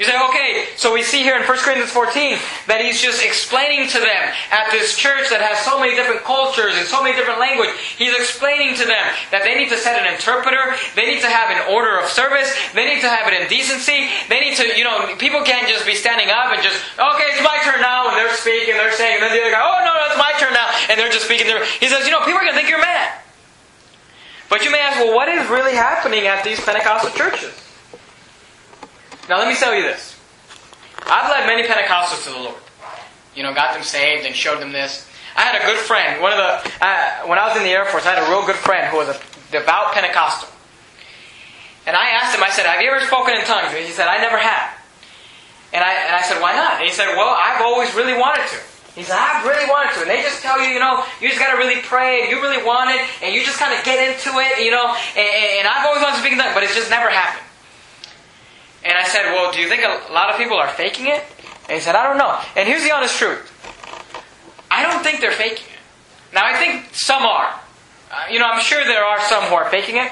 You 0.00 0.08
say, 0.08 0.16
okay, 0.16 0.64
so 0.80 0.96
we 0.96 1.04
see 1.04 1.20
here 1.20 1.36
in 1.36 1.44
1 1.44 1.60
Corinthians 1.60 1.92
14 1.92 2.40
that 2.72 2.80
he's 2.80 3.04
just 3.04 3.20
explaining 3.20 3.84
to 3.92 4.00
them 4.00 4.24
at 4.48 4.72
this 4.72 4.96
church 4.96 5.28
that 5.28 5.44
has 5.44 5.60
so 5.60 5.76
many 5.76 5.92
different 5.92 6.24
cultures 6.24 6.72
and 6.72 6.88
so 6.88 7.04
many 7.04 7.12
different 7.12 7.36
language. 7.36 7.68
He's 8.00 8.16
explaining 8.16 8.80
to 8.80 8.88
them 8.88 9.04
that 9.28 9.44
they 9.44 9.60
need 9.60 9.68
to 9.68 9.76
set 9.76 10.00
an 10.00 10.08
interpreter, 10.08 10.72
they 10.96 11.04
need 11.04 11.20
to 11.20 11.28
have 11.28 11.52
an 11.52 11.60
order 11.68 12.00
of 12.00 12.08
service, 12.08 12.48
they 12.72 12.88
need 12.88 13.04
to 13.04 13.12
have 13.12 13.28
it 13.28 13.36
in 13.36 13.44
decency, 13.52 14.08
they 14.32 14.40
need 14.40 14.56
to, 14.56 14.72
you 14.72 14.88
know, 14.88 15.04
people 15.20 15.44
can't 15.44 15.68
just 15.68 15.84
be 15.84 15.92
standing 15.92 16.32
up 16.32 16.48
and 16.48 16.64
just, 16.64 16.80
okay, 16.96 17.36
it's 17.36 17.44
my 17.44 17.60
turn 17.60 17.84
now, 17.84 18.08
and 18.08 18.16
they're 18.16 18.32
speaking, 18.32 18.80
they're 18.80 18.96
saying, 18.96 19.20
and 19.20 19.28
then 19.28 19.36
the 19.36 19.44
other 19.44 19.52
guy, 19.52 19.60
oh 19.60 19.84
no, 19.84 19.92
no, 20.00 20.08
it's 20.08 20.16
my 20.16 20.32
turn 20.40 20.56
now, 20.56 20.72
and 20.88 20.96
they're 20.96 21.12
just 21.12 21.28
speaking. 21.28 21.44
He 21.76 21.92
says, 21.92 22.08
you 22.08 22.12
know, 22.16 22.24
people 22.24 22.40
are 22.40 22.48
going 22.48 22.56
to 22.56 22.60
think 22.60 22.72
you're 22.72 22.80
mad. 22.80 23.20
But 24.50 24.64
you 24.64 24.72
may 24.72 24.80
ask, 24.80 24.98
well, 24.98 25.14
what 25.14 25.28
is 25.28 25.48
really 25.48 25.74
happening 25.74 26.26
at 26.26 26.42
these 26.42 26.60
Pentecostal 26.60 27.10
churches? 27.12 27.54
Now, 29.28 29.38
let 29.38 29.46
me 29.46 29.54
tell 29.54 29.72
you 29.72 29.82
this. 29.82 30.18
I've 31.06 31.30
led 31.30 31.46
many 31.46 31.66
Pentecostals 31.66 32.24
to 32.24 32.30
the 32.30 32.38
Lord. 32.40 32.60
You 33.34 33.44
know, 33.44 33.54
got 33.54 33.74
them 33.74 33.84
saved 33.84 34.26
and 34.26 34.34
showed 34.34 34.60
them 34.60 34.72
this. 34.72 35.08
I 35.36 35.42
had 35.42 35.62
a 35.62 35.64
good 35.64 35.78
friend. 35.78 36.20
One 36.20 36.32
of 36.32 36.38
the 36.38 36.84
uh, 36.84 37.26
when 37.26 37.38
I 37.38 37.46
was 37.46 37.56
in 37.56 37.62
the 37.62 37.70
Air 37.70 37.84
Force, 37.86 38.04
I 38.04 38.14
had 38.14 38.26
a 38.26 38.28
real 38.28 38.44
good 38.44 38.56
friend 38.56 38.90
who 38.90 38.98
was 38.98 39.08
a 39.08 39.18
devout 39.52 39.92
Pentecostal. 39.94 40.48
And 41.86 41.96
I 41.96 42.10
asked 42.10 42.36
him. 42.36 42.42
I 42.42 42.50
said, 42.50 42.66
"Have 42.66 42.82
you 42.82 42.90
ever 42.90 43.06
spoken 43.06 43.34
in 43.34 43.44
tongues?" 43.44 43.72
And 43.72 43.86
he 43.86 43.92
said, 43.92 44.08
"I 44.08 44.18
never 44.18 44.36
have." 44.36 44.76
And 45.72 45.84
I, 45.84 45.94
and 45.94 46.16
I 46.16 46.22
said, 46.22 46.42
"Why 46.42 46.54
not?" 46.54 46.82
And 46.82 46.84
he 46.84 46.90
said, 46.90 47.14
"Well, 47.16 47.30
I've 47.30 47.62
always 47.62 47.94
really 47.94 48.18
wanted 48.18 48.46
to." 48.48 48.58
He 48.94 49.04
said, 49.04 49.14
I 49.14 49.46
really 49.46 49.70
wanted 49.70 49.94
to. 49.94 50.00
And 50.02 50.10
they 50.10 50.22
just 50.22 50.42
tell 50.42 50.60
you, 50.60 50.68
you 50.68 50.80
know, 50.80 51.04
you 51.20 51.28
just 51.28 51.38
got 51.38 51.52
to 51.52 51.58
really 51.58 51.80
pray 51.82 52.22
and 52.22 52.30
you 52.30 52.42
really 52.42 52.62
want 52.64 52.90
it 52.90 53.00
and 53.22 53.34
you 53.34 53.44
just 53.44 53.58
kind 53.58 53.72
of 53.72 53.84
get 53.84 54.02
into 54.02 54.30
it, 54.38 54.64
you 54.64 54.70
know. 54.70 54.90
And, 55.14 55.62
and 55.62 55.68
I've 55.68 55.86
always 55.86 56.02
wanted 56.02 56.18
to 56.18 56.20
speak 56.20 56.32
in 56.32 56.38
tongues, 56.38 56.54
but 56.54 56.62
it's 56.62 56.74
just 56.74 56.90
never 56.90 57.08
happened. 57.08 57.46
And 58.84 58.94
I 58.96 59.04
said, 59.04 59.30
Well, 59.32 59.52
do 59.52 59.60
you 59.60 59.68
think 59.68 59.82
a 59.82 60.12
lot 60.12 60.30
of 60.30 60.36
people 60.36 60.56
are 60.56 60.68
faking 60.68 61.06
it? 61.06 61.22
And 61.68 61.78
he 61.78 61.80
said, 61.80 61.94
I 61.94 62.02
don't 62.02 62.18
know. 62.18 62.34
And 62.56 62.66
here's 62.66 62.82
the 62.82 62.90
honest 62.90 63.16
truth 63.16 63.46
I 64.70 64.82
don't 64.82 65.02
think 65.02 65.20
they're 65.20 65.32
faking 65.32 65.66
it. 65.66 65.80
Now, 66.34 66.44
I 66.44 66.56
think 66.56 66.94
some 66.94 67.22
are. 67.22 67.54
Uh, 68.10 68.26
you 68.30 68.38
know, 68.38 68.46
I'm 68.46 68.60
sure 68.60 68.82
there 68.84 69.04
are 69.04 69.20
some 69.22 69.44
who 69.44 69.54
are 69.54 69.70
faking 69.70 69.96
it. 69.96 70.10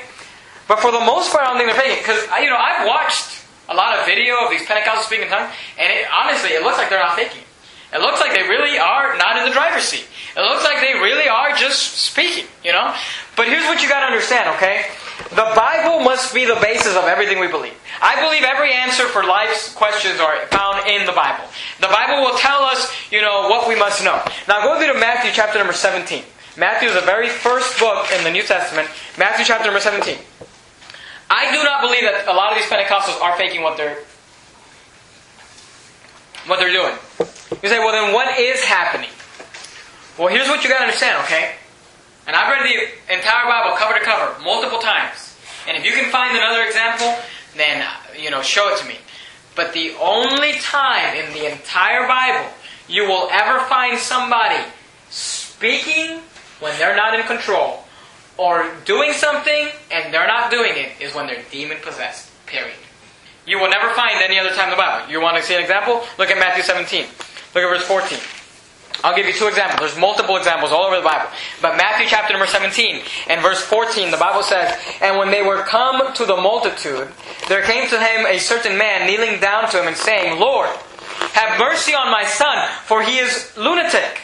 But 0.67 0.81
for 0.81 0.93
the 0.93 1.01
most 1.01 1.33
part, 1.33 1.45
I 1.45 1.49
don't 1.51 1.59
think 1.59 1.73
they're 1.73 1.83
faking 1.83 1.99
it. 1.99 2.03
Because, 2.03 2.23
you 2.43 2.51
know, 2.51 2.59
I've 2.59 2.87
watched 2.87 3.43
a 3.69 3.75
lot 3.75 3.99
of 3.99 4.07
video 4.07 4.45
of 4.45 4.51
these 4.51 4.63
Pentecostals 4.63 5.07
speaking 5.07 5.27
in 5.27 5.31
tongues, 5.31 5.53
and 5.79 5.93
it, 5.93 6.07
honestly, 6.13 6.51
it 6.51 6.63
looks 6.63 6.79
like 6.79 6.91
they're 6.91 7.03
not 7.03 7.17
faking 7.17 7.43
it. 7.43 7.48
It 7.93 8.01
looks 8.01 8.21
like 8.21 8.35
they 8.35 8.43
really 8.43 8.79
are 8.79 9.17
not 9.17 9.39
in 9.39 9.49
the 9.49 9.53
driver's 9.53 9.85
seat. 9.85 10.05
It 10.37 10.41
looks 10.41 10.63
like 10.63 10.81
they 10.81 10.95
really 10.95 11.27
are 11.27 11.57
just 11.57 11.99
speaking, 11.99 12.45
you 12.63 12.73
know? 12.73 12.95
But 13.35 13.49
here's 13.49 13.65
what 13.65 13.83
you 13.83 13.89
gotta 13.89 14.07
understand, 14.07 14.49
okay? 14.57 14.87
The 15.31 15.51
Bible 15.57 16.01
must 16.01 16.35
be 16.35 16.45
the 16.45 16.59
basis 16.61 16.95
of 16.97 17.05
everything 17.05 17.41
we 17.41 17.49
believe. 17.49 17.75
I 18.01 18.21
believe 18.23 18.45
every 18.45 18.73
answer 18.73 19.05
for 19.05 19.25
life's 19.25 19.75
questions 19.75 20.21
are 20.21 20.47
found 20.47 20.87
in 20.87 21.07
the 21.07 21.13
Bible. 21.13 21.45
The 21.81 21.89
Bible 21.89 22.23
will 22.23 22.39
tell 22.39 22.63
us, 22.63 22.93
you 23.11 23.21
know, 23.21 23.49
what 23.49 23.69
we 23.69 23.75
must 23.75 24.05
know. 24.05 24.23
Now 24.47 24.63
go 24.63 24.79
me 24.79 24.87
to 24.87 24.95
Matthew 24.95 25.33
chapter 25.33 25.59
number 25.59 25.73
17. 25.73 26.23
Matthew 26.57 26.89
is 26.89 26.95
the 26.95 27.03
very 27.03 27.29
first 27.29 27.79
book 27.79 28.07
in 28.13 28.23
the 28.25 28.31
New 28.31 28.43
Testament. 28.43 28.89
Matthew 29.17 29.45
chapter 29.45 29.65
number 29.65 29.81
17. 29.81 30.19
I 31.31 31.53
do 31.53 31.63
not 31.63 31.81
believe 31.81 32.03
that 32.03 32.27
a 32.27 32.33
lot 32.33 32.53
of 32.53 32.59
these 32.59 32.67
Pentecostals 32.67 33.21
are 33.21 33.37
faking 33.37 33.63
what 33.63 33.77
they're 33.77 33.99
what 36.47 36.59
they're 36.59 36.73
doing. 36.73 36.95
You 37.51 37.69
say, 37.69 37.79
well, 37.79 37.93
then 37.93 38.15
what 38.15 38.39
is 38.39 38.63
happening? 38.63 39.11
Well, 40.19 40.29
here's 40.29 40.49
what 40.49 40.63
you 40.63 40.69
got 40.71 40.79
to 40.79 40.85
understand, 40.85 41.23
okay? 41.25 41.55
And 42.27 42.37
I've 42.37 42.51
read 42.51 42.65
the 42.65 43.15
entire 43.15 43.47
Bible 43.47 43.77
cover 43.77 43.99
to 43.99 44.05
cover 44.05 44.43
multiple 44.43 44.79
times. 44.79 45.37
And 45.67 45.77
if 45.77 45.85
you 45.85 45.93
can 45.93 46.11
find 46.11 46.37
another 46.37 46.63
example, 46.65 47.17
then 47.57 47.87
you 48.19 48.31
know, 48.31 48.43
show 48.43 48.73
it 48.73 48.79
to 48.79 48.87
me. 48.87 48.97
But 49.55 49.73
the 49.73 49.95
only 50.01 50.53
time 50.61 51.17
in 51.17 51.33
the 51.33 51.51
entire 51.51 52.07
Bible 52.07 52.51
you 52.89 53.05
will 53.05 53.29
ever 53.31 53.61
find 53.67 53.99
somebody 53.99 54.63
speaking 55.11 56.21
when 56.61 56.77
they're 56.79 56.97
not 56.97 57.19
in 57.19 57.27
control 57.27 57.85
or 58.37 58.71
doing 58.85 59.13
something 59.13 59.69
and 59.91 60.13
they're 60.13 60.27
not 60.27 60.51
doing 60.51 60.73
it 60.75 60.93
is 61.01 61.15
when 61.15 61.27
they're 61.27 61.43
demon 61.51 61.77
possessed. 61.83 62.31
Period. 62.47 62.77
You 63.47 63.59
will 63.59 63.69
never 63.69 63.91
find 63.95 64.23
any 64.23 64.39
other 64.39 64.51
time 64.51 64.65
in 64.65 64.71
the 64.71 64.77
Bible. 64.77 65.11
You 65.11 65.21
want 65.21 65.37
to 65.37 65.43
see 65.43 65.55
an 65.55 65.61
example? 65.61 66.03
Look 66.19 66.31
at 66.31 66.39
Matthew 66.39 66.63
17. 66.63 67.07
Look 67.55 67.65
at 67.65 67.69
verse 67.69 67.87
14. 67.87 68.19
I'll 69.05 69.15
give 69.15 69.27
you 69.27 69.33
two 69.33 69.47
examples. 69.47 69.79
There's 69.81 70.01
multiple 70.01 70.37
examples 70.37 70.73
all 70.73 70.83
over 70.85 70.97
the 70.97 71.03
Bible. 71.03 71.31
But 71.63 71.77
Matthew 71.77 72.07
chapter 72.09 72.33
number 72.33 72.47
17 72.47 73.03
and 73.29 73.41
verse 73.41 73.61
14, 73.63 74.11
the 74.11 74.17
Bible 74.17 74.43
says, 74.43 74.77
And 75.01 75.19
when 75.19 75.31
they 75.31 75.43
were 75.43 75.63
come 75.63 76.13
to 76.15 76.25
the 76.27 76.37
multitude, 76.37 77.09
there 77.49 77.63
came 77.63 77.89
to 77.89 77.99
him 77.99 78.27
a 78.27 78.39
certain 78.39 78.77
man 78.77 79.07
kneeling 79.07 79.41
down 79.41 79.71
to 79.71 79.81
him 79.81 79.87
and 79.87 79.97
saying, 79.97 80.41
Lord, 80.41 80.69
have 81.33 81.61
mercy 81.61 81.95
on 81.95 82.11
my 82.11 82.25
son, 82.25 82.69
for 82.87 83.03
he 83.03 83.19
is 83.19 83.53
lunatic 83.57 84.23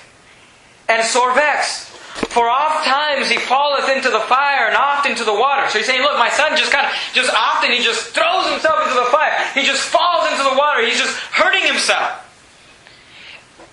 and 0.88 1.04
sore 1.04 1.34
vexed. 1.34 1.90
For 2.30 2.48
oft 2.48 2.86
times 2.86 3.28
he 3.28 3.38
falleth 3.38 3.88
into 3.88 4.10
the 4.10 4.20
fire 4.20 4.66
and 4.66 4.76
oft 4.76 5.06
into 5.06 5.24
the 5.24 5.34
water. 5.34 5.68
So 5.68 5.78
he's 5.78 5.86
saying, 5.86 6.02
look, 6.02 6.18
my 6.18 6.30
son 6.30 6.56
just 6.56 6.72
kind 6.72 6.86
of, 6.86 6.92
just 7.12 7.32
often 7.32 7.70
he 7.70 7.82
just 7.82 8.10
throws 8.10 8.50
himself 8.50 8.82
into 8.82 8.94
the 8.94 9.10
fire. 9.10 9.34
He 9.54 9.62
just 9.62 9.82
falls 9.82 10.30
into 10.30 10.42
the 10.42 10.56
water. 10.56 10.84
He's 10.84 10.98
just 10.98 11.16
hurting 11.30 11.66
himself. 11.66 12.23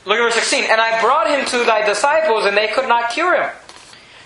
Look 0.06 0.18
at 0.18 0.24
verse 0.24 0.36
16. 0.36 0.66
And 0.66 0.82
I 0.82 1.00
brought 1.02 1.30
him 1.30 1.46
to 1.48 1.66
thy 1.66 1.86
disciples, 1.86 2.46
and 2.46 2.58
they 2.58 2.68
could 2.68 2.88
not 2.88 3.12
cure 3.12 3.42
him. 3.42 3.50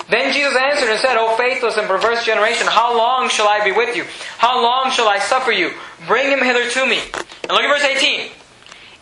Then 0.09 0.34
Jesus 0.34 0.55
answered 0.55 0.89
and 0.89 0.99
said, 0.99 1.17
O 1.17 1.36
faithless 1.36 1.78
and 1.78 1.88
perverse 1.88 2.23
generation, 2.23 2.67
how 2.67 2.95
long 2.95 3.28
shall 3.28 3.47
I 3.47 3.63
be 3.63 3.71
with 3.71 3.95
you? 3.95 4.05
How 4.38 4.61
long 4.61 4.91
shall 4.91 5.07
I 5.07 5.19
suffer 5.19 5.51
you? 5.51 5.71
Bring 6.07 6.30
him 6.30 6.39
hither 6.39 6.69
to 6.69 6.86
me. 6.86 6.99
And 7.43 7.51
look 7.51 7.63
at 7.63 7.73
verse 7.73 7.84
18. 7.84 8.30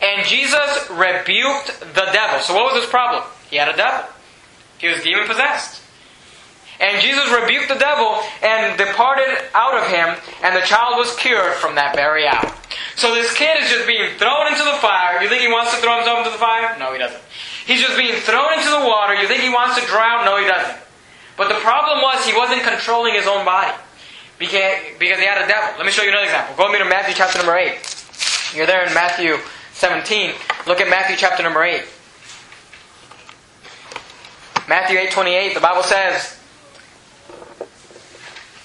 And 0.00 0.26
Jesus 0.26 0.88
rebuked 0.90 1.80
the 1.80 2.08
devil. 2.12 2.40
So 2.40 2.54
what 2.54 2.72
was 2.72 2.82
his 2.82 2.90
problem? 2.90 3.22
He 3.50 3.56
had 3.56 3.68
a 3.68 3.76
devil. 3.76 4.08
He 4.78 4.88
was 4.88 5.02
demon 5.02 5.26
possessed. 5.26 5.82
And 6.80 7.00
Jesus 7.00 7.30
rebuked 7.30 7.68
the 7.68 7.78
devil 7.78 8.20
and 8.42 8.76
departed 8.76 9.30
out 9.54 9.74
of 9.78 9.86
him, 9.86 10.16
and 10.42 10.56
the 10.56 10.66
child 10.66 10.98
was 10.98 11.14
cured 11.16 11.54
from 11.54 11.76
that 11.76 11.94
very 11.94 12.26
hour. 12.26 12.52
So 12.96 13.14
this 13.14 13.32
kid 13.34 13.62
is 13.62 13.70
just 13.70 13.86
being 13.86 14.10
thrown 14.18 14.50
into 14.50 14.64
the 14.64 14.78
fire. 14.82 15.22
You 15.22 15.28
think 15.28 15.42
he 15.42 15.48
wants 15.48 15.74
to 15.74 15.80
throw 15.80 15.96
himself 15.96 16.18
into 16.18 16.30
the 16.30 16.38
fire? 16.38 16.76
No, 16.78 16.92
he 16.92 16.98
doesn't. 16.98 17.22
He's 17.66 17.80
just 17.80 17.96
being 17.96 18.14
thrown 18.20 18.52
into 18.52 18.70
the 18.70 18.84
water. 18.86 19.14
You 19.14 19.26
think 19.26 19.42
he 19.42 19.48
wants 19.48 19.80
to 19.80 19.86
drown? 19.86 20.24
No, 20.24 20.36
he 20.36 20.46
doesn't. 20.46 20.76
But 21.36 21.48
the 21.48 21.58
problem 21.62 22.02
was 22.02 22.24
he 22.24 22.36
wasn't 22.36 22.62
controlling 22.62 23.14
his 23.14 23.26
own 23.26 23.44
body 23.44 23.72
because, 24.38 24.82
he 24.98 25.08
had 25.08 25.42
a 25.42 25.48
devil. 25.48 25.70
Let 25.78 25.86
me 25.86 25.92
show 25.92 26.02
you 26.02 26.10
another 26.10 26.26
example. 26.26 26.54
Go 26.56 26.70
with 26.70 26.78
me 26.78 26.78
to 26.84 26.90
Matthew 26.90 27.14
chapter 27.14 27.38
number 27.38 27.56
8. 27.56 28.54
You're 28.54 28.66
there 28.66 28.86
in 28.86 28.94
Matthew 28.94 29.38
17. 29.72 30.34
Look 30.66 30.80
at 30.80 30.88
Matthew 30.90 31.16
chapter 31.16 31.42
number 31.42 31.64
8. 31.64 31.82
Matthew 34.68 34.96
8:28, 34.98 35.54
the 35.54 35.60
Bible 35.60 35.82
says, 35.82 36.38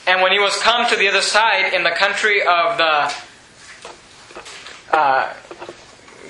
And 0.10 0.24
when 0.24 0.32
he 0.32 0.39
was 0.39 0.57
come 0.57 0.89
to 0.89 0.95
the 0.95 1.07
other 1.07 1.22
side 1.22 1.72
in 1.72 1.84
the 1.84 1.91
country 1.91 2.41
of 2.41 2.80
the 2.80 3.14
uh, 4.91 5.34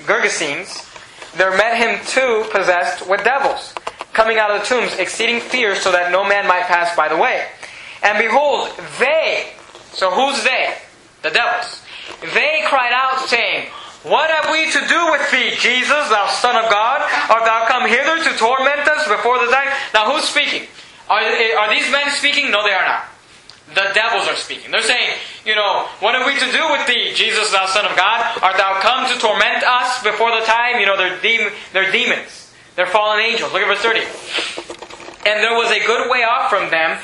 Gergesenes, 0.04 0.84
there 1.32 1.56
met 1.56 1.78
him 1.78 1.98
two 2.04 2.44
possessed 2.52 3.08
with 3.08 3.24
devils, 3.24 3.72
coming 4.12 4.36
out 4.36 4.50
of 4.50 4.60
the 4.60 4.66
tombs, 4.66 4.92
exceeding 4.96 5.40
fierce, 5.40 5.80
so 5.80 5.92
that 5.92 6.12
no 6.12 6.28
man 6.28 6.46
might 6.46 6.64
pass 6.64 6.94
by 6.94 7.08
the 7.08 7.16
way. 7.16 7.46
And 8.02 8.18
behold, 8.18 8.68
they, 8.98 9.48
so 9.94 10.10
who's 10.10 10.44
they? 10.44 10.76
The 11.22 11.30
devils. 11.30 11.80
They 12.20 12.60
cried 12.66 12.92
out, 12.92 13.30
saying, 13.30 13.70
What 14.02 14.28
have 14.28 14.52
we 14.52 14.70
to 14.72 14.88
do 14.88 15.10
with 15.10 15.30
thee, 15.30 15.56
Jesus, 15.56 15.88
thou 15.88 16.26
Son 16.28 16.62
of 16.62 16.70
God? 16.70 17.00
Art 17.30 17.46
thou 17.46 17.64
come 17.66 17.88
hither 17.88 18.22
to 18.28 18.36
torment 18.36 18.86
us 18.86 19.08
before 19.08 19.38
the 19.38 19.50
time? 19.50 19.72
Now, 19.94 20.12
who's 20.12 20.24
speaking? 20.24 20.68
Are, 21.08 21.22
are 21.22 21.70
these 21.74 21.90
men 21.90 22.10
speaking? 22.10 22.50
No, 22.50 22.62
they 22.62 22.74
are 22.74 22.84
not. 22.84 23.09
The 23.74 23.90
devils 23.94 24.26
are 24.26 24.36
speaking. 24.36 24.70
They're 24.70 24.82
saying, 24.82 25.16
you 25.44 25.54
know, 25.54 25.86
what 26.00 26.14
are 26.14 26.26
we 26.26 26.34
to 26.34 26.52
do 26.52 26.70
with 26.70 26.86
thee, 26.86 27.12
Jesus, 27.14 27.52
thou 27.52 27.66
Son 27.66 27.84
of 27.84 27.96
God? 27.96 28.38
Art 28.42 28.56
thou 28.56 28.80
come 28.80 29.06
to 29.12 29.18
torment 29.20 29.62
us 29.62 30.02
before 30.02 30.30
the 30.38 30.44
time? 30.44 30.80
You 30.80 30.86
know, 30.86 30.96
they're, 30.96 31.20
de- 31.20 31.50
they're 31.72 31.92
demons. 31.92 32.52
They're 32.74 32.86
fallen 32.86 33.20
angels. 33.20 33.52
Look 33.52 33.62
at 33.62 33.68
verse 33.68 33.78
30. 33.78 34.00
And 35.28 35.40
there 35.44 35.54
was 35.54 35.70
a 35.70 35.84
good 35.86 36.10
way 36.10 36.24
off 36.24 36.50
from 36.50 36.70
them, 36.70 36.98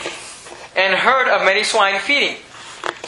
and 0.74 0.94
heard 0.94 1.28
of 1.28 1.44
many 1.44 1.62
swine 1.62 2.00
feeding. 2.00 2.36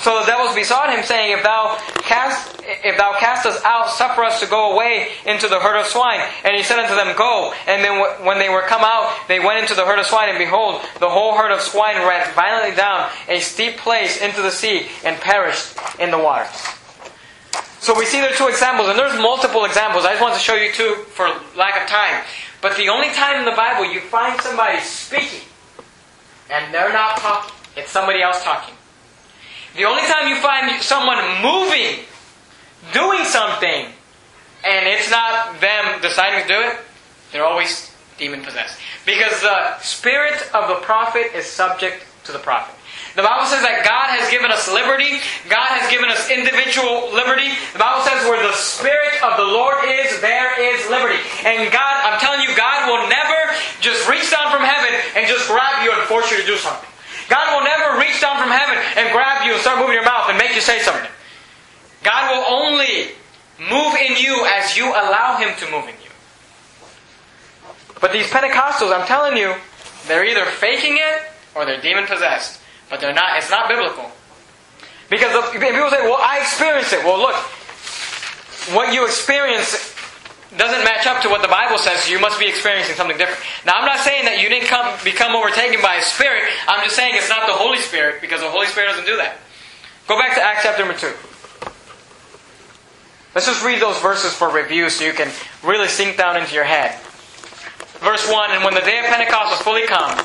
So 0.00 0.20
the 0.20 0.26
devils 0.26 0.54
besought 0.54 0.90
him, 0.90 1.04
saying, 1.04 1.36
If 1.36 1.42
thou 1.42 1.76
cast 2.02 2.58
if 2.68 2.98
thou 2.98 3.16
cast 3.18 3.46
us 3.46 3.62
out, 3.64 3.88
suffer 3.88 4.22
us 4.22 4.40
to 4.40 4.46
go 4.46 4.72
away 4.72 5.08
into 5.26 5.48
the 5.48 5.58
herd 5.58 5.80
of 5.80 5.86
swine. 5.86 6.20
And 6.44 6.54
he 6.54 6.62
said 6.62 6.78
unto 6.78 6.94
them, 6.94 7.16
Go. 7.16 7.54
And 7.66 7.82
then 7.82 8.24
when 8.24 8.38
they 8.38 8.48
were 8.48 8.62
come 8.62 8.82
out, 8.82 9.26
they 9.26 9.40
went 9.40 9.58
into 9.58 9.74
the 9.74 9.84
herd 9.84 9.98
of 9.98 10.06
swine, 10.06 10.28
and 10.28 10.38
behold, 10.38 10.82
the 11.00 11.08
whole 11.08 11.34
herd 11.34 11.50
of 11.50 11.60
swine 11.60 11.96
ran 11.96 12.32
violently 12.34 12.76
down 12.76 13.10
a 13.28 13.40
steep 13.40 13.78
place 13.78 14.20
into 14.20 14.42
the 14.42 14.50
sea, 14.50 14.86
and 15.04 15.18
perished 15.20 15.76
in 15.98 16.10
the 16.10 16.18
water. 16.18 16.46
So 17.80 17.96
we 17.96 18.04
see 18.04 18.20
there 18.20 18.32
are 18.32 18.36
two 18.36 18.48
examples, 18.48 18.88
and 18.88 18.98
there's 18.98 19.18
multiple 19.18 19.64
examples. 19.64 20.04
I 20.04 20.10
just 20.10 20.22
want 20.22 20.34
to 20.34 20.40
show 20.40 20.54
you 20.54 20.72
two 20.72 20.94
for 21.10 21.26
lack 21.56 21.80
of 21.80 21.88
time. 21.88 22.24
But 22.60 22.76
the 22.76 22.88
only 22.88 23.08
time 23.10 23.38
in 23.38 23.44
the 23.44 23.56
Bible 23.56 23.90
you 23.90 24.00
find 24.00 24.38
somebody 24.40 24.80
speaking, 24.80 25.46
and 26.50 26.74
they're 26.74 26.92
not 26.92 27.16
talking, 27.18 27.54
it's 27.76 27.90
somebody 27.90 28.20
else 28.20 28.42
talking. 28.42 28.74
The 29.78 29.84
only 29.84 30.02
time 30.10 30.26
you 30.26 30.34
find 30.42 30.82
someone 30.82 31.22
moving, 31.38 32.02
doing 32.92 33.22
something, 33.22 33.86
and 34.66 34.88
it's 34.90 35.08
not 35.08 35.60
them 35.60 36.02
deciding 36.02 36.42
to 36.42 36.48
do 36.48 36.60
it, 36.66 36.78
they're 37.30 37.46
always 37.46 37.94
demon 38.18 38.42
possessed. 38.42 38.76
Because 39.06 39.40
the 39.40 39.78
spirit 39.78 40.42
of 40.52 40.66
the 40.66 40.82
prophet 40.82 41.30
is 41.32 41.46
subject 41.46 42.02
to 42.24 42.32
the 42.32 42.40
prophet. 42.40 42.74
The 43.14 43.22
Bible 43.22 43.46
says 43.46 43.62
that 43.62 43.86
God 43.86 44.10
has 44.18 44.26
given 44.34 44.50
us 44.50 44.66
liberty. 44.66 45.22
God 45.46 45.70
has 45.78 45.86
given 45.86 46.10
us 46.10 46.26
individual 46.26 47.14
liberty. 47.14 47.54
The 47.70 47.78
Bible 47.78 48.02
says 48.02 48.18
where 48.26 48.42
the 48.42 48.58
Spirit 48.58 49.22
of 49.22 49.38
the 49.38 49.46
Lord 49.46 49.78
is, 49.86 50.10
there 50.18 50.58
is 50.58 50.90
liberty. 50.90 51.22
And 51.46 51.70
God, 51.70 51.94
I'm 52.02 52.18
telling 52.18 52.42
you, 52.42 52.50
God 52.58 52.90
will 52.90 53.06
never 53.06 53.54
just 53.78 54.10
reach 54.10 54.26
down 54.26 54.50
from 54.50 54.66
heaven 54.66 54.90
and 55.14 55.30
just 55.30 55.46
grab 55.46 55.86
you 55.86 55.94
and 55.94 56.02
force 56.10 56.34
you 56.34 56.42
to 56.42 56.46
do 56.46 56.58
something. 56.58 56.90
God 57.28 57.54
will 57.54 57.64
never 57.64 58.00
reach 58.00 58.20
down 58.20 58.36
from 58.40 58.50
heaven 58.50 58.76
and 58.96 59.12
grab 59.12 59.44
you 59.44 59.52
and 59.52 59.60
start 59.60 59.78
moving 59.78 59.94
your 59.94 60.04
mouth 60.04 60.28
and 60.28 60.38
make 60.38 60.54
you 60.54 60.60
say 60.60 60.80
something. 60.80 61.10
God 62.02 62.32
will 62.32 62.44
only 62.48 63.12
move 63.58 63.94
in 63.94 64.16
you 64.16 64.46
as 64.46 64.76
you 64.76 64.88
allow 64.88 65.36
Him 65.36 65.54
to 65.58 65.70
move 65.70 65.84
in 65.84 65.94
you. 66.02 66.10
But 68.00 68.12
these 68.12 68.28
Pentecostals, 68.28 68.94
I'm 68.94 69.06
telling 69.06 69.36
you, 69.36 69.54
they're 70.06 70.24
either 70.24 70.44
faking 70.46 70.96
it 70.96 71.22
or 71.54 71.66
they're 71.66 71.80
demon 71.80 72.06
possessed. 72.06 72.60
But 72.88 73.00
they're 73.00 73.12
not, 73.12 73.36
it's 73.36 73.50
not 73.50 73.68
biblical. 73.68 74.10
Because 75.10 75.32
people 75.50 75.90
say, 75.90 76.02
well, 76.02 76.20
I 76.20 76.38
experienced 76.40 76.92
it. 76.92 77.04
Well, 77.04 77.18
look, 77.18 77.34
what 78.74 78.92
you 78.92 79.04
experience 79.04 79.88
doesn't 80.57 80.84
match 80.84 81.07
up 81.07 81.22
to 81.22 81.28
what 81.28 81.42
the 81.42 81.49
Bible 81.49 81.76
says, 81.76 82.09
you 82.09 82.18
must 82.18 82.40
be 82.40 82.49
experiencing 82.49 82.96
something 82.96 83.18
different. 83.18 83.42
Now, 83.66 83.74
I'm 83.76 83.84
not 83.84 84.01
saying 84.01 84.24
that 84.24 84.40
you 84.40 84.49
didn't 84.49 84.68
come, 84.68 84.96
become 85.05 85.36
overtaken 85.36 85.82
by 85.82 85.96
a 85.96 86.03
spirit. 86.03 86.44
I'm 86.66 86.82
just 86.84 86.96
saying 86.96 87.12
it's 87.14 87.28
not 87.28 87.46
the 87.46 87.53
Holy 87.53 87.78
Spirit, 87.78 88.22
because 88.22 88.40
the 88.40 88.49
Holy 88.49 88.66
Spirit 88.66 88.88
doesn't 88.88 89.05
do 89.05 89.16
that. 89.18 89.36
Go 90.07 90.18
back 90.18 90.34
to 90.36 90.42
Acts 90.42 90.62
chapter 90.62 90.84
number 90.84 90.99
2. 90.99 91.12
Let's 93.34 93.46
just 93.46 93.62
read 93.62 93.80
those 93.80 94.01
verses 94.01 94.32
for 94.32 94.51
review 94.51 94.88
so 94.88 95.05
you 95.05 95.12
can 95.12 95.30
really 95.62 95.86
sink 95.86 96.16
down 96.16 96.36
into 96.38 96.55
your 96.55 96.64
head. 96.64 96.99
Verse 98.01 98.24
1 98.30 98.51
And 98.53 98.64
when 98.64 98.74
the 98.74 98.80
day 98.80 98.99
of 99.01 99.05
Pentecost 99.05 99.51
was 99.51 99.61
fully 99.61 99.86
come, 99.86 100.18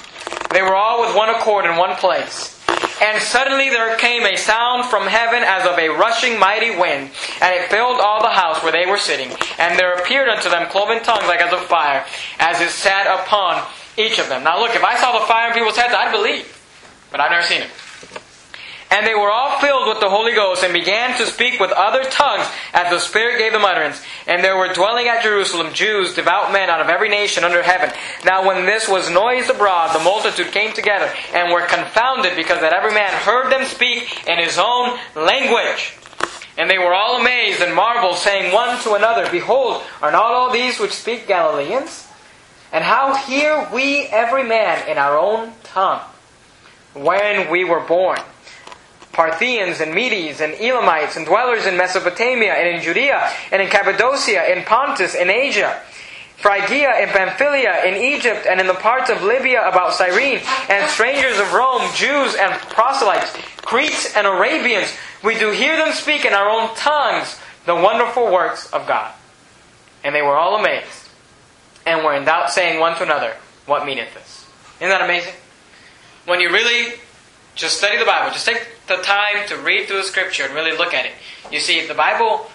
they 0.53 0.61
were 0.61 0.73
all 0.73 1.01
with 1.01 1.15
one 1.15 1.29
accord 1.29 1.65
in 1.65 1.75
one 1.75 1.95
place. 1.97 2.62
And 3.01 3.21
suddenly 3.21 3.69
there 3.69 3.97
came 3.97 4.23
a 4.23 4.35
sound 4.35 4.85
from 4.85 5.07
heaven 5.07 5.43
as 5.43 5.65
of 5.65 5.77
a 5.77 5.89
rushing 5.89 6.39
mighty 6.39 6.69
wind, 6.75 7.11
and 7.41 7.55
it 7.55 7.69
filled 7.69 7.99
all 7.99 8.21
the 8.21 8.29
house 8.29 8.61
where 8.63 8.71
they 8.71 8.85
were 8.85 8.97
sitting. 8.97 9.29
And 9.57 9.77
there 9.77 9.93
appeared 9.93 10.29
unto 10.29 10.49
them 10.49 10.69
cloven 10.69 11.01
tongues 11.03 11.27
like 11.27 11.41
as 11.41 11.51
of 11.51 11.61
fire, 11.61 12.05
as 12.39 12.61
it 12.61 12.69
sat 12.69 13.07
upon 13.07 13.65
each 13.97 14.19
of 14.19 14.29
them. 14.29 14.43
Now 14.43 14.59
look, 14.59 14.75
if 14.75 14.83
I 14.83 14.97
saw 14.97 15.19
the 15.19 15.25
fire 15.25 15.49
in 15.49 15.53
people's 15.53 15.77
heads, 15.77 15.93
I'd 15.93 16.11
believe. 16.11 16.47
But 17.11 17.19
I've 17.19 17.31
never 17.31 17.45
seen 17.45 17.61
it. 17.61 17.69
And 18.89 19.07
they 19.07 19.15
were 19.15 19.31
all 19.31 19.52
filled 19.83 19.95
with 19.95 20.01
the 20.01 20.09
Holy 20.09 20.33
Ghost 20.33 20.63
and 20.63 20.73
began 20.73 21.17
to 21.17 21.25
speak 21.25 21.59
with 21.59 21.71
other 21.71 22.03
tongues 22.03 22.47
as 22.73 22.89
the 22.89 22.99
Spirit 22.99 23.37
gave 23.37 23.51
them 23.51 23.65
utterance. 23.65 24.01
And 24.27 24.43
there 24.43 24.57
were 24.57 24.73
dwelling 24.73 25.07
at 25.07 25.23
Jerusalem 25.23 25.73
Jews, 25.73 26.13
devout 26.13 26.51
men 26.51 26.69
out 26.69 26.81
of 26.81 26.89
every 26.89 27.09
nation 27.09 27.43
under 27.43 27.61
heaven. 27.61 27.91
Now 28.25 28.47
when 28.47 28.65
this 28.65 28.87
was 28.87 29.09
noised 29.09 29.49
abroad, 29.49 29.95
the 29.95 30.03
multitude 30.03 30.51
came 30.51 30.73
together 30.73 31.11
and 31.33 31.51
were 31.51 31.65
confounded 31.67 32.35
because 32.35 32.61
that 32.61 32.73
every 32.73 32.93
man 32.93 33.11
heard 33.11 33.51
them 33.51 33.65
speak 33.65 34.27
in 34.27 34.39
his 34.39 34.57
own 34.57 34.97
language. 35.15 35.97
And 36.57 36.69
they 36.69 36.77
were 36.77 36.93
all 36.93 37.19
amazed 37.19 37.61
and 37.61 37.73
marveled, 37.73 38.17
saying 38.17 38.53
one 38.53 38.79
to 38.83 38.93
another, 38.93 39.29
Behold, 39.31 39.81
are 40.01 40.11
not 40.11 40.31
all 40.31 40.51
these 40.51 40.79
which 40.79 40.91
speak 40.91 41.27
Galileans? 41.27 42.07
And 42.71 42.83
how 42.83 43.15
hear 43.15 43.67
we 43.73 44.03
every 44.03 44.43
man 44.43 44.87
in 44.87 44.97
our 44.97 45.17
own 45.17 45.53
tongue 45.63 46.01
when 46.93 47.49
we 47.49 47.63
were 47.63 47.81
born? 47.81 48.19
Parthians 49.13 49.79
and 49.79 49.93
Medes 49.93 50.41
and 50.41 50.53
Elamites 50.55 51.15
and 51.15 51.25
dwellers 51.25 51.65
in 51.65 51.77
Mesopotamia 51.77 52.53
and 52.53 52.75
in 52.75 52.81
Judea 52.81 53.31
and 53.51 53.61
in 53.61 53.69
Cappadocia, 53.69 54.41
and 54.41 54.65
Pontus, 54.65 55.15
and 55.15 55.29
Asia, 55.29 55.79
Phrygia, 56.37 56.89
and 56.89 57.09
Pamphylia, 57.11 57.85
in 57.85 57.95
Egypt, 57.95 58.45
and 58.49 58.59
in 58.59 58.67
the 58.67 58.73
parts 58.73 59.09
of 59.09 59.23
Libya 59.23 59.65
about 59.65 59.93
Cyrene, 59.93 60.41
and 60.67 60.89
strangers 60.89 61.39
of 61.39 61.53
Rome, 61.53 61.89
Jews 61.95 62.35
and 62.35 62.51
proselytes, 62.69 63.31
Cretes 63.57 64.13
and 64.17 64.27
Arabians, 64.27 64.93
we 65.23 65.37
do 65.39 65.51
hear 65.51 65.77
them 65.77 65.93
speak 65.93 66.25
in 66.25 66.33
our 66.33 66.49
own 66.49 66.75
tongues 66.75 67.39
the 67.65 67.75
wonderful 67.75 68.31
works 68.31 68.69
of 68.73 68.85
God. 68.87 69.13
And 70.03 70.13
they 70.13 70.21
were 70.21 70.35
all 70.35 70.59
amazed, 70.59 71.07
and 71.85 72.03
were 72.03 72.13
in 72.13 72.25
doubt, 72.25 72.51
saying 72.51 72.79
one 72.79 72.97
to 72.97 73.03
another, 73.03 73.35
What 73.65 73.85
meaneth 73.85 74.13
this? 74.13 74.45
Isn't 74.81 74.89
that 74.89 75.01
amazing? 75.01 75.33
When 76.25 76.41
you 76.41 76.49
really 76.49 76.95
just 77.55 77.77
study 77.77 77.97
the 77.97 78.05
Bible, 78.05 78.33
just 78.33 78.45
take 78.45 78.67
the 78.87 78.97
time 78.97 79.47
to 79.47 79.57
read 79.57 79.87
through 79.87 79.97
the 79.97 80.03
scripture 80.03 80.43
and 80.43 80.53
really 80.53 80.75
look 80.75 80.93
at 80.93 81.05
it. 81.05 81.13
You 81.51 81.59
see, 81.59 81.87
the 81.87 81.93
Bible, 81.93 82.49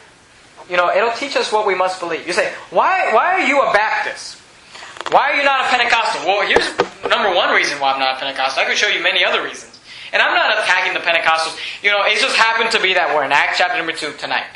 you 0.68 0.76
know, 0.76 0.90
it'll 0.94 1.12
teach 1.12 1.36
us 1.36 1.52
what 1.52 1.66
we 1.66 1.74
must 1.74 2.00
believe. 2.00 2.26
You 2.26 2.32
say, 2.32 2.52
why, 2.70 3.12
why 3.14 3.32
are 3.34 3.40
you 3.40 3.60
a 3.60 3.72
Baptist? 3.72 4.36
Why 5.10 5.30
are 5.30 5.36
you 5.36 5.44
not 5.44 5.64
a 5.64 5.68
Pentecostal? 5.68 6.26
Well, 6.26 6.46
here's 6.46 6.68
number 7.08 7.34
one 7.34 7.54
reason 7.54 7.80
why 7.80 7.92
I'm 7.92 8.00
not 8.00 8.16
a 8.16 8.18
Pentecostal. 8.18 8.62
I 8.62 8.66
could 8.66 8.76
show 8.76 8.88
you 8.88 9.02
many 9.02 9.24
other 9.24 9.42
reasons. 9.42 9.80
And 10.12 10.22
I'm 10.22 10.34
not 10.34 10.58
attacking 10.58 10.94
the 10.94 11.00
Pentecostals. 11.00 11.58
You 11.82 11.90
know, 11.90 12.04
it 12.04 12.20
just 12.20 12.36
happened 12.36 12.70
to 12.72 12.80
be 12.80 12.94
that 12.94 13.14
we're 13.14 13.24
in 13.24 13.32
Acts 13.32 13.58
chapter 13.58 13.76
number 13.76 13.92
2 13.92 14.12
tonight. 14.18 14.46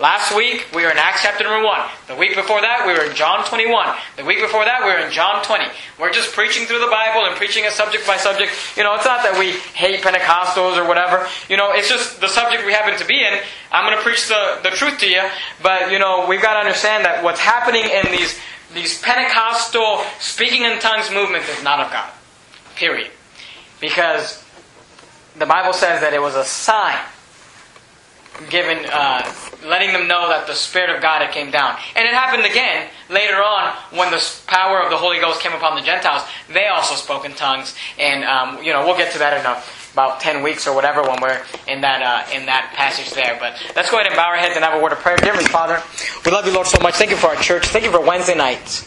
Last 0.00 0.34
week, 0.34 0.66
we 0.74 0.82
were 0.82 0.90
in 0.90 0.96
Acts 0.96 1.20
chapter 1.20 1.44
number 1.44 1.62
1. 1.62 1.90
The 2.08 2.14
week 2.14 2.34
before 2.34 2.62
that, 2.62 2.86
we 2.86 2.94
were 2.94 3.04
in 3.04 3.14
John 3.14 3.44
21. 3.44 3.94
The 4.16 4.24
week 4.24 4.40
before 4.40 4.64
that, 4.64 4.80
we 4.80 4.88
were 4.88 5.04
in 5.04 5.12
John 5.12 5.44
20. 5.44 5.66
We're 6.00 6.10
just 6.10 6.32
preaching 6.32 6.64
through 6.64 6.80
the 6.80 6.88
Bible 6.88 7.28
and 7.28 7.36
preaching 7.36 7.66
it 7.66 7.72
subject 7.72 8.06
by 8.06 8.16
subject. 8.16 8.50
You 8.78 8.82
know, 8.82 8.94
it's 8.94 9.04
not 9.04 9.22
that 9.24 9.38
we 9.38 9.52
hate 9.76 10.00
Pentecostals 10.00 10.80
or 10.80 10.88
whatever. 10.88 11.28
You 11.50 11.58
know, 11.58 11.72
it's 11.72 11.90
just 11.90 12.18
the 12.18 12.28
subject 12.28 12.64
we 12.64 12.72
happen 12.72 12.98
to 12.98 13.04
be 13.04 13.20
in. 13.20 13.44
I'm 13.70 13.84
going 13.84 13.94
to 13.94 14.02
preach 14.02 14.26
the, 14.26 14.60
the 14.62 14.70
truth 14.70 15.00
to 15.00 15.06
you. 15.06 15.20
But, 15.62 15.92
you 15.92 15.98
know, 15.98 16.24
we've 16.26 16.40
got 16.40 16.54
to 16.54 16.60
understand 16.60 17.04
that 17.04 17.22
what's 17.22 17.40
happening 17.40 17.84
in 17.84 18.10
these, 18.10 18.40
these 18.72 19.02
Pentecostal 19.02 20.00
speaking 20.18 20.62
in 20.62 20.80
tongues 20.80 21.12
movements 21.12 21.46
is 21.50 21.62
not 21.62 21.78
of 21.78 21.92
God. 21.92 22.10
Period. 22.74 23.10
Because 23.82 24.42
the 25.36 25.44
Bible 25.44 25.74
says 25.74 26.00
that 26.00 26.14
it 26.14 26.22
was 26.22 26.36
a 26.36 26.44
sign 26.44 26.96
given, 28.48 28.86
uh, 28.86 29.30
letting 29.64 29.92
them 29.92 30.08
know 30.08 30.28
that 30.28 30.46
the 30.46 30.54
Spirit 30.54 30.94
of 30.94 31.02
God 31.02 31.22
had 31.22 31.32
came 31.32 31.50
down. 31.50 31.76
And 31.94 32.06
it 32.06 32.14
happened 32.14 32.44
again 32.46 32.88
later 33.08 33.36
on 33.36 33.74
when 33.90 34.10
the 34.10 34.22
power 34.46 34.80
of 34.80 34.90
the 34.90 34.96
Holy 34.96 35.20
Ghost 35.20 35.40
came 35.40 35.52
upon 35.52 35.76
the 35.76 35.82
Gentiles. 35.82 36.22
They 36.52 36.66
also 36.66 36.94
spoke 36.94 37.24
in 37.24 37.32
tongues, 37.32 37.74
and 37.98 38.24
um, 38.24 38.62
you 38.62 38.72
know 38.72 38.86
we'll 38.86 38.96
get 38.96 39.12
to 39.12 39.18
that 39.18 39.38
in 39.38 39.46
a, 39.46 39.62
about 39.92 40.20
ten 40.20 40.42
weeks 40.42 40.66
or 40.66 40.74
whatever 40.74 41.02
when 41.02 41.20
we're 41.20 41.42
in 41.68 41.82
that 41.82 42.02
uh, 42.02 42.36
in 42.36 42.46
that 42.46 42.72
passage 42.74 43.10
there. 43.10 43.36
But 43.38 43.60
let's 43.76 43.90
go 43.90 43.98
ahead 43.98 44.06
and 44.06 44.16
bow 44.16 44.28
our 44.28 44.36
heads 44.36 44.56
and 44.56 44.64
have 44.64 44.78
a 44.78 44.82
word 44.82 44.92
of 44.92 44.98
prayer. 44.98 45.16
Dear 45.16 45.34
Father, 45.34 45.82
we 46.24 46.32
love 46.32 46.46
you, 46.46 46.52
Lord, 46.52 46.66
so 46.66 46.80
much. 46.80 46.94
Thank 46.94 47.10
you 47.10 47.16
for 47.16 47.28
our 47.28 47.36
church. 47.36 47.66
Thank 47.66 47.84
you 47.84 47.90
for 47.90 48.00
Wednesday 48.00 48.36
nights 48.36 48.86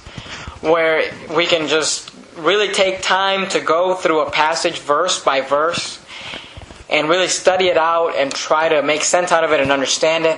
where 0.62 1.12
we 1.36 1.46
can 1.46 1.68
just 1.68 2.14
really 2.38 2.70
take 2.70 3.02
time 3.02 3.48
to 3.50 3.60
go 3.60 3.96
through 3.96 4.22
a 4.22 4.32
passage 4.32 4.80
verse 4.80 5.24
by 5.24 5.42
verse 5.42 6.03
and 6.90 7.10
really 7.10 7.28
study 7.28 7.68
it 7.68 7.78
out 7.78 8.16
and 8.16 8.34
try 8.34 8.70
to 8.70 8.82
make 8.82 9.04
sense 9.04 9.32
out 9.32 9.44
of 9.44 9.52
it 9.52 9.60
and 9.60 9.72
understand 9.72 10.26
it. 10.26 10.38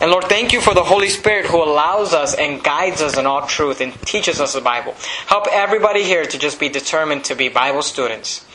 And 0.00 0.10
Lord, 0.10 0.24
thank 0.24 0.54
you 0.54 0.62
for 0.62 0.72
the 0.72 0.82
Holy 0.82 1.10
Spirit 1.10 1.44
who 1.44 1.62
allows 1.62 2.14
us 2.14 2.34
and 2.34 2.62
guides 2.62 3.02
us 3.02 3.18
in 3.18 3.26
all 3.26 3.46
truth 3.46 3.82
and 3.82 3.92
teaches 4.06 4.40
us 4.40 4.54
the 4.54 4.62
Bible. 4.62 4.94
Help 5.26 5.46
everybody 5.50 6.04
here 6.04 6.24
to 6.24 6.38
just 6.38 6.58
be 6.58 6.70
determined 6.70 7.24
to 7.24 7.34
be 7.34 7.50
Bible 7.50 7.82
students. 7.82 8.46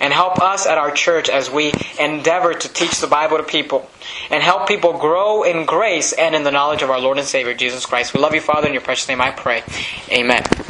And 0.00 0.12
help 0.12 0.42
us 0.42 0.66
at 0.66 0.78
our 0.78 0.90
church 0.90 1.30
as 1.30 1.50
we 1.50 1.72
endeavor 1.98 2.52
to 2.52 2.68
teach 2.68 3.00
the 3.00 3.06
Bible 3.06 3.38
to 3.38 3.42
people. 3.42 3.88
And 4.30 4.42
help 4.42 4.68
people 4.68 4.98
grow 4.98 5.44
in 5.44 5.64
grace 5.64 6.12
and 6.12 6.34
in 6.34 6.42
the 6.42 6.50
knowledge 6.50 6.82
of 6.82 6.90
our 6.90 7.00
Lord 7.00 7.18
and 7.18 7.26
Savior, 7.26 7.54
Jesus 7.54 7.86
Christ. 7.86 8.12
We 8.12 8.20
love 8.20 8.34
you, 8.34 8.40
Father, 8.40 8.66
in 8.66 8.74
your 8.74 8.82
precious 8.82 9.08
name 9.08 9.20
I 9.20 9.30
pray. 9.30 9.62
Amen. 10.10 10.42